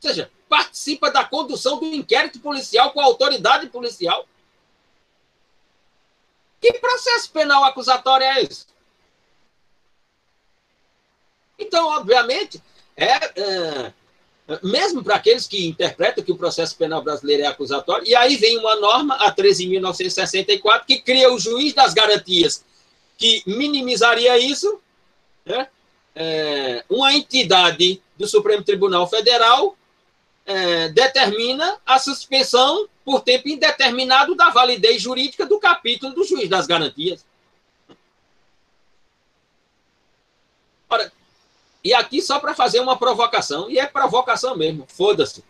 seja, 0.00 0.30
participa 0.48 1.10
da 1.10 1.24
condução 1.24 1.78
do 1.78 1.86
inquérito 1.86 2.40
policial 2.40 2.92
com 2.92 3.00
a 3.00 3.04
autoridade 3.04 3.68
policial? 3.68 4.26
Que 6.60 6.72
processo 6.74 7.30
penal 7.30 7.64
acusatório 7.64 8.24
é 8.24 8.42
esse? 8.42 8.66
Então, 11.58 11.88
obviamente, 11.88 12.62
é, 12.96 13.12
é 13.40 13.92
mesmo 14.62 15.02
para 15.04 15.16
aqueles 15.16 15.46
que 15.46 15.66
interpretam 15.66 16.24
que 16.24 16.32
o 16.32 16.36
processo 16.36 16.76
penal 16.76 17.02
brasileiro 17.02 17.42
é 17.42 17.46
acusatório, 17.46 18.06
e 18.06 18.14
aí 18.14 18.36
vem 18.36 18.58
uma 18.58 18.76
norma, 18.76 19.14
a 19.16 19.34
13.964, 19.34 20.84
que 20.86 21.00
cria 21.00 21.32
o 21.32 21.38
juiz 21.38 21.74
das 21.74 21.92
garantias 21.92 22.64
que 23.18 23.42
minimizaria 23.46 24.38
isso, 24.38 24.80
né? 25.44 25.68
é, 26.14 26.84
uma 26.88 27.12
entidade 27.12 28.00
do 28.16 28.26
Supremo 28.26 28.62
Tribunal 28.62 29.08
Federal 29.08 29.76
é, 30.46 30.88
determina 30.88 31.78
a 31.84 31.98
suspensão 31.98 32.88
por 33.04 33.20
tempo 33.20 33.48
indeterminado 33.48 34.34
da 34.34 34.50
validez 34.50 35.02
jurídica 35.02 35.44
do 35.44 35.58
capítulo 35.58 36.14
do 36.14 36.24
juiz 36.24 36.48
das 36.48 36.66
garantias. 36.66 37.24
Ora, 40.88 41.12
e 41.82 41.94
aqui 41.94 42.20
só 42.20 42.38
para 42.38 42.54
fazer 42.54 42.80
uma 42.80 42.98
provocação, 42.98 43.70
e 43.70 43.78
é 43.78 43.86
provocação 43.86 44.56
mesmo, 44.56 44.86
foda-se. 44.88 45.44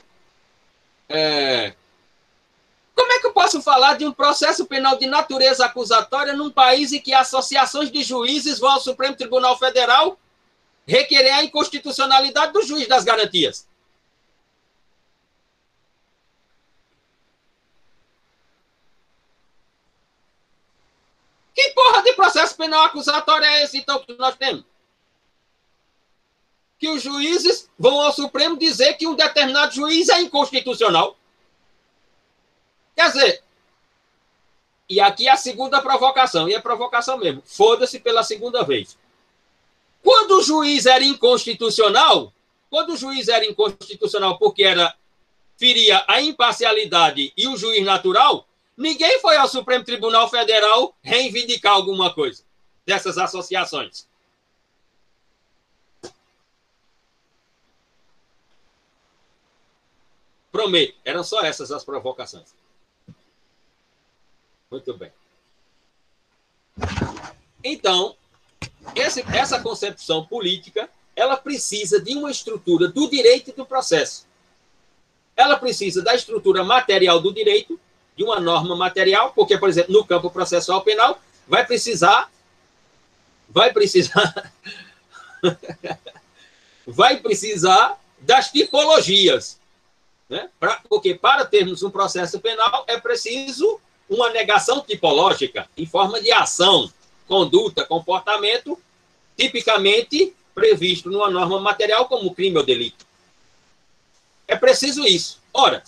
É, 1.08 1.74
como 2.98 3.12
é 3.12 3.20
que 3.20 3.28
eu 3.28 3.32
posso 3.32 3.62
falar 3.62 3.96
de 3.96 4.04
um 4.04 4.12
processo 4.12 4.66
penal 4.66 4.98
de 4.98 5.06
natureza 5.06 5.64
acusatória 5.64 6.32
num 6.32 6.50
país 6.50 6.92
em 6.92 7.00
que 7.00 7.14
associações 7.14 7.92
de 7.92 8.02
juízes 8.02 8.58
vão 8.58 8.72
ao 8.72 8.80
Supremo 8.80 9.14
Tribunal 9.14 9.56
Federal 9.56 10.18
requerer 10.84 11.32
a 11.32 11.44
inconstitucionalidade 11.44 12.52
do 12.52 12.62
juiz 12.62 12.88
das 12.88 13.04
garantias? 13.04 13.68
Que 21.54 21.70
porra 21.70 22.02
de 22.02 22.12
processo 22.14 22.56
penal 22.56 22.84
acusatório 22.84 23.44
é 23.44 23.62
esse, 23.62 23.78
então, 23.78 24.00
que 24.00 24.12
nós 24.14 24.34
temos? 24.34 24.64
Que 26.78 26.88
os 26.88 27.02
juízes 27.02 27.68
vão 27.78 28.00
ao 28.00 28.12
Supremo 28.12 28.56
dizer 28.56 28.94
que 28.94 29.06
um 29.06 29.14
determinado 29.14 29.74
juiz 29.74 30.08
é 30.08 30.20
inconstitucional. 30.20 31.16
Quer 32.94 33.08
dizer, 33.08 33.42
e 34.88 35.00
aqui 35.00 35.28
é 35.28 35.32
a 35.32 35.36
segunda 35.36 35.80
provocação, 35.80 36.48
e 36.48 36.54
é 36.54 36.60
provocação 36.60 37.18
mesmo. 37.18 37.42
Foda-se 37.44 37.98
pela 37.98 38.22
segunda 38.22 38.64
vez. 38.64 38.96
Quando 40.02 40.38
o 40.38 40.42
juiz 40.42 40.86
era 40.86 41.04
inconstitucional, 41.04 42.32
quando 42.70 42.94
o 42.94 42.96
juiz 42.96 43.28
era 43.28 43.44
inconstitucional 43.44 44.38
porque 44.38 44.62
era 44.62 44.94
feria 45.56 46.04
a 46.06 46.20
imparcialidade 46.20 47.32
e 47.36 47.48
o 47.48 47.56
juiz 47.56 47.84
natural, 47.84 48.48
Ninguém 48.78 49.18
foi 49.18 49.36
ao 49.36 49.48
Supremo 49.48 49.84
Tribunal 49.84 50.30
Federal 50.30 50.94
reivindicar 51.02 51.72
alguma 51.72 52.14
coisa 52.14 52.44
dessas 52.86 53.18
associações. 53.18 54.06
Prometo, 60.58 60.96
eram 61.04 61.22
só 61.22 61.42
essas 61.42 61.70
as 61.70 61.84
provocações. 61.84 62.52
Muito 64.68 64.92
bem. 64.92 65.12
Então, 67.62 68.16
esse, 68.92 69.24
essa 69.32 69.60
concepção 69.60 70.26
política, 70.26 70.90
ela 71.14 71.36
precisa 71.36 72.00
de 72.00 72.16
uma 72.16 72.28
estrutura 72.28 72.88
do 72.88 73.08
direito 73.08 73.50
e 73.50 73.52
do 73.52 73.64
processo. 73.64 74.26
Ela 75.36 75.56
precisa 75.56 76.02
da 76.02 76.16
estrutura 76.16 76.64
material 76.64 77.20
do 77.20 77.32
direito 77.32 77.78
de 78.16 78.24
uma 78.24 78.40
norma 78.40 78.74
material, 78.74 79.32
porque, 79.34 79.56
por 79.56 79.68
exemplo, 79.68 79.92
no 79.92 80.04
campo 80.04 80.28
processual 80.28 80.82
penal, 80.82 81.22
vai 81.46 81.64
precisar. 81.64 82.32
Vai 83.48 83.72
precisar. 83.72 84.52
vai 86.84 87.18
precisar 87.18 87.96
das 88.18 88.50
tipologias. 88.50 89.57
Né? 90.28 90.50
Pra, 90.60 90.80
porque 90.88 91.14
para 91.14 91.44
termos 91.44 91.82
um 91.82 91.90
processo 91.90 92.38
penal 92.38 92.84
é 92.86 92.98
preciso 93.00 93.80
uma 94.08 94.30
negação 94.30 94.80
tipológica 94.80 95.68
em 95.76 95.86
forma 95.86 96.20
de 96.20 96.30
ação, 96.32 96.90
conduta, 97.26 97.84
comportamento, 97.84 98.78
tipicamente 99.36 100.34
previsto 100.54 101.10
numa 101.10 101.30
norma 101.30 101.60
material 101.60 102.06
como 102.06 102.34
crime 102.34 102.56
ou 102.56 102.64
delito. 102.64 103.06
É 104.46 104.56
preciso 104.56 105.06
isso. 105.06 105.40
Ora, 105.52 105.82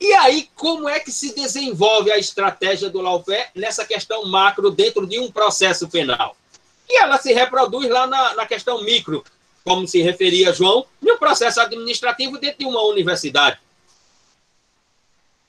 e 0.00 0.12
aí, 0.14 0.50
como 0.54 0.88
é 0.88 1.00
que 1.00 1.10
se 1.10 1.34
desenvolve 1.34 2.10
a 2.10 2.18
estratégia 2.18 2.90
do 2.90 3.00
lawfare 3.00 3.48
nessa 3.54 3.84
questão 3.84 4.24
macro 4.26 4.70
dentro 4.70 5.06
de 5.06 5.18
um 5.18 5.30
processo 5.30 5.88
penal? 5.88 6.36
E 6.88 6.98
ela 6.98 7.18
se 7.18 7.32
reproduz 7.32 7.88
lá 7.88 8.06
na, 8.06 8.34
na 8.34 8.46
questão 8.46 8.82
micro, 8.82 9.24
como 9.64 9.86
se 9.86 10.02
referia 10.02 10.52
João, 10.52 10.86
no 11.00 11.18
processo 11.18 11.60
administrativo 11.60 12.38
dentro 12.38 12.58
de 12.58 12.66
uma 12.66 12.82
universidade. 12.82 13.58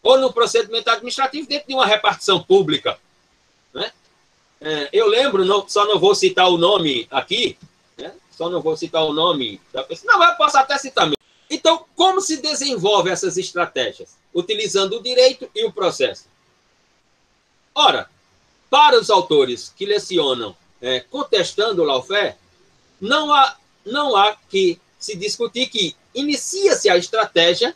Ou 0.08 0.18
no 0.18 0.32
procedimento 0.32 0.89
administrativo 0.89 1.47
dentro 1.47 1.68
de 1.68 1.74
uma 1.74 1.86
repartição 1.86 2.41
pública. 2.41 2.97
Né? 3.74 3.91
É, 4.62 4.89
eu 4.93 5.08
lembro, 5.08 5.43
não, 5.43 5.68
só 5.68 5.86
não 5.86 5.99
vou 5.99 6.16
citar 6.16 6.49
o 6.49 6.58
nome 6.58 7.08
aqui, 7.12 7.58
né? 7.97 8.14
só 8.32 8.49
não 8.49 8.62
vou 8.62 8.78
citar 8.78 9.03
o 9.03 9.12
nome 9.12 9.60
da 9.74 9.84
pessoa. 9.84 10.14
Não, 10.14 10.24
eu 10.24 10.36
posso 10.36 10.58
até 10.58 10.78
citar 10.78 11.10
então, 11.49 11.86
como 11.95 12.20
se 12.22 12.38
desenvolve 12.38 13.10
essas 13.10 13.38
estratégias? 13.38 14.18
Utilizando 14.34 14.97
o 14.97 15.01
direito 15.03 15.49
e 15.55 15.66
o 15.66 15.72
processo. 15.72 16.26
Ora, 17.74 18.10
para 18.70 18.99
os 18.99 19.10
autores 19.10 19.74
que 19.76 19.86
lecionam 19.86 20.55
é, 20.82 20.99
contestando 20.99 21.82
o 21.82 21.86
lawfare, 21.86 22.36
não 22.99 23.34
há, 23.34 23.55
não 23.86 24.16
há 24.16 24.36
que 24.49 24.80
se 24.99 25.16
discutir 25.16 25.68
que 25.68 25.95
inicia-se 26.14 26.89
a 26.89 26.97
estratégia 26.97 27.76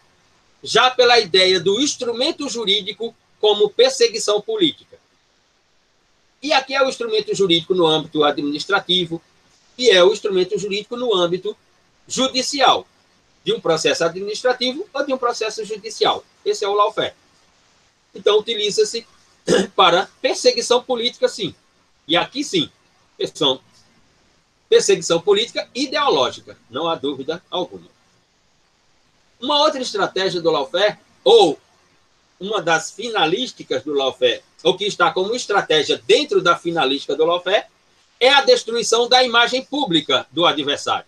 já 0.63 0.91
pela 0.91 1.19
ideia 1.19 1.59
do 1.59 1.79
instrumento 1.79 2.47
jurídico 2.47 3.15
como 3.39 3.69
perseguição 3.69 4.39
política. 4.41 4.99
E 6.41 6.53
aqui 6.53 6.73
é 6.73 6.83
o 6.83 6.89
instrumento 6.89 7.33
jurídico 7.35 7.73
no 7.73 7.85
âmbito 7.85 8.23
administrativo 8.23 9.21
e 9.77 9.89
é 9.89 10.03
o 10.03 10.11
instrumento 10.11 10.57
jurídico 10.57 10.95
no 10.95 11.15
âmbito 11.15 11.55
judicial 12.07 12.87
de 13.43 13.53
um 13.53 13.59
processo 13.59 14.03
administrativo 14.03 14.87
ou 14.93 15.05
de 15.05 15.13
um 15.13 15.17
processo 15.17 15.63
judicial. 15.65 16.23
Esse 16.45 16.63
é 16.65 16.67
o 16.67 16.73
lawfare. 16.73 17.13
Então, 18.13 18.39
utiliza-se 18.39 19.05
para 19.75 20.09
perseguição 20.21 20.83
política, 20.83 21.27
sim. 21.27 21.55
E 22.07 22.15
aqui, 22.15 22.43
sim, 22.43 22.69
são 23.33 23.59
perseguição 24.69 25.19
política 25.19 25.67
ideológica, 25.75 26.57
não 26.69 26.87
há 26.87 26.95
dúvida 26.95 27.43
alguma. 27.49 27.90
Uma 29.41 29.59
outra 29.59 29.81
estratégia 29.81 30.39
do 30.39 30.51
lawfare, 30.51 30.97
ou 31.23 31.59
uma 32.39 32.61
das 32.61 32.91
finalísticas 32.91 33.83
do 33.83 33.93
lawfare, 33.93 34.43
ou 34.63 34.77
que 34.77 34.85
está 34.85 35.11
como 35.11 35.35
estratégia 35.35 36.01
dentro 36.05 36.41
da 36.41 36.55
finalística 36.55 37.15
do 37.15 37.25
lawfare, 37.25 37.65
é 38.19 38.29
a 38.29 38.41
destruição 38.41 39.09
da 39.09 39.23
imagem 39.23 39.65
pública 39.65 40.27
do 40.31 40.45
adversário. 40.45 41.05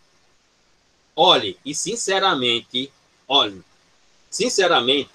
Olhe, 1.16 1.60
e 1.64 1.76
sinceramente, 1.76 2.92
olhe, 3.28 3.62
sinceramente, 4.30 5.12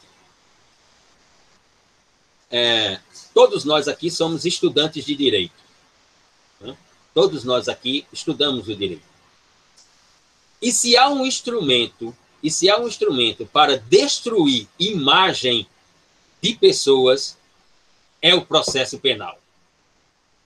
é, 2.51 3.01
todos 3.35 3.65
nós 3.65 3.89
aqui 3.89 4.11
somos 4.11 4.45
estudantes 4.45 5.05
de 5.05 5.17
direito. 5.17 5.55
Né? 6.61 6.77
Todos 7.13 7.43
nós 7.45 7.69
aqui 7.69 8.07
estudamos 8.13 8.69
o 8.69 8.77
direito. 8.77 9.03
E 10.63 10.73
se 10.73 10.97
há 10.97 11.09
um 11.09 11.27
instrumento, 11.27 12.17
e 12.43 12.51
se 12.51 12.71
há 12.71 12.79
um 12.79 12.87
instrumento 12.87 13.47
para 13.47 13.77
destruir 13.77 14.69
imagem 14.79 15.67
de 16.41 16.55
pessoas, 16.55 17.37
é 18.23 18.35
o 18.35 18.45
processo 18.45 18.99
penal. 18.99 19.39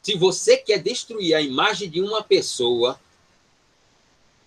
Se 0.02 0.16
você 0.16 0.56
quer 0.56 0.78
destruir 0.78 1.34
a 1.34 1.40
imagem 1.40 1.88
de 1.88 2.00
uma 2.00 2.22
pessoa, 2.22 2.98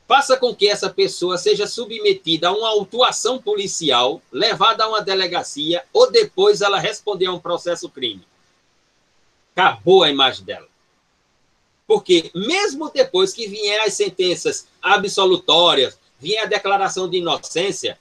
faça 0.08 0.38
com 0.38 0.54
que 0.54 0.68
essa 0.68 0.90
pessoa 0.90 1.38
seja 1.38 1.66
submetida 1.68 2.50
a 2.50 2.52
uma 2.52 2.70
autuação 2.70 3.42
policial, 3.42 4.22
levada 4.32 4.84
a 4.84 4.88
uma 4.88 5.02
delegacia, 5.02 5.84
ou 5.94 6.12
depois 6.12 6.62
ela 6.62 6.80
responder 6.80 7.28
a 7.28 7.34
um 7.34 7.40
processo 7.40 7.90
crime. 7.90 8.26
Acabou 9.56 10.04
a 10.04 10.10
imagem 10.10 10.44
dela. 10.44 10.68
Porque 11.88 12.32
mesmo 12.34 12.90
depois 12.90 13.32
que 13.32 13.48
vier 13.48 13.80
as 13.82 13.94
sentenças 13.94 14.68
absolutórias, 14.82 15.98
vier 16.20 16.44
a 16.44 16.48
declaração 16.48 17.10
de 17.10 17.18
inocência, 17.18 17.98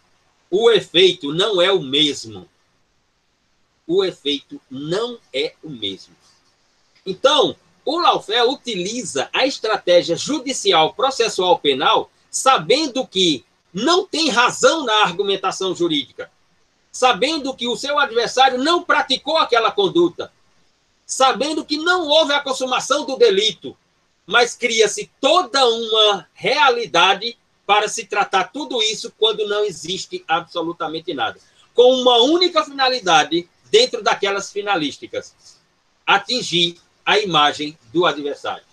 o 0.51 0.71
efeito 0.71 1.33
não 1.33 1.61
é 1.61 1.73
o 1.73 1.81
mesmo. 1.81 2.49
O 3.87 4.05
efeito 4.05 4.61
não 4.71 5.19
é 5.33 5.55
o 5.63 5.69
mesmo. 5.69 6.15
Então, 7.05 7.57
o 7.85 7.99
Lawfare 7.99 8.49
utiliza 8.49 9.29
a 9.33 9.47
estratégia 9.47 10.17
judicial 10.17 10.95
processual 10.95 11.59
penal 11.59 12.11
sabendo 12.31 13.07
que 13.07 13.45
não 13.73 14.07
tem 14.07 14.29
razão 14.31 14.85
na 14.85 15.03
argumentação 15.03 15.75
jurídica, 15.75 16.31
sabendo 16.91 17.55
que 17.55 17.69
o 17.69 17.77
seu 17.77 17.99
adversário 17.99 18.59
não 18.59 18.83
praticou 18.83 19.37
aquela 19.37 19.71
conduta, 19.71 20.33
sabendo 21.05 21.65
que 21.65 21.77
não 21.77 22.07
houve 22.07 22.33
a 22.33 22.41
consumação 22.41 23.05
do 23.05 23.17
delito, 23.17 23.77
mas 24.27 24.55
cria-se 24.55 25.11
toda 25.21 25.65
uma 25.67 26.27
realidade 26.33 27.37
para 27.67 27.89
se 27.89 28.05
tratar 28.05 28.53
tudo 28.53 28.83
isso 28.83 29.13
quando 29.19 29.47
não 29.47 29.65
existe 29.65 30.25
absolutamente 30.29 31.15
nada. 31.15 31.41
Com 31.73 31.95
uma 32.01 32.19
única 32.23 32.65
finalidade 32.65 33.49
dentro 33.71 34.03
daquelas 34.03 34.53
finalísticas: 34.53 35.35
atingir 36.07 36.79
a 37.05 37.19
imagem 37.19 37.77
do 37.93 38.07
adversário. 38.07 38.65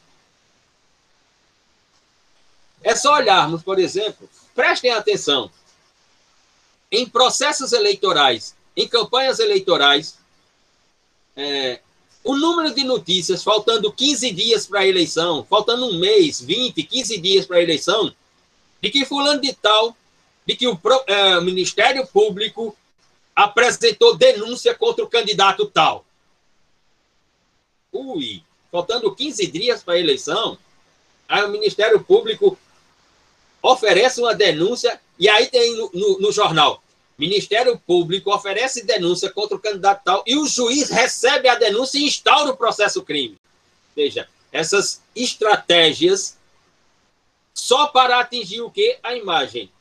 É 2.83 2.95
só 2.95 3.13
olharmos, 3.13 3.61
por 3.61 3.79
exemplo, 3.79 4.29
prestem 4.55 4.91
atenção, 4.91 5.51
em 6.91 7.07
processos 7.07 7.73
eleitorais, 7.73 8.55
em 8.75 8.87
campanhas 8.87 9.39
eleitorais, 9.39 10.17
é, 11.35 11.79
o 12.23 12.35
número 12.35 12.73
de 12.73 12.83
notícias 12.83 13.43
faltando 13.43 13.91
15 13.91 14.31
dias 14.31 14.67
para 14.67 14.81
a 14.81 14.87
eleição, 14.87 15.45
faltando 15.49 15.87
um 15.87 15.99
mês, 15.99 16.41
20, 16.41 16.83
15 16.83 17.17
dias 17.19 17.45
para 17.45 17.57
a 17.57 17.63
eleição, 17.63 18.13
de 18.81 18.89
que 18.89 19.05
fulano 19.05 19.39
de 19.39 19.53
tal, 19.53 19.95
de 20.45 20.55
que 20.55 20.67
o, 20.67 20.79
é, 21.07 21.39
Ministério 21.41 22.05
Público 22.07 22.75
apresentou 23.35 24.17
denúncia 24.17 24.73
contra 24.73 25.03
o 25.03 25.09
candidato 25.09 25.65
tal. 25.67 26.05
Ui, 27.91 28.43
faltando 28.71 29.13
15 29.13 29.47
dias 29.47 29.83
para 29.83 29.95
a 29.95 29.99
eleição, 29.99 30.57
aí 31.27 31.43
o 31.43 31.49
Ministério 31.49 32.03
Público 32.03 32.57
oferece 33.61 34.19
uma 34.19 34.33
denúncia, 34.33 34.99
e 35.19 35.29
aí 35.29 35.47
tem 35.47 35.75
no, 35.75 35.91
no, 35.93 36.19
no 36.19 36.31
jornal, 36.31 36.81
Ministério 37.17 37.77
Público 37.77 38.33
oferece 38.33 38.83
denúncia 38.83 39.29
contra 39.29 39.55
o 39.55 39.59
candidato 39.59 40.01
tal, 40.03 40.23
e 40.25 40.35
o 40.35 40.47
juiz 40.47 40.89
recebe 40.89 41.47
a 41.47 41.55
denúncia 41.55 41.99
e 41.99 42.05
instaura 42.05 42.49
o 42.49 42.57
processo 42.57 43.03
crime. 43.03 43.37
Veja, 43.95 44.27
essas 44.51 45.01
estratégias 45.15 46.37
só 47.53 47.87
para 47.87 48.19
atingir 48.19 48.61
o 48.61 48.71
que? 48.71 48.97
A 49.03 49.15
imagem 49.15 49.71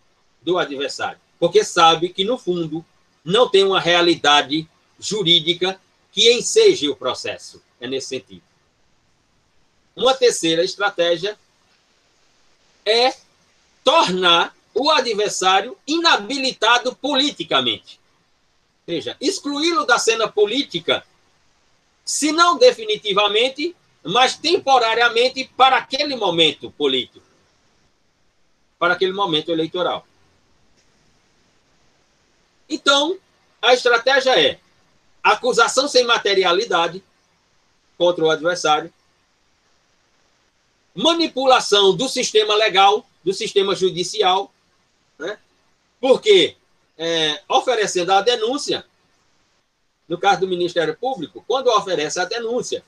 do 0.42 0.58
adversário. 0.58 1.20
Porque 1.38 1.64
sabe 1.64 2.10
que, 2.10 2.24
no 2.24 2.36
fundo, 2.36 2.84
não 3.24 3.48
tem 3.48 3.64
uma 3.64 3.80
realidade 3.80 4.68
jurídica 4.98 5.80
que 6.12 6.32
enseje 6.32 6.88
o 6.88 6.96
processo. 6.96 7.62
É 7.80 7.86
nesse 7.86 8.08
sentido. 8.08 8.42
Uma 9.96 10.14
terceira 10.14 10.62
estratégia 10.62 11.38
é 12.84 13.14
tornar 13.82 14.54
o 14.74 14.90
adversário 14.90 15.76
inabilitado 15.86 16.94
politicamente. 16.94 17.98
Veja, 18.86 19.16
excluí-lo 19.20 19.84
da 19.84 19.98
cena 19.98 20.28
política, 20.28 21.04
se 22.04 22.32
não 22.32 22.58
definitivamente, 22.58 23.74
mas 24.02 24.36
temporariamente 24.36 25.50
para 25.56 25.76
aquele 25.76 26.16
momento 26.16 26.70
político, 26.70 27.24
para 28.80 28.94
aquele 28.94 29.12
momento 29.12 29.52
eleitoral. 29.52 30.06
Então, 32.66 33.18
a 33.60 33.74
estratégia 33.74 34.40
é 34.40 34.58
acusação 35.22 35.86
sem 35.86 36.02
materialidade 36.04 37.04
contra 37.98 38.24
o 38.24 38.30
adversário, 38.30 38.90
manipulação 40.94 41.94
do 41.94 42.08
sistema 42.08 42.54
legal, 42.54 43.06
do 43.22 43.34
sistema 43.34 43.74
judicial, 43.74 44.50
né? 45.18 45.38
porque 46.00 46.56
é, 46.96 47.42
oferecendo 47.46 48.12
a 48.12 48.22
denúncia, 48.22 48.86
no 50.08 50.16
caso 50.16 50.40
do 50.40 50.48
Ministério 50.48 50.96
Público, 50.96 51.44
quando 51.46 51.68
oferece 51.68 52.18
a 52.18 52.24
denúncia, 52.24 52.82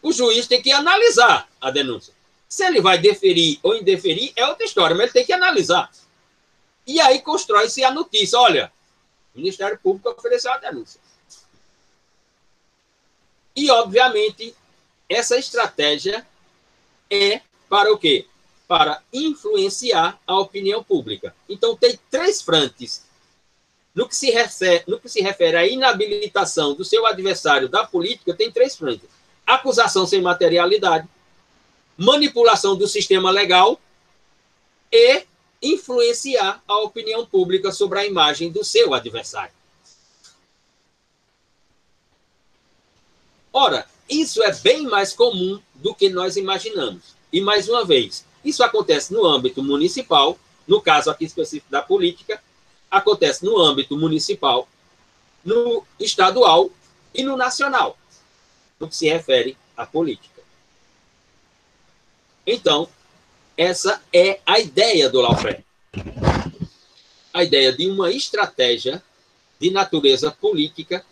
o 0.00 0.12
juiz 0.12 0.46
tem 0.46 0.62
que 0.62 0.70
analisar 0.70 1.48
a 1.60 1.68
denúncia. 1.72 2.14
Se 2.48 2.64
ele 2.64 2.80
vai 2.80 2.98
deferir 2.98 3.58
ou 3.62 3.76
indeferir, 3.76 4.32
é 4.36 4.46
outra 4.46 4.64
história, 4.64 4.94
mas 4.94 5.06
ele 5.06 5.12
tem 5.12 5.24
que 5.24 5.32
analisar. 5.32 5.90
E 6.86 7.00
aí 7.00 7.20
constrói-se 7.20 7.82
a 7.82 7.90
notícia: 7.90 8.38
olha, 8.38 8.72
o 9.34 9.38
Ministério 9.38 9.78
Público 9.82 10.10
ofereceu 10.10 10.52
a 10.52 10.58
denúncia. 10.58 11.00
E, 13.54 13.70
obviamente, 13.70 14.54
essa 15.08 15.36
estratégia 15.36 16.26
é 17.10 17.40
para 17.68 17.92
o 17.92 17.98
quê? 17.98 18.26
Para 18.68 19.02
influenciar 19.12 20.20
a 20.26 20.38
opinião 20.38 20.84
pública. 20.84 21.34
Então, 21.48 21.74
tem 21.74 21.98
três 22.10 22.42
frentes. 22.42 23.04
No 23.94 24.06
que, 24.06 24.14
se 24.14 24.30
refere, 24.30 24.84
no 24.86 25.00
que 25.00 25.08
se 25.08 25.22
refere 25.22 25.56
à 25.56 25.66
inabilitação 25.66 26.74
do 26.74 26.84
seu 26.84 27.06
adversário 27.06 27.66
da 27.66 27.86
política, 27.86 28.34
tem 28.34 28.52
três 28.52 28.76
frentes: 28.76 29.08
acusação 29.46 30.06
sem 30.06 30.20
materialidade, 30.20 31.08
manipulação 31.96 32.76
do 32.76 32.86
sistema 32.86 33.30
legal 33.30 33.80
e 34.92 35.24
influenciar 35.62 36.62
a 36.66 36.80
opinião 36.80 37.24
pública 37.24 37.72
sobre 37.72 37.98
a 37.98 38.06
imagem 38.06 38.50
do 38.50 38.62
seu 38.64 38.92
adversário. 38.94 39.54
Ora, 43.52 43.86
isso 44.08 44.42
é 44.42 44.54
bem 44.54 44.82
mais 44.82 45.14
comum 45.14 45.60
do 45.74 45.94
que 45.94 46.10
nós 46.10 46.36
imaginamos. 46.36 47.16
E, 47.32 47.40
mais 47.40 47.68
uma 47.68 47.84
vez, 47.84 48.24
isso 48.44 48.62
acontece 48.62 49.12
no 49.12 49.26
âmbito 49.26 49.62
municipal, 49.62 50.38
no 50.68 50.80
caso 50.80 51.10
aqui 51.10 51.24
específico 51.24 51.70
da 51.70 51.82
política, 51.82 52.42
acontece 52.90 53.44
no 53.44 53.58
âmbito 53.58 53.96
municipal, 53.96 54.68
no 55.44 55.84
estadual 55.98 56.70
e 57.14 57.22
no 57.22 57.36
nacional, 57.36 57.98
no 58.78 58.88
que 58.88 58.96
se 58.96 59.08
refere 59.08 59.56
à 59.76 59.86
política. 59.86 60.35
Então, 62.46 62.88
essa 63.56 64.00
é 64.12 64.40
a 64.46 64.60
ideia 64.60 65.10
do 65.10 65.20
Lawfare. 65.20 65.64
A 67.32 67.42
ideia 67.42 67.72
de 67.72 67.88
uma 67.88 68.10
estratégia 68.10 69.02
de 69.58 69.70
natureza 69.70 70.30
política 70.30 71.04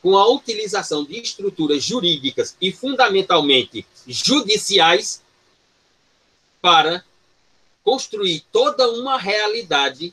com 0.00 0.16
a 0.16 0.26
utilização 0.28 1.04
de 1.04 1.20
estruturas 1.20 1.82
jurídicas 1.82 2.56
e 2.60 2.72
fundamentalmente 2.72 3.84
judiciais 4.06 5.22
para 6.62 7.04
construir 7.84 8.44
toda 8.52 8.88
uma 8.92 9.18
realidade 9.18 10.12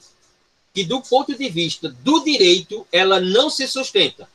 que, 0.73 0.84
do 0.84 1.01
ponto 1.01 1.36
de 1.36 1.49
vista 1.49 1.89
do 1.89 2.23
direito, 2.23 2.86
ela 2.91 3.19
não 3.19 3.49
se 3.49 3.67
sustenta. 3.67 4.28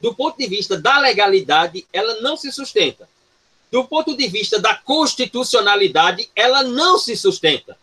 Do 0.00 0.14
ponto 0.14 0.38
de 0.38 0.46
vista 0.46 0.78
da 0.78 1.00
legalidade, 1.00 1.86
ela 1.92 2.20
não 2.20 2.36
se 2.36 2.52
sustenta. 2.52 3.08
Do 3.70 3.84
ponto 3.84 4.16
de 4.16 4.26
vista 4.28 4.58
da 4.58 4.74
constitucionalidade, 4.74 6.30
ela 6.34 6.62
não 6.62 6.98
se 6.98 7.16
sustenta. 7.16 7.78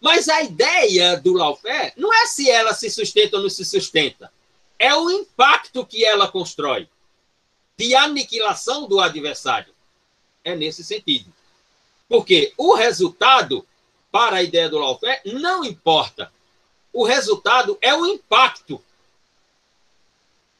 Mas 0.00 0.28
a 0.28 0.42
ideia 0.42 1.16
do 1.16 1.32
lawfare 1.32 1.92
não 1.96 2.14
é 2.14 2.26
se 2.26 2.48
ela 2.48 2.72
se 2.72 2.88
sustenta 2.88 3.36
ou 3.36 3.42
não 3.42 3.50
se 3.50 3.64
sustenta. 3.64 4.32
É 4.78 4.94
o 4.94 5.10
impacto 5.10 5.84
que 5.84 6.04
ela 6.04 6.28
constrói 6.28 6.88
de 7.76 7.94
aniquilação 7.94 8.86
do 8.86 9.00
adversário. 9.00 9.74
É 10.44 10.54
nesse 10.54 10.84
sentido. 10.84 11.32
Porque 12.08 12.52
o 12.56 12.74
resultado, 12.74 13.66
para 14.10 14.36
a 14.36 14.42
ideia 14.42 14.68
do 14.68 14.78
lawfare, 14.78 15.20
não 15.24 15.64
importa. 15.64 16.32
O 16.92 17.04
resultado 17.04 17.76
é 17.80 17.92
o 17.92 18.06
impacto. 18.06 18.82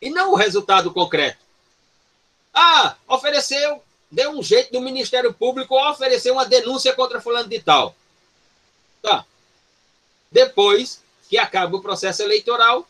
E 0.00 0.10
não 0.10 0.32
o 0.32 0.36
resultado 0.36 0.92
concreto. 0.92 1.38
Ah, 2.52 2.96
ofereceu 3.06 3.82
deu 4.10 4.30
um 4.30 4.42
jeito 4.42 4.72
do 4.72 4.80
Ministério 4.80 5.32
Público 5.32 5.74
oferecer 5.90 6.30
uma 6.30 6.46
denúncia 6.46 6.92
contra 6.94 7.20
fulano 7.20 7.48
de 7.48 7.60
tal. 7.60 7.94
Tá. 9.02 9.24
Depois 10.30 11.02
que 11.28 11.38
acaba 11.38 11.76
o 11.76 11.82
processo 11.82 12.22
eleitoral, 12.22 12.88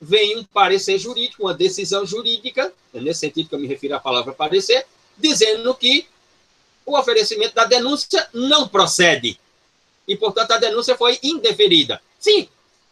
vem 0.00 0.38
um 0.38 0.44
parecer 0.44 0.98
jurídico, 0.98 1.44
uma 1.44 1.54
decisão 1.54 2.06
jurídica, 2.06 2.72
é 2.92 3.00
nesse 3.00 3.20
sentido 3.20 3.48
que 3.48 3.54
eu 3.54 3.58
me 3.58 3.66
refiro 3.66 3.94
à 3.94 4.00
palavra 4.00 4.32
parecer, 4.32 4.86
dizendo 5.16 5.74
que 5.74 6.06
o 6.84 6.98
oferecimento 6.98 7.54
da 7.54 7.64
denúncia 7.64 8.28
não 8.32 8.68
procede. 8.68 9.38
E, 10.06 10.16
portanto, 10.16 10.52
a 10.52 10.58
denúncia 10.58 10.96
foi 10.96 11.18
indeferida. 11.22 12.00
Sim, 12.18 12.48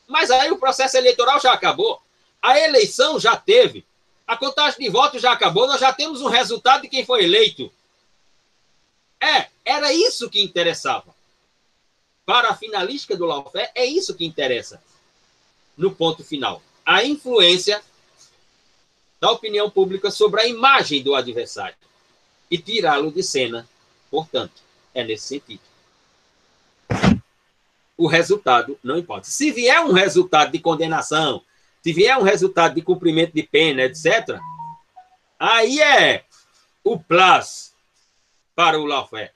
mas 0.07 0.31
aí 0.31 0.51
o 0.51 0.59
processo 0.59 0.97
eleitoral 0.97 1.41
já 1.41 1.53
acabou. 1.53 2.01
A 2.41 2.59
eleição 2.59 3.21
já 3.21 3.37
teve. 3.37 3.85
A 4.27 4.37
contagem 4.37 4.79
de 4.79 4.89
votos 4.89 5.21
já 5.21 5.33
acabou, 5.33 5.67
nós 5.67 5.81
já 5.81 5.93
temos 5.93 6.21
um 6.21 6.29
resultado 6.29 6.83
de 6.83 6.89
quem 6.89 7.05
foi 7.05 7.25
eleito. 7.25 7.71
É, 9.21 9.49
era 9.65 9.93
isso 9.93 10.31
que 10.31 10.41
interessava. 10.41 11.15
Para 12.25 12.51
a 12.51 12.57
finalística 12.57 13.17
do 13.17 13.27
Laufé, 13.27 13.71
é 13.75 13.85
isso 13.85 14.15
que 14.15 14.25
interessa 14.25 14.83
no 15.77 15.95
ponto 15.95 16.25
final. 16.25 16.63
A 16.85 17.05
influência 17.05 17.83
da 19.21 19.31
opinião 19.31 19.71
pública 19.71 20.11
sobre 20.11 20.41
a 20.41 20.47
imagem 20.47 21.03
do 21.03 21.15
adversário 21.15 21.77
e 22.51 22.59
tirá-lo 22.59 23.13
de 23.13 23.23
cena, 23.23 23.69
portanto. 24.11 24.61
É 24.95 25.03
nesse 25.03 25.29
sentido. 25.29 25.63
O 27.97 28.07
resultado 28.07 28.79
não 28.83 28.99
importa. 28.99 29.27
Se 29.27 29.51
vier 29.51 29.81
um 29.81 29.93
resultado 29.93 30.53
de 30.53 30.59
condenação, 30.59 31.43
se 31.83 31.93
vier 31.93 32.17
um 32.17 32.23
resultado 32.23 32.75
de 32.75 32.83
cumprimento 32.83 33.33
de 33.33 33.43
pena, 33.43 33.83
etc., 33.83 34.39
aí 35.39 35.81
é 35.81 36.25
o 36.85 36.99
plus 36.99 37.75
para 38.55 38.79
o 38.79 38.87
lawfare. 38.87 39.33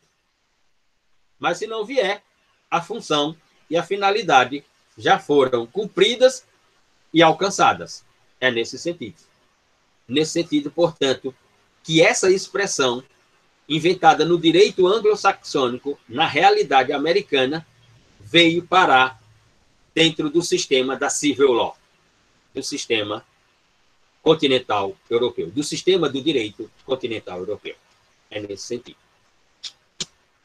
Mas 1.39 1.59
se 1.59 1.67
não 1.67 1.85
vier, 1.85 2.23
a 2.71 2.81
função 2.81 3.37
e 3.69 3.77
a 3.77 3.83
finalidade 3.83 4.65
já 4.97 5.19
foram 5.19 5.67
cumpridas 5.67 6.47
e 7.13 7.21
alcançadas. 7.21 8.05
É 8.41 8.51
nesse 8.51 8.79
sentido. 8.79 9.17
Nesse 10.07 10.33
sentido, 10.33 10.71
portanto, 10.71 11.35
que 11.83 12.01
essa 12.01 12.31
expressão, 12.31 13.03
inventada 13.69 14.25
no 14.25 14.39
direito 14.39 14.87
anglo-saxônico, 14.87 15.99
na 16.09 16.27
realidade 16.27 16.93
americana, 16.93 17.67
veio 18.21 18.65
parar 18.65 19.21
dentro 19.93 20.31
do 20.31 20.43
sistema 20.43 20.97
da 20.97 21.11
civil 21.11 21.53
law 21.53 21.77
do 22.57 22.63
sistema 22.63 23.23
continental 24.23 24.97
europeu, 25.11 25.51
do 25.51 25.63
sistema 25.63 26.09
do 26.09 26.23
direito 26.23 26.71
continental 26.87 27.39
europeu. 27.39 27.77
É 28.31 28.41
nesse 28.41 28.65
sentido. 28.67 28.97